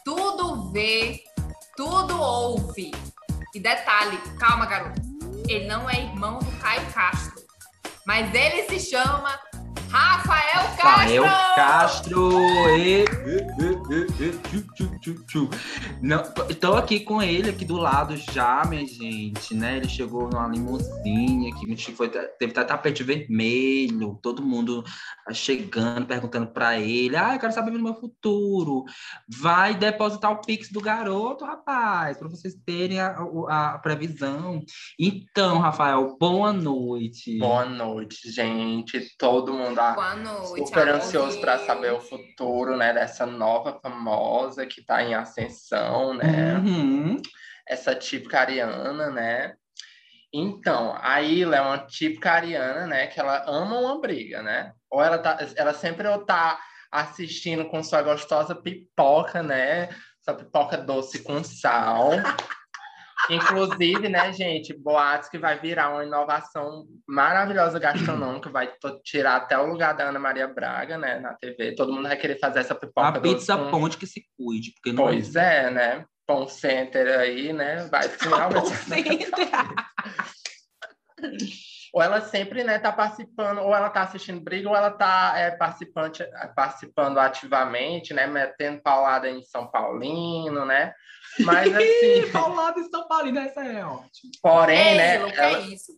tudo 0.03 0.71
vê, 0.71 1.23
tudo 1.77 2.19
ouve. 2.19 2.89
E 3.53 3.59
detalhe, 3.59 4.17
calma, 4.39 4.65
garoto. 4.65 4.99
Ele 5.47 5.67
não 5.67 5.87
é 5.87 6.05
irmão 6.05 6.39
do 6.39 6.51
Caio 6.53 6.91
Castro, 6.91 7.43
mas 8.03 8.33
ele 8.33 8.63
se 8.63 8.79
chama 8.79 9.39
Rafael 9.91 10.63
Castro! 10.77 11.23
Rafael 11.23 11.23
Castro! 11.55 12.29
E... 12.77 13.05
Não, 16.01 16.23
estou 16.49 16.75
aqui 16.75 17.01
com 17.01 17.21
ele 17.21 17.49
aqui 17.49 17.65
do 17.65 17.75
lado 17.75 18.15
já, 18.15 18.63
minha 18.65 18.87
gente, 18.87 19.53
né? 19.53 19.77
Ele 19.77 19.89
chegou 19.89 20.29
numa 20.29 20.47
limusine 20.47 21.51
aqui, 21.51 21.91
foi, 21.91 22.07
teve 22.07 22.51
até 22.51 22.63
tapete 22.63 23.03
vermelho, 23.03 24.17
todo 24.21 24.41
mundo 24.41 24.81
chegando, 25.33 26.05
perguntando 26.05 26.47
para 26.47 26.79
ele, 26.79 27.17
ah, 27.17 27.33
eu 27.33 27.39
quero 27.39 27.51
saber 27.53 27.71
do 27.71 27.79
meu 27.79 27.95
futuro. 27.95 28.85
Vai 29.27 29.75
depositar 29.75 30.31
o 30.31 30.39
Pix 30.39 30.71
do 30.71 30.79
garoto, 30.79 31.43
rapaz, 31.43 32.17
para 32.17 32.29
vocês 32.29 32.55
terem 32.65 33.01
a, 33.01 33.17
a, 33.49 33.73
a 33.73 33.79
previsão. 33.79 34.61
Então, 34.97 35.59
Rafael, 35.59 36.15
boa 36.17 36.53
noite. 36.53 37.37
Boa 37.37 37.65
noite, 37.65 38.31
gente. 38.31 39.17
Todo 39.17 39.53
mundo 39.53 39.80
Boa 39.93 40.15
noite, 40.15 40.67
super 40.67 40.89
ansioso 40.89 41.39
para 41.41 41.57
saber 41.59 41.91
o 41.93 41.99
futuro, 41.99 42.77
né, 42.77 42.93
dessa 42.93 43.25
nova 43.25 43.79
famosa 43.81 44.65
que 44.65 44.81
está 44.81 45.01
em 45.03 45.13
ascensão, 45.13 46.13
né? 46.13 46.57
Uhum. 46.57 47.21
Essa 47.67 47.95
típica 47.95 48.39
ariana, 48.39 49.09
né? 49.09 49.55
Então, 50.33 50.97
a 51.01 51.21
Ilha 51.21 51.57
é 51.57 51.61
uma 51.61 51.79
típica 51.79 52.31
ariana, 52.31 52.87
né? 52.87 53.07
Que 53.07 53.19
ela 53.19 53.43
ama 53.47 53.79
uma 53.79 53.99
briga, 53.99 54.41
né? 54.41 54.71
Ou 54.89 55.03
ela, 55.03 55.17
tá, 55.17 55.37
ela 55.55 55.73
sempre 55.73 56.07
tá 56.25 56.59
assistindo 56.91 57.65
com 57.65 57.83
sua 57.83 58.01
gostosa 58.01 58.55
pipoca, 58.55 59.43
né? 59.43 59.89
Sua 60.21 60.35
pipoca 60.35 60.77
doce 60.77 61.23
com 61.23 61.43
sal. 61.43 62.11
Inclusive, 63.29 64.09
né, 64.09 64.33
gente, 64.33 64.73
boatos 64.73 65.29
que 65.29 65.37
vai 65.37 65.59
virar 65.59 65.89
uma 65.89 66.03
inovação 66.03 66.85
maravilhosa 67.07 67.79
gastronômica, 67.79 68.49
vai 68.49 68.71
tirar 69.03 69.35
até 69.37 69.57
o 69.57 69.67
lugar 69.67 69.93
da 69.95 70.09
Ana 70.09 70.19
Maria 70.19 70.47
Braga, 70.47 70.97
né, 70.97 71.19
na 71.19 71.33
TV. 71.33 71.75
Todo 71.75 71.93
mundo 71.93 72.07
vai 72.07 72.17
querer 72.17 72.39
fazer 72.39 72.59
essa 72.59 72.75
pipoca. 72.75 73.07
A 73.07 73.21
pizza 73.21 73.57
com... 73.57 73.71
ponte 73.71 73.97
que 73.97 74.07
se 74.07 74.25
cuide, 74.37 74.71
porque 74.73 74.91
não 74.91 75.03
Pois 75.03 75.35
é, 75.35 75.65
é 75.65 75.71
né? 75.71 76.05
Pão 76.25 76.47
Center 76.47 77.19
aí, 77.19 77.53
né? 77.53 77.87
Vai 77.91 78.07
finalmente. 78.09 78.53
Pão 78.53 78.65
Center. 78.69 79.49
ou 81.93 82.01
ela 82.01 82.21
sempre, 82.21 82.63
né, 82.63 82.79
tá 82.79 82.91
participando, 82.91 83.59
ou 83.59 83.75
ela 83.75 83.89
tá 83.89 84.03
assistindo 84.03 84.39
briga, 84.39 84.69
ou 84.69 84.75
ela 84.75 84.91
tá 84.91 85.33
é, 85.35 85.51
participante, 85.51 86.23
participando 86.55 87.17
ativamente, 87.17 88.13
né, 88.13 88.27
metendo 88.27 88.81
paulada 88.81 89.29
em 89.29 89.43
São 89.43 89.67
Paulino, 89.67 90.65
né? 90.65 90.93
Mas 91.41 91.67
assim. 91.75 92.31
paulada 92.31 92.79
em 92.79 92.89
São 92.89 93.07
Paulino, 93.07 93.39
essa 93.39 93.63
é 93.63 93.85
ótima. 93.85 94.31
Porém, 94.41 94.77
é, 94.77 94.95
né? 94.95 95.15
Ilo, 95.15 95.27
ela... 95.27 95.33
Que 95.33 95.43
é 95.43 95.73
isso? 95.73 95.91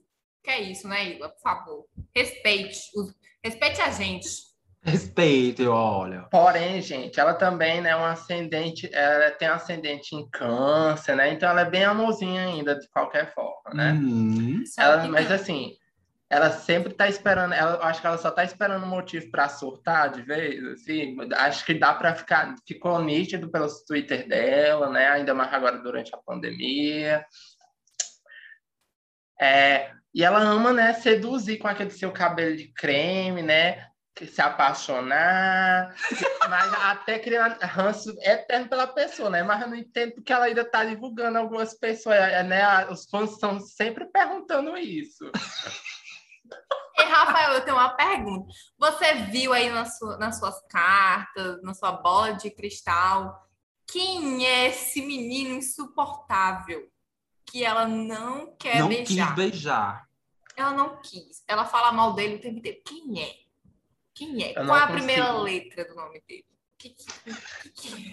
Que 0.44 0.52
é 0.52 0.62
isso, 0.62 0.88
né, 0.88 1.06
Ila? 1.12 1.30
Por 1.30 1.42
favor. 1.42 1.86
Respeite. 2.16 2.80
Respeite 3.44 3.82
a 3.82 3.90
gente. 3.92 4.28
Respeito, 4.86 5.64
olha. 5.70 6.24
Porém, 6.30 6.82
gente, 6.82 7.18
ela 7.18 7.34
também, 7.34 7.80
né, 7.80 7.96
um 7.96 8.04
ascendente, 8.04 8.90
ela 8.94 9.32
tem 9.32 9.50
um 9.50 9.54
ascendente 9.54 10.14
em 10.14 10.30
câncer, 10.30 11.16
né? 11.16 11.32
Então 11.32 11.50
ela 11.50 11.62
é 11.62 11.70
bem 11.70 11.86
amorzinha 11.86 12.42
ainda, 12.42 12.78
de 12.78 12.90
qualquer 12.90 13.34
forma, 13.34 13.74
né? 13.74 13.94
Uhum. 13.94 14.62
Ela, 14.78 15.08
mas 15.08 15.32
assim, 15.32 15.78
ela 16.34 16.50
sempre 16.50 16.91
tá 16.93 17.08
esperando, 17.08 17.54
ela, 17.54 17.78
acho 17.86 18.02
que 18.02 18.08
ela 18.08 18.17
só 18.17 18.32
tá 18.32 18.43
esperando 18.43 18.84
um 18.84 18.89
motivo 18.89 19.30
para 19.30 19.48
surtar 19.48 20.10
de 20.10 20.24
vez, 20.24 20.65
assim, 20.65 21.15
acho 21.36 21.63
que 21.63 21.76
dá 21.76 21.93
para 21.93 22.15
ficar, 22.15 22.56
ficou 22.67 23.00
nítido 23.04 23.52
pelo 23.52 23.67
Twitter 23.86 24.28
dela, 24.28 24.89
né, 24.89 25.10
ainda 25.10 25.36
mais 25.36 25.54
agora 25.54 25.78
durante 25.78 26.13
a 26.15 26.17
pandemia. 26.17 27.24
É, 29.39 29.91
e 30.12 30.24
ela 30.24 30.39
ama, 30.39 30.74
né, 30.74 30.93
seduzir 30.93 31.60
com 31.60 31.67
aquele 31.67 31.91
seu 31.91 32.12
cabelo 32.12 32.58
de 32.58 32.67
creme, 32.74 33.43
né, 33.43 33.86
se 34.26 34.41
apaixonar, 34.41 35.96
mas 36.50 36.74
até 36.82 37.19
criar 37.19 37.60
ranço 37.62 38.12
eterno 38.22 38.69
pela 38.69 38.88
pessoa, 38.88 39.30
né? 39.30 39.43
Mas 39.43 39.62
eu 39.62 39.67
não 39.67 39.76
entendo 39.76 40.13
porque 40.13 40.32
ela 40.32 40.46
ainda 40.46 40.63
tá 40.63 40.84
divulgando 40.86 41.38
algumas 41.38 41.74
pessoas, 41.74 42.17
né? 42.46 42.86
Os 42.88 43.06
fãs 43.10 43.32
estão 43.32 43.60
sempre 43.60 44.06
perguntando 44.06 44.78
isso. 44.78 45.32
E, 46.98 47.04
Rafael, 47.04 47.54
eu 47.54 47.66
tenho 47.66 47.76
uma 47.76 47.89
pergunta. 47.96 48.54
Você 48.78 49.13
viu 49.32 49.52
aí 49.52 49.70
na 49.70 49.86
sua, 49.86 50.18
nas 50.18 50.38
suas 50.38 50.62
cartas, 50.68 51.62
na 51.63 51.74
sua 51.74 51.92
bola 51.94 52.34
de 52.34 52.52
cristal, 52.52 53.48
quem 53.88 54.46
é 54.46 54.68
esse 54.68 55.02
menino 55.02 55.56
insuportável 55.56 56.88
que 57.46 57.63
ela 57.63 57.88
não 57.88 58.56
quer 58.56 58.80
não 58.80 58.88
beijar? 58.88 59.16
Não 59.16 59.36
quis 59.36 59.36
beijar. 59.36 60.10
Ela 60.56 60.72
não 60.72 61.02
quis. 61.02 61.44
Ela 61.48 61.66
fala 61.66 61.92
mal 61.92 62.13
dele 62.13 62.36
o 62.36 62.42
tempo 62.42 62.60
inteiro. 62.60 62.82
Quem 62.86 63.22
é? 63.22 63.36
Quem 64.13 64.44
é? 64.44 64.54
Qual 64.54 64.78
é 64.78 64.84
a 64.84 64.88
consigo. 64.88 64.94
primeira 64.94 65.34
letra 65.42 65.86
do 65.86 65.96
nome 65.96 66.22
dele? 66.28 66.46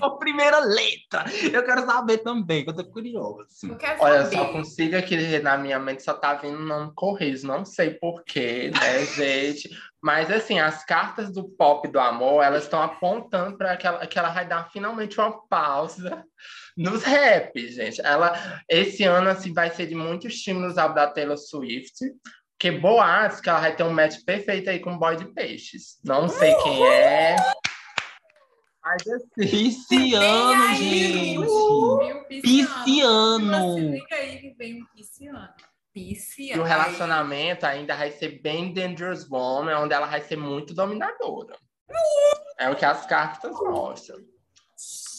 A 0.01 0.11
primeira 0.11 0.59
letra. 0.61 1.25
Eu 1.53 1.65
quero 1.65 1.85
saber 1.87 2.19
também, 2.19 2.65
que 2.65 2.71
eu 2.71 2.77
tô 2.77 2.85
curioso. 2.85 3.47
Eu 3.63 3.77
quero 3.77 4.03
Olha, 4.03 4.25
saber. 4.25 4.37
só 4.37 4.53
consigo 4.53 4.97
aqui 4.97 5.39
na 5.41 5.57
minha 5.57 5.79
mente 5.79 6.03
só 6.03 6.15
tá 6.15 6.35
vindo 6.35 6.59
nome 6.59 6.93
Correios, 6.95 7.43
não 7.43 7.65
sei 7.65 7.91
porquê, 7.91 8.71
né, 8.71 9.05
gente? 9.15 9.71
Mas 10.03 10.31
assim, 10.31 10.59
as 10.59 10.85
cartas 10.85 11.31
do 11.31 11.49
pop 11.49 11.87
do 11.89 12.01
amor, 12.01 12.43
elas 12.43 12.65
estão 12.65 12.83
apontando 12.83 13.59
para 13.59 13.77
que 13.77 13.87
ela, 13.87 14.07
que 14.07 14.19
ela 14.19 14.31
vai 14.31 14.47
dar 14.47 14.71
finalmente 14.71 15.21
uma 15.21 15.47
pausa 15.47 16.25
nos 16.77 17.03
raps, 17.03 17.75
gente. 17.75 18.01
Ela, 18.01 18.63
esse 18.69 19.05
ano, 19.05 19.29
assim, 19.29 19.53
vai 19.53 19.71
ser 19.71 19.87
de 19.87 19.95
muitos 19.95 20.33
estímulos 20.33 20.79
ao 20.79 20.95
da 20.95 21.07
Taylor 21.07 21.37
Swift. 21.37 21.95
Que 22.59 22.71
boas 22.71 23.41
que 23.41 23.49
ela 23.49 23.61
vai 23.61 23.75
ter 23.75 23.83
um 23.83 23.91
match 23.91 24.19
perfeito 24.25 24.69
aí 24.69 24.81
com 24.81 24.93
o 24.93 24.99
boy 24.99 25.17
de 25.17 25.25
peixes. 25.33 25.99
Não 26.05 26.29
sei 26.29 26.55
quem 26.57 26.87
é. 26.87 27.37
Mas 28.83 29.07
assim. 29.07 29.27
Pisciano, 29.37 30.75
gente. 30.77 32.43
Pisciano. 32.43 33.79
Liga 33.79 34.17
aí 34.17 34.39
que 34.39 34.51
vem 34.51 34.83
um 34.83 34.87
pisciano. 34.87 35.49
E 35.95 36.59
o 36.59 36.63
relacionamento 36.63 37.67
ainda 37.67 37.97
vai 37.97 38.13
ser 38.13 38.41
bem 38.41 38.73
Dangerous 38.73 39.29
Woman, 39.29 39.77
onde 39.77 39.93
ela 39.93 40.07
vai 40.07 40.21
ser 40.21 40.37
muito 40.37 40.73
dominadora. 40.73 41.57
É 42.59 42.71
o 42.71 42.77
que 42.77 42.85
as 42.85 43.05
cartas 43.07 43.53
mostram. 43.53 44.19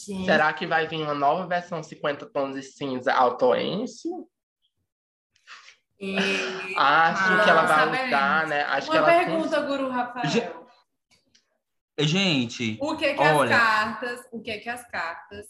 Gente. 0.06 0.24
Será 0.24 0.52
que 0.52 0.66
vai 0.66 0.88
vir 0.88 1.02
uma 1.02 1.14
nova 1.14 1.46
versão 1.46 1.82
50 1.82 2.26
tons 2.26 2.54
de 2.54 2.62
cinza 2.62 3.12
autoense? 3.12 4.08
E... 6.00 6.16
Acho 6.76 7.32
ah, 7.32 7.40
que 7.44 7.50
ela 7.50 7.62
vai 7.62 8.06
usar, 8.08 8.46
né? 8.48 8.62
Acho 8.64 8.90
uma 8.90 8.92
que 8.92 8.98
ela 8.98 9.06
pergunta, 9.06 9.56
cons... 9.56 9.66
Guru 9.66 9.88
Rafael. 9.88 10.61
Gente, 11.98 12.78
o 12.80 12.96
que 12.96 13.14
que 13.14 13.20
olha... 13.20 13.54
as 13.54 13.62
cartas, 13.62 14.20
o 14.32 14.40
que 14.40 14.58
que 14.58 14.68
as 14.68 14.88
cartas 14.90 15.46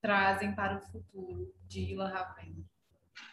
trazem 0.00 0.54
para 0.54 0.78
o 0.78 0.80
futuro 0.80 1.52
de 1.66 1.80
Ila 1.92 2.08
Ravena? 2.08 2.64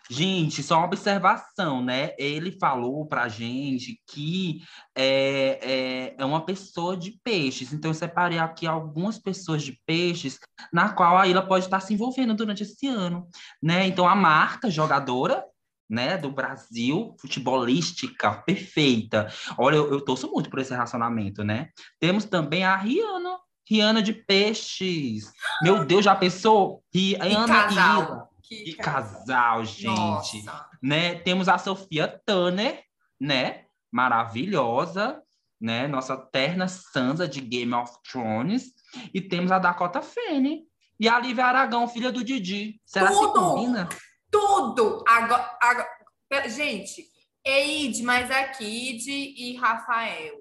Gente, 0.09 0.61
só 0.61 0.77
uma 0.77 0.87
observação, 0.87 1.81
né? 1.81 2.13
Ele 2.17 2.51
falou 2.51 3.05
pra 3.05 3.29
gente 3.29 3.97
que 4.05 4.61
é, 4.93 5.59
é, 5.61 6.15
é, 6.17 6.25
uma 6.25 6.45
pessoa 6.45 6.97
de 6.97 7.17
peixes. 7.23 7.71
Então, 7.71 7.91
eu 7.91 7.95
separei 7.95 8.37
aqui 8.37 8.67
algumas 8.67 9.17
pessoas 9.17 9.63
de 9.63 9.79
peixes 9.85 10.37
na 10.71 10.89
qual 10.89 11.17
a 11.17 11.27
Ila 11.27 11.41
pode 11.41 11.63
estar 11.63 11.79
se 11.79 11.93
envolvendo 11.93 12.35
durante 12.35 12.63
esse 12.63 12.87
ano, 12.87 13.25
né? 13.63 13.87
Então, 13.87 14.05
a 14.05 14.13
Marta, 14.13 14.69
jogadora, 14.69 15.45
né, 15.91 16.17
do 16.17 16.31
Brasil, 16.31 17.13
futebolística, 17.19 18.31
perfeita. 18.45 19.27
Olha, 19.57 19.75
eu, 19.75 19.91
eu 19.91 19.99
torço 19.99 20.31
muito 20.31 20.49
por 20.49 20.59
esse 20.59 20.71
relacionamento, 20.71 21.43
né? 21.43 21.67
Temos 21.99 22.23
também 22.23 22.63
a 22.63 22.77
Rihanna, 22.77 23.37
Rihanna 23.69 24.01
de 24.01 24.13
Peixes. 24.13 25.33
Meu 25.61 25.83
Deus, 25.83 26.05
já 26.05 26.15
pensou? 26.15 26.81
Rihanna 26.93 27.43
e 27.43 27.47
casal. 27.47 28.29
Que, 28.41 28.63
que 28.63 28.73
casal, 28.75 29.65
gente. 29.65 29.85
Nossa. 29.87 30.65
Né? 30.81 31.15
Temos 31.15 31.49
a 31.49 31.57
Sofia 31.57 32.07
Turner, 32.25 32.81
né? 33.19 33.65
Maravilhosa, 33.91 35.21
né? 35.59 35.89
Nossa 35.89 36.15
terna 36.15 36.69
Sansa 36.69 37.27
de 37.27 37.41
Game 37.41 37.73
of 37.73 37.91
Thrones. 38.09 38.71
E 39.13 39.19
temos 39.19 39.51
a 39.51 39.59
Dakota 39.59 40.01
Fanning. 40.01 40.61
E 40.97 41.09
a 41.09 41.19
Lívia 41.19 41.45
Aragão, 41.45 41.85
filha 41.87 42.11
do 42.13 42.23
Didi. 42.23 42.79
Será 42.85 43.09
que 43.09 43.27
combina? 43.33 43.89
Tudo. 44.31 45.03
Agora, 45.07 45.57
agora, 45.61 46.49
gente, 46.49 47.05
Eide, 47.45 48.03
mas 48.03 48.31
a 48.31 48.43
Kid 48.45 49.09
e 49.09 49.55
Rafael. 49.57 50.35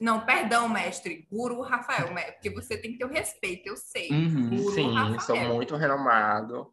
Não, 0.00 0.20
perdão, 0.20 0.68
mestre. 0.68 1.26
Guru 1.30 1.60
Rafael, 1.62 2.08
porque 2.34 2.50
você 2.50 2.76
tem 2.76 2.92
que 2.92 2.98
ter 2.98 3.04
o 3.04 3.12
respeito, 3.12 3.68
eu 3.68 3.76
sei. 3.76 4.10
Uhum, 4.10 4.70
sim, 4.72 4.94
Rafael. 4.94 5.20
sou 5.20 5.36
muito 5.36 5.76
renomado. 5.76 6.72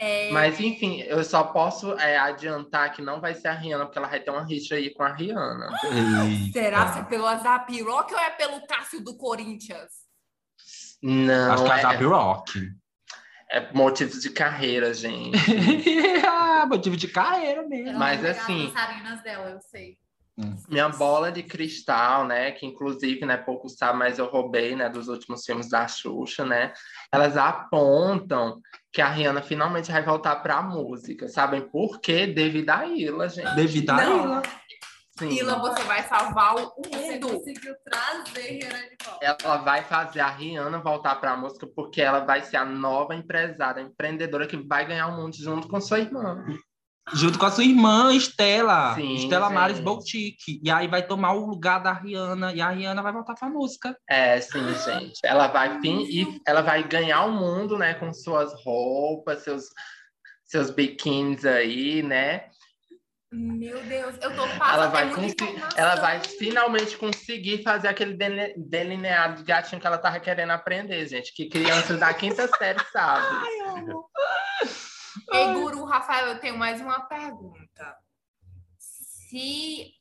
É... 0.00 0.30
Mas, 0.30 0.60
enfim, 0.60 1.00
eu 1.02 1.24
só 1.24 1.42
posso 1.42 1.92
é, 1.98 2.16
adiantar 2.16 2.92
que 2.92 3.02
não 3.02 3.20
vai 3.20 3.34
ser 3.34 3.48
a 3.48 3.54
Rihanna, 3.54 3.84
porque 3.84 3.98
ela 3.98 4.08
vai 4.08 4.20
ter 4.20 4.30
uma 4.30 4.44
rixa 4.44 4.76
aí 4.76 4.90
com 4.90 5.02
a 5.02 5.12
Rihanna. 5.12 5.70
Eita. 5.84 6.52
Será 6.52 6.92
que 6.92 6.98
é 7.00 7.04
pelo 7.04 7.26
Azapiroque 7.26 8.14
ou 8.14 8.20
é 8.20 8.30
pelo 8.30 8.64
Cássio 8.66 9.02
do 9.02 9.16
Corinthians? 9.16 9.90
Não. 11.02 11.52
Acho 11.52 11.64
que 11.64 11.70
é 11.70 11.72
é 11.72 11.78
Azapiroque. 11.78 12.60
É 13.50 13.72
motivos 13.72 14.20
de 14.20 14.30
carreira, 14.30 14.92
gente. 14.92 15.36
ah, 16.26 16.66
motivo 16.66 16.96
de 16.96 17.08
carreira 17.08 17.66
mesmo. 17.66 17.88
Ela 17.90 17.98
Mas 17.98 18.24
assim- 18.24 18.72
As 18.74 19.22
dela, 19.22 19.50
eu 19.50 19.60
sei. 19.60 19.96
Hum. 20.36 20.54
Minha 20.68 20.88
bola 20.88 21.32
de 21.32 21.42
cristal, 21.42 22.24
né? 22.24 22.52
Que 22.52 22.64
inclusive, 22.64 23.26
né, 23.26 23.36
pouco 23.36 23.68
sabe, 23.68 23.98
mas 23.98 24.20
eu 24.20 24.26
roubei, 24.26 24.76
né, 24.76 24.88
dos 24.88 25.08
últimos 25.08 25.44
filmes 25.44 25.68
da 25.68 25.88
Xuxa, 25.88 26.44
né? 26.44 26.72
Elas 27.10 27.36
apontam 27.36 28.60
que 28.92 29.02
a 29.02 29.08
Rihanna 29.08 29.42
finalmente 29.42 29.90
vai 29.90 30.02
voltar 30.04 30.36
para 30.36 30.58
a 30.58 30.62
música. 30.62 31.26
Sabem 31.28 31.62
por 31.62 32.00
quê? 32.00 32.26
Devido 32.26 32.70
a 32.70 32.86
Ila, 32.86 33.28
gente. 33.28 33.52
Devido 33.56 33.90
a 33.90 34.04
Ila. 34.04 34.42
Sim. 35.18 35.30
Ila, 35.30 35.58
você 35.58 35.82
vai 35.82 36.06
salvar 36.06 36.54
o 36.54 36.60
mundo. 36.60 36.88
Você 36.92 37.18
conseguiu 37.18 37.74
trazer 37.84 38.40
Rihanna 38.40 38.78
de 38.78 38.96
volta. 39.04 39.24
Ela 39.44 39.56
vai 39.58 39.82
fazer 39.82 40.20
a 40.20 40.30
Rihanna 40.30 40.78
voltar 40.78 41.16
para 41.16 41.32
a 41.32 41.36
música 41.36 41.66
porque 41.74 42.00
ela 42.00 42.20
vai 42.20 42.42
ser 42.42 42.56
a 42.56 42.64
nova 42.64 43.16
empresária, 43.16 43.80
empreendedora 43.80 44.46
que 44.46 44.56
vai 44.56 44.86
ganhar 44.86 45.08
o 45.08 45.16
mundo 45.16 45.34
junto 45.36 45.66
com 45.66 45.80
sua 45.80 45.98
irmã. 45.98 46.44
Junto 47.14 47.38
com 47.38 47.46
a 47.46 47.50
sua 47.50 47.64
irmã, 47.64 48.14
Estela. 48.14 48.94
Sim, 48.94 49.14
Estela 49.14 49.50
Maris 49.50 49.80
Boutique. 49.80 50.60
E 50.62 50.70
aí 50.70 50.86
vai 50.86 51.04
tomar 51.04 51.32
o 51.32 51.46
lugar 51.46 51.78
da 51.78 51.92
Rihanna. 51.92 52.52
E 52.52 52.60
a 52.60 52.70
Rihanna 52.70 53.02
vai 53.02 53.12
voltar 53.12 53.34
pra 53.34 53.48
música. 53.48 53.96
É, 54.08 54.40
sim, 54.40 54.62
gente. 54.74 55.18
Ela 55.24 55.48
vai 55.48 55.80
fim, 55.80 56.02
e 56.02 56.40
ela 56.46 56.60
vai 56.60 56.86
ganhar 56.86 57.24
o 57.24 57.32
mundo, 57.32 57.76
né? 57.76 57.94
Com 57.94 58.12
suas 58.12 58.52
roupas, 58.62 59.42
seus, 59.42 59.64
seus 60.44 60.70
biquínis 60.70 61.44
aí, 61.44 62.02
né? 62.02 62.50
Meu 63.30 63.82
Deus, 63.84 64.16
eu 64.22 64.34
tô 64.34 64.48
passando. 64.58 64.74
Ela 64.74 64.86
vai, 64.88 65.10
ela 65.76 65.94
vai 65.96 66.20
finalmente 66.20 66.96
conseguir 66.96 67.62
fazer 67.62 67.88
aquele 67.88 68.16
delineado 68.56 69.36
de 69.36 69.44
gatinho 69.44 69.80
que 69.80 69.86
ela 69.86 69.98
tava 69.98 70.18
querendo 70.18 70.50
aprender, 70.50 71.06
gente. 71.06 71.34
Que 71.34 71.48
criança 71.48 71.96
da 71.98 72.12
quinta 72.14 72.48
série 72.56 72.82
sabe. 72.86 73.26
Ai, 73.26 73.84
Ei, 75.32 75.52
Guru, 75.52 75.84
Rafael, 75.84 76.28
eu 76.28 76.40
tenho 76.40 76.56
mais 76.56 76.80
uma 76.80 77.00
pergunta. 77.06 77.96
Se 78.78 79.92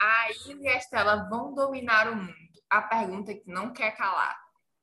a 0.00 0.30
Ilha 0.46 0.62
e 0.62 0.68
a 0.68 0.76
Estela 0.76 1.28
vão 1.28 1.54
dominar 1.54 2.08
o 2.08 2.16
mundo, 2.16 2.34
a 2.68 2.82
pergunta 2.82 3.32
que 3.32 3.48
não 3.48 3.72
quer 3.72 3.96
calar. 3.96 4.36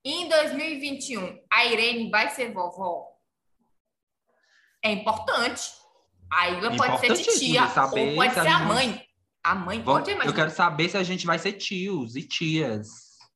Em 0.06 0.30
2021, 0.30 1.44
a 1.52 1.66
Irene 1.66 2.10
vai 2.10 2.30
ser 2.30 2.54
vovó? 2.54 3.08
É 4.82 4.92
importante. 4.92 5.83
A 6.34 6.76
pode 6.76 7.00
ser 7.00 7.14
titia, 7.16 7.64
ou 7.64 8.16
pode 8.16 8.34
ser 8.34 8.48
a 8.48 8.60
mãe. 8.60 9.02
A 9.44 9.56
mãe 9.56 9.82
Vou, 9.82 9.96
pode, 9.96 10.16
mas... 10.16 10.28
Eu 10.28 10.34
quero 10.34 10.52
saber 10.52 10.90
se 10.90 10.98
a 10.98 11.04
gente 11.04 11.26
vai 11.26 11.38
ser 11.38 11.54
tios 11.54 12.16
e 12.16 12.24
tias. 12.24 12.88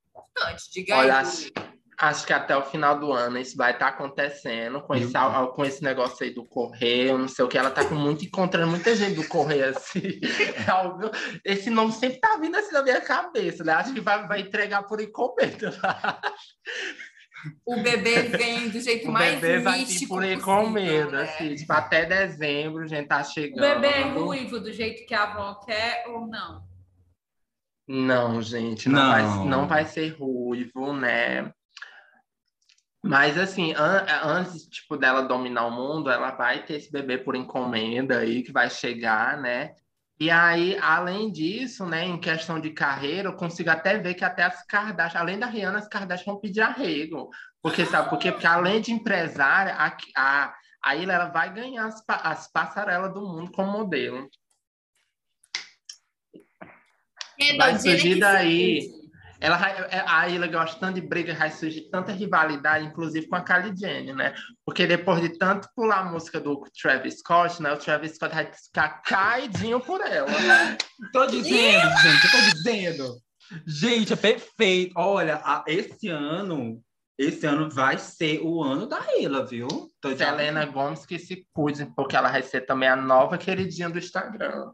Importante, 0.10 0.72
diga 0.72 0.96
Olha, 0.96 1.20
aí. 1.20 1.52
Acho 2.00 2.28
que 2.28 2.34
até 2.34 2.56
o 2.56 2.62
final 2.62 3.00
do 3.00 3.12
ano 3.12 3.40
isso 3.40 3.58
vai 3.58 3.72
estar 3.72 3.88
tá 3.88 3.92
acontecendo 3.92 4.80
com 4.82 4.94
esse, 4.94 5.12
com 5.56 5.66
esse 5.66 5.84
negócio 5.84 6.24
aí 6.24 6.32
do 6.32 6.46
correio, 6.46 7.18
não 7.18 7.28
sei 7.28 7.44
o 7.44 7.48
que. 7.48 7.58
Ela 7.58 7.72
tá 7.72 7.84
com 7.84 7.96
muito, 7.96 8.24
encontrando 8.24 8.70
muita 8.70 8.96
gente 8.96 9.16
do 9.16 9.28
correio 9.28 9.70
assim. 9.70 10.20
É 11.44 11.54
esse 11.54 11.72
nome 11.72 11.92
sempre 11.92 12.20
tá 12.20 12.38
vindo 12.40 12.56
assim 12.56 12.72
na 12.72 12.84
minha 12.84 13.02
cabeça, 13.02 13.64
né? 13.64 13.74
Acho 13.74 13.94
que 13.94 14.00
vai, 14.00 14.28
vai 14.28 14.42
entregar 14.42 14.84
por 14.84 15.02
encomenda. 15.02 15.76
O 17.66 17.82
bebê 17.82 18.24
vem 18.24 18.70
do 18.70 18.80
jeito 18.80 19.10
o 19.10 19.12
mais 19.12 19.40
bebê 19.40 19.60
vai 19.60 19.80
místico 19.80 20.16
por 20.16 20.24
encomenda, 20.24 21.12
né? 21.12 21.24
assim, 21.24 21.56
tipo, 21.56 21.72
até 21.72 22.06
dezembro 22.06 22.84
a 22.84 22.88
gente 22.88 23.08
tá 23.08 23.24
chegando. 23.24 23.58
O 23.58 23.62
bebê 23.62 23.88
é 23.88 24.02
ruivo 24.04 24.60
do 24.60 24.74
jeito 24.74 25.06
que 25.06 25.14
a 25.14 25.24
avó 25.24 25.56
quer 25.56 26.06
ou 26.08 26.28
não? 26.28 26.66
Não, 27.88 28.42
gente, 28.42 28.90
não, 28.90 29.02
não. 29.02 29.10
Vai, 29.10 29.48
não 29.48 29.68
vai 29.68 29.86
ser 29.86 30.10
ruivo, 30.18 30.94
né? 30.94 31.54
Mas 33.04 33.38
assim, 33.38 33.74
an 33.74 34.06
antes 34.24 34.68
tipo 34.68 34.98
dela 34.98 35.22
dominar 35.22 35.68
o 35.68 35.72
mundo, 35.72 36.10
ela 36.10 36.32
vai 36.32 36.66
ter 36.66 36.76
esse 36.76 36.92
bebê 36.92 37.18
por 37.18 37.36
encomenda 37.36 38.20
aí 38.20 38.44
que 38.44 38.52
vai 38.52 38.70
chegar, 38.70 39.40
né? 39.40 39.76
E 40.20 40.32
aí, 40.32 40.76
além 40.82 41.32
disso, 41.32 41.86
né, 41.86 42.04
em 42.04 42.20
questão 42.20 42.60
de 42.60 42.72
carreira, 42.72 43.30
eu 43.30 43.36
consigo 43.36 43.70
até 43.70 44.00
ver 44.00 44.16
que 44.16 44.26
até 44.26 44.44
as 44.44 44.66
Kardashian, 44.66 45.20
além 45.20 45.38
da 45.38 45.46
Rihanna, 45.46 45.78
as 45.78 45.88
Kardashian 45.88 46.34
vão 46.34 46.42
pedir 46.42 46.62
arrego. 46.62 47.30
Porque, 47.62 47.86
sabe, 47.86 48.10
porque, 48.10 48.32
porque 48.32 48.48
além 48.48 48.82
de 48.82 48.92
empresária, 48.92 49.76
a, 49.76 49.96
a, 50.16 50.56
a 50.84 50.96
Ilha, 50.96 51.14
ela 51.14 51.30
vai 51.30 51.54
ganhar 51.54 51.86
as, 51.86 52.04
as 52.08 52.52
passarelas 52.52 53.14
do 53.14 53.22
mundo 53.22 53.52
como 53.52 53.72
modelo. 53.72 54.28
Vai 57.58 57.78
surgir 57.78 58.20
daí 58.20 59.07
ela, 59.40 59.58
é, 59.70 60.04
a 60.08 60.28
Ilha 60.28 60.48
gosta 60.48 60.80
tanto 60.80 60.96
de 60.96 61.08
briga, 61.08 61.34
vai 61.34 61.52
surgir 61.52 61.90
tanta 61.90 62.12
rivalidade, 62.12 62.86
inclusive 62.86 63.28
com 63.28 63.36
a 63.36 63.42
Kylie 63.42 63.76
Jenner, 63.76 64.16
né? 64.16 64.34
Porque 64.66 64.88
depois 64.88 65.22
de 65.22 65.38
tanto 65.38 65.70
pular 65.76 66.00
a 66.00 66.12
música 66.12 66.40
do 66.40 66.64
Travis 66.82 67.20
Scott, 67.20 67.62
né? 67.62 67.72
O 67.72 67.78
Travis 67.78 68.16
Scott 68.16 68.34
vai 68.34 68.52
ficar 68.52 69.02
caidinho 69.04 69.80
por 69.80 70.02
ela. 70.02 70.28
tô 71.14 71.26
dizendo, 71.28 71.90
gente, 72.02 72.26
eu 72.26 72.32
tô 72.32 72.56
dizendo. 72.56 73.18
Gente, 73.66 74.14
é 74.14 74.16
perfeito. 74.16 74.94
Olha, 74.98 75.42
esse 75.68 76.10
ano, 76.10 76.82
esse 77.18 77.46
ano 77.46 77.70
vai 77.70 77.98
ser 77.98 78.42
o 78.42 78.64
ano 78.64 78.88
da 78.88 79.00
Ilha, 79.18 79.46
viu? 79.46 79.68
Tô 80.02 80.16
Selena 80.16 80.66
Gomes 80.66 81.06
que 81.06 81.20
se 81.20 81.48
cuide, 81.54 81.86
porque 81.96 82.16
ela 82.16 82.32
vai 82.32 82.42
ser 82.42 82.62
também 82.62 82.90
a 82.90 82.96
nova 82.96 83.38
queridinha 83.38 83.90
do 83.90 84.00
Instagram. 84.00 84.72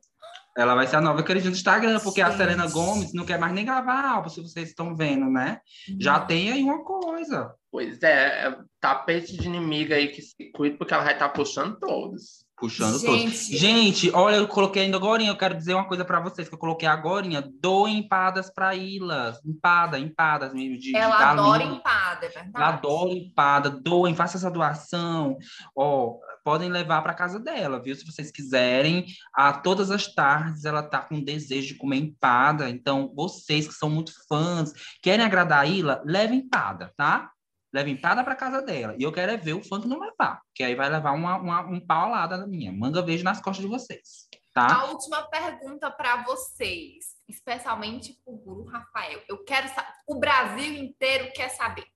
Ela 0.55 0.75
vai 0.75 0.85
ser 0.85 0.97
a 0.97 1.01
nova 1.01 1.23
queridinha 1.23 1.51
do 1.51 1.57
Instagram, 1.57 1.99
porque 1.99 2.21
Gente. 2.21 2.33
a 2.33 2.37
Selena 2.37 2.69
Gomes 2.69 3.13
não 3.13 3.25
quer 3.25 3.39
mais 3.39 3.53
nem 3.53 3.65
gravar 3.65 4.05
álbum, 4.05 4.29
se 4.29 4.41
vocês 4.41 4.69
estão 4.69 4.95
vendo, 4.95 5.25
né? 5.25 5.59
Já 5.99 6.19
tem 6.19 6.51
aí 6.51 6.63
uma 6.63 6.83
coisa. 6.83 7.53
Pois 7.71 8.03
é, 8.03 8.47
é 8.47 8.57
tapete 8.79 9.35
de 9.35 9.47
inimiga 9.47 9.95
aí 9.95 10.09
que 10.09 10.21
se 10.21 10.51
cuida, 10.51 10.77
porque 10.77 10.93
ela 10.93 11.03
vai 11.03 11.13
estar 11.13 11.29
tá 11.29 11.33
puxando 11.33 11.75
todos. 11.79 12.43
Puxando 12.55 12.99
Gente. 12.99 13.05
todos. 13.05 13.47
Gente, 13.47 14.11
olha, 14.11 14.35
eu 14.35 14.47
coloquei 14.47 14.83
ainda 14.83 14.95
agora, 14.95 15.23
eu 15.23 15.35
quero 15.35 15.57
dizer 15.57 15.73
uma 15.73 15.87
coisa 15.87 16.05
para 16.05 16.19
vocês, 16.19 16.47
que 16.47 16.53
eu 16.53 16.59
coloquei 16.59 16.87
agora, 16.87 17.25
doem 17.59 17.97
empadas 17.97 18.49
para 18.53 18.75
Ilas. 18.75 19.43
Empada, 19.43 19.97
empadas 19.97 20.53
mesmo. 20.53 20.77
De, 20.77 20.95
ela 20.95 21.17
de 21.17 21.23
adora 21.23 21.63
empada, 21.63 22.25
é 22.25 22.29
verdade. 22.29 22.51
Ela 22.55 22.67
adora 22.69 23.11
empada, 23.11 23.69
doem, 23.69 24.15
faça 24.15 24.37
essa 24.37 24.51
doação. 24.51 25.35
Ó, 25.75 26.19
podem 26.43 26.69
levar 26.69 27.01
para 27.01 27.13
casa 27.13 27.39
dela, 27.39 27.81
viu? 27.81 27.95
Se 27.95 28.05
vocês 28.05 28.31
quiserem. 28.31 29.05
A 29.33 29.53
todas 29.53 29.89
as 29.89 30.07
tardes 30.13 30.65
ela 30.65 30.83
tá 30.83 30.99
com 30.99 31.23
desejo 31.23 31.69
de 31.69 31.75
comer 31.75 31.97
empada. 31.97 32.69
Então, 32.69 33.11
vocês 33.15 33.67
que 33.67 33.73
são 33.73 33.89
muito 33.89 34.11
fãs, 34.27 34.73
querem 35.01 35.25
agradar 35.25 35.61
a 35.61 35.65
Ila, 35.65 36.01
levem 36.05 36.39
empada, 36.39 36.93
tá? 36.97 37.31
Levem 37.73 37.95
empada 37.95 38.23
para 38.23 38.35
casa 38.35 38.61
dela. 38.61 38.95
E 38.99 39.03
eu 39.03 39.11
quero 39.11 39.31
é 39.31 39.37
ver 39.37 39.53
o 39.53 39.63
fã 39.63 39.81
que 39.81 39.87
não 39.87 39.99
levar, 39.99 40.41
que 40.53 40.63
aí 40.63 40.75
vai 40.75 40.89
levar 40.89 41.11
uma, 41.13 41.37
uma, 41.37 41.61
um 41.61 41.79
pau 41.79 42.09
lá 42.09 42.27
da 42.27 42.45
minha. 42.45 42.71
Manga 42.71 43.01
vejo 43.01 43.23
nas 43.23 43.41
costas 43.41 43.65
de 43.65 43.71
vocês. 43.71 44.27
Tá? 44.53 44.81
A 44.81 44.85
última 44.91 45.23
pergunta 45.23 45.89
para 45.89 46.23
vocês, 46.23 47.15
especialmente 47.27 48.13
para 48.23 48.33
o 48.33 48.37
Guru 48.37 48.65
Rafael. 48.65 49.23
Eu 49.27 49.43
quero 49.43 49.67
o 50.05 50.19
Brasil 50.19 50.73
inteiro 50.75 51.31
quer 51.33 51.49
saber. 51.49 51.87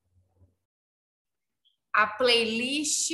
A 1.94 2.08
playlist 2.08 3.12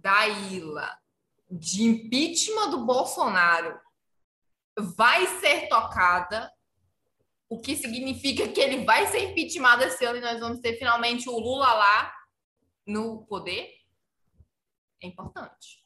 da 0.00 0.28
Ila 0.28 0.96
de 1.50 1.82
impeachment 1.82 2.70
do 2.70 2.84
Bolsonaro 2.84 3.80
vai 4.78 5.26
ser 5.40 5.68
tocada, 5.68 6.52
o 7.48 7.58
que 7.58 7.74
significa 7.74 8.46
que 8.48 8.60
ele 8.60 8.84
vai 8.84 9.06
ser 9.06 9.30
impeachment 9.30 9.80
esse 9.80 10.04
ano 10.04 10.18
e 10.18 10.22
nós 10.22 10.38
vamos 10.38 10.60
ter 10.60 10.78
finalmente 10.78 11.28
o 11.28 11.38
Lula 11.38 11.72
lá 11.72 12.14
no 12.86 13.24
poder, 13.26 13.70
é 15.02 15.06
importante. 15.06 15.82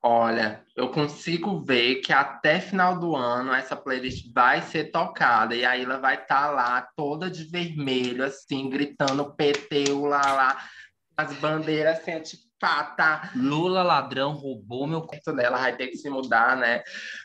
Olha, 0.00 0.64
eu 0.76 0.90
consigo 0.92 1.60
ver 1.60 1.96
que 1.96 2.12
até 2.12 2.60
final 2.60 2.98
do 3.00 3.16
ano 3.16 3.52
essa 3.52 3.76
playlist 3.76 4.32
vai 4.32 4.62
ser 4.62 4.92
tocada 4.92 5.56
e 5.56 5.64
a 5.64 5.76
Ilha 5.76 5.98
vai 5.98 6.14
estar 6.14 6.46
tá 6.46 6.50
lá 6.50 6.88
toda 6.96 7.28
de 7.28 7.44
vermelho, 7.44 8.24
assim, 8.24 8.70
gritando 8.70 9.34
PT, 9.34 9.92
lá, 9.92 10.32
lá, 10.32 10.70
as 11.16 11.34
bandeiras 11.34 11.98
assim, 11.98 12.20
tipo, 12.20 12.47
pata. 12.58 13.30
Lula 13.34 13.82
ladrão 13.82 14.32
roubou 14.32 14.86
meu 14.86 15.02
quarto 15.02 15.32
dela, 15.32 15.58
vai 15.58 15.76
ter 15.76 15.88
que 15.88 15.96
se 15.96 16.08
mudar, 16.10 16.56
né? 16.56 16.82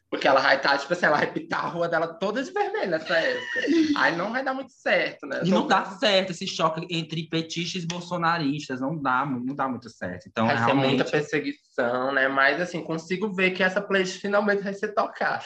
Porque 0.09 0.27
ela 0.27 0.41
vai 0.41 0.57
estar, 0.57 0.69
tá, 0.69 0.77
tipo 0.77 0.93
assim, 0.93 1.07
ela 1.07 1.17
vai 1.17 1.31
pintar 1.31 1.65
a 1.65 1.67
rua 1.67 1.89
dela 1.89 2.07
toda 2.07 2.43
de 2.43 2.51
vermelho 2.51 2.91
nessa 2.91 3.15
época. 3.15 3.61
Aí 3.97 4.15
não 4.15 4.31
vai 4.31 4.43
dar 4.43 4.53
muito 4.53 4.71
certo, 4.71 5.25
né? 5.25 5.41
E 5.43 5.49
não 5.49 5.65
dá 5.65 5.85
certo 5.85 6.31
esse 6.31 6.45
choque 6.45 6.85
entre 6.89 7.27
petistas 7.27 7.83
e 7.83 7.87
bolsonaristas, 7.87 8.79
não 8.79 8.95
dá, 9.01 9.25
não 9.25 9.55
dá 9.55 9.67
muito 9.67 9.89
certo. 9.89 10.27
Então, 10.27 10.45
vai 10.45 10.55
realmente... 10.55 10.81
ser 10.81 10.87
muita 10.87 11.05
perseguição, 11.05 12.11
né? 12.11 12.27
Mas, 12.27 12.61
assim, 12.61 12.83
consigo 12.83 13.33
ver 13.33 13.51
que 13.51 13.63
essa 13.63 13.81
playlist 13.81 14.21
finalmente 14.21 14.63
vai 14.63 14.73
ser 14.73 14.93
tocada. 14.93 15.45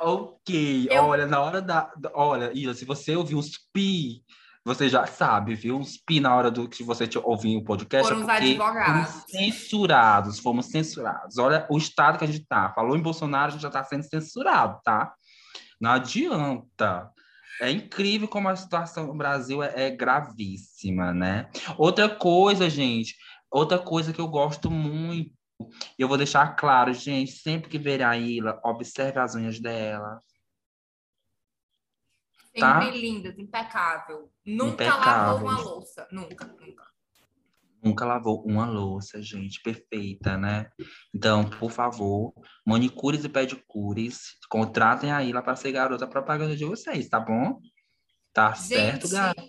Ok, 0.00 0.88
Eu... 0.90 1.04
olha, 1.04 1.26
na 1.26 1.40
hora 1.40 1.60
da... 1.60 1.92
Olha, 2.14 2.50
Ila, 2.54 2.74
se 2.74 2.84
você 2.84 3.16
ouvir 3.16 3.34
uns 3.34 3.58
pi 3.72 4.22
você 4.64 4.88
já 4.88 5.06
sabe, 5.06 5.54
viu? 5.54 5.76
Uns 5.76 5.96
pi 5.96 6.20
na 6.20 6.34
hora 6.34 6.50
do 6.50 6.68
que 6.68 6.82
você 6.82 7.08
ouvir 7.24 7.56
o 7.56 7.64
podcast. 7.64 8.06
Foram 8.06 8.20
é 8.20 8.24
os 8.24 8.28
advogados. 8.28 9.10
Fomos 9.10 9.24
censurados, 9.30 10.38
fomos 10.38 10.66
censurados. 10.66 11.38
Olha 11.38 11.66
o 11.70 11.78
estado 11.78 12.18
que 12.18 12.24
a 12.24 12.26
gente 12.26 12.44
tá. 12.46 12.70
Falou 12.74 12.96
em 12.96 13.02
Bolsonaro, 13.02 13.48
a 13.48 13.50
gente 13.52 13.62
já 13.62 13.68
está 13.68 13.82
sendo 13.82 14.02
censurado, 14.02 14.78
tá? 14.84 15.12
Não 15.80 15.90
adianta. 15.90 17.10
É 17.60 17.70
incrível 17.70 18.28
como 18.28 18.48
a 18.48 18.56
situação 18.56 19.06
no 19.06 19.14
Brasil 19.14 19.62
é, 19.62 19.72
é 19.86 19.90
gravíssima, 19.90 21.12
né? 21.12 21.48
Outra 21.76 22.08
coisa, 22.08 22.68
gente, 22.68 23.14
outra 23.50 23.78
coisa 23.78 24.12
que 24.12 24.20
eu 24.20 24.28
gosto 24.28 24.70
muito 24.70 25.32
Eu 25.98 26.08
vou 26.08 26.16
deixar 26.16 26.56
claro, 26.56 26.92
gente, 26.92 27.32
sempre 27.32 27.68
que 27.68 27.78
ver 27.78 28.02
a 28.02 28.16
Ila, 28.16 28.58
observe 28.64 29.18
as 29.18 29.34
unhas 29.34 29.60
dela. 29.60 30.18
Sempre 32.60 32.90
tá? 32.90 32.90
lindas, 32.90 33.38
impecável. 33.38 34.30
Nunca 34.44 34.94
lavou 34.94 35.48
uma 35.48 35.60
louça. 35.60 36.08
Nunca, 36.12 36.46
nunca. 36.46 36.90
Nunca 37.82 38.04
lavou 38.04 38.44
uma 38.44 38.66
louça, 38.66 39.22
gente. 39.22 39.62
Perfeita, 39.62 40.36
né? 40.36 40.70
Então, 41.14 41.48
por 41.48 41.70
favor, 41.70 42.34
manicures 42.66 43.24
e 43.24 43.28
pedicures, 43.28 44.36
contratem 44.50 45.10
a 45.10 45.24
Ila 45.24 45.42
para 45.42 45.56
ser 45.56 45.72
garota 45.72 46.06
propaganda 46.06 46.54
de 46.54 46.64
vocês, 46.64 47.08
tá 47.08 47.18
bom? 47.18 47.58
Tá 48.32 48.52
gente, 48.52 48.66
certo, 48.66 49.08
gato? 49.08 49.42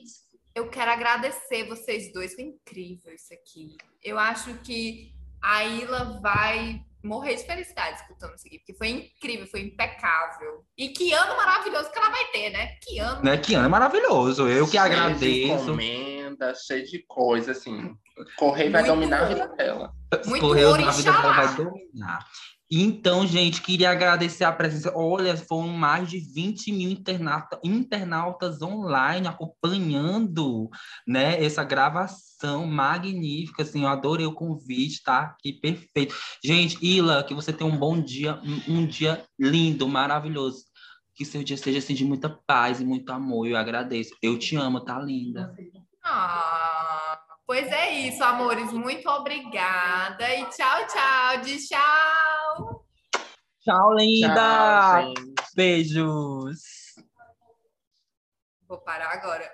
Eu 0.56 0.70
quero 0.70 0.92
agradecer 0.92 1.68
vocês 1.68 2.12
dois. 2.14 2.34
Foi 2.34 2.46
incrível 2.46 3.14
isso 3.14 3.34
aqui. 3.34 3.76
Eu 4.02 4.18
acho 4.18 4.58
que 4.60 5.14
a 5.42 5.64
Ila 5.66 6.20
vai 6.22 6.84
morrer 7.04 7.36
de 7.36 7.44
felicidade 7.44 8.02
escutando 8.02 8.36
isso 8.36 8.48
aqui, 8.48 8.60
porque 8.60 8.74
foi 8.74 8.90
incrível, 8.90 9.48
foi 9.48 9.62
impecável. 9.62 10.66
E 10.78 10.90
que 10.90 11.14
ano 11.14 11.36
maravilhoso 11.36 11.92
que 11.92 11.98
ela 11.98 12.10
vai 12.10 12.26
ter, 12.32 12.50
né? 12.52 12.76
Que 12.82 13.00
ano. 13.00 13.24
Né? 13.24 13.38
Que 13.38 13.56
ano 13.56 13.70
maravilhoso. 13.70 14.48
Eu 14.48 14.66
que 14.66 14.72
cheio 14.72 14.84
agradeço. 14.84 15.20
De 15.20 15.52
encomenda, 15.52 16.54
cheio 16.56 16.86
de 16.86 17.06
coisa, 17.08 17.52
assim. 17.52 17.96
Correio 18.38 18.72
vai 18.72 18.84
dominar 18.84 19.22
a 19.22 19.26
vida 19.26 19.48
dela. 19.50 19.94
Muito 20.26 20.42
Correio 20.42 20.78
na 20.78 20.92
vida 20.92 21.12
dela 21.12 21.34
vai 21.34 21.56
dominar. 21.56 22.28
Então, 22.74 23.28
gente, 23.28 23.62
queria 23.62 23.92
agradecer 23.92 24.46
a 24.46 24.52
presença. 24.52 24.94
Olha, 24.96 25.36
foram 25.36 25.68
mais 25.68 26.10
de 26.10 26.20
20 26.20 26.72
mil 26.72 26.90
internauta, 26.90 27.60
internautas 27.66 28.62
online 28.62 29.28
acompanhando 29.28 30.70
né, 31.06 31.44
essa 31.44 31.66
gravação 31.66 32.66
magnífica. 32.66 33.64
Assim, 33.64 33.82
eu 33.82 33.90
adorei 33.90 34.26
o 34.26 34.34
convite, 34.34 35.04
tá? 35.04 35.36
Que 35.42 35.52
perfeito. 35.52 36.16
Gente, 36.42 36.78
Ila, 36.82 37.26
que 37.26 37.34
você 37.34 37.52
tenha 37.52 37.70
um 37.70 37.78
bom 37.78 38.02
dia, 38.02 38.40
um, 38.42 38.78
um 38.78 38.86
dia 38.88 39.22
lindo, 39.38 39.86
maravilhoso. 39.86 40.64
Que 41.14 41.26
seu 41.26 41.44
dia 41.44 41.58
seja 41.58 41.80
assim, 41.80 41.94
de 41.94 42.06
muita 42.06 42.30
paz 42.30 42.80
e 42.80 42.86
muito 42.86 43.12
amor. 43.12 43.48
Eu 43.48 43.58
agradeço. 43.58 44.16
Eu 44.22 44.40
te 44.40 44.56
amo, 44.56 44.80
tá 44.80 44.98
linda. 44.98 45.54
Ah, 46.02 47.21
pois 47.52 47.70
é 47.70 47.92
isso, 47.92 48.24
amores. 48.24 48.72
Muito 48.72 49.10
obrigada. 49.10 50.24
E 50.36 50.46
tchau, 50.46 50.88
tchau. 50.88 51.42
De 51.42 51.58
tchau. 51.68 52.86
Tchau, 53.60 53.94
linda! 53.94 55.02
Tchau, 55.04 55.14
Beijos! 55.54 56.62
Vou 58.66 58.78
parar 58.80 59.12
agora. 59.12 59.52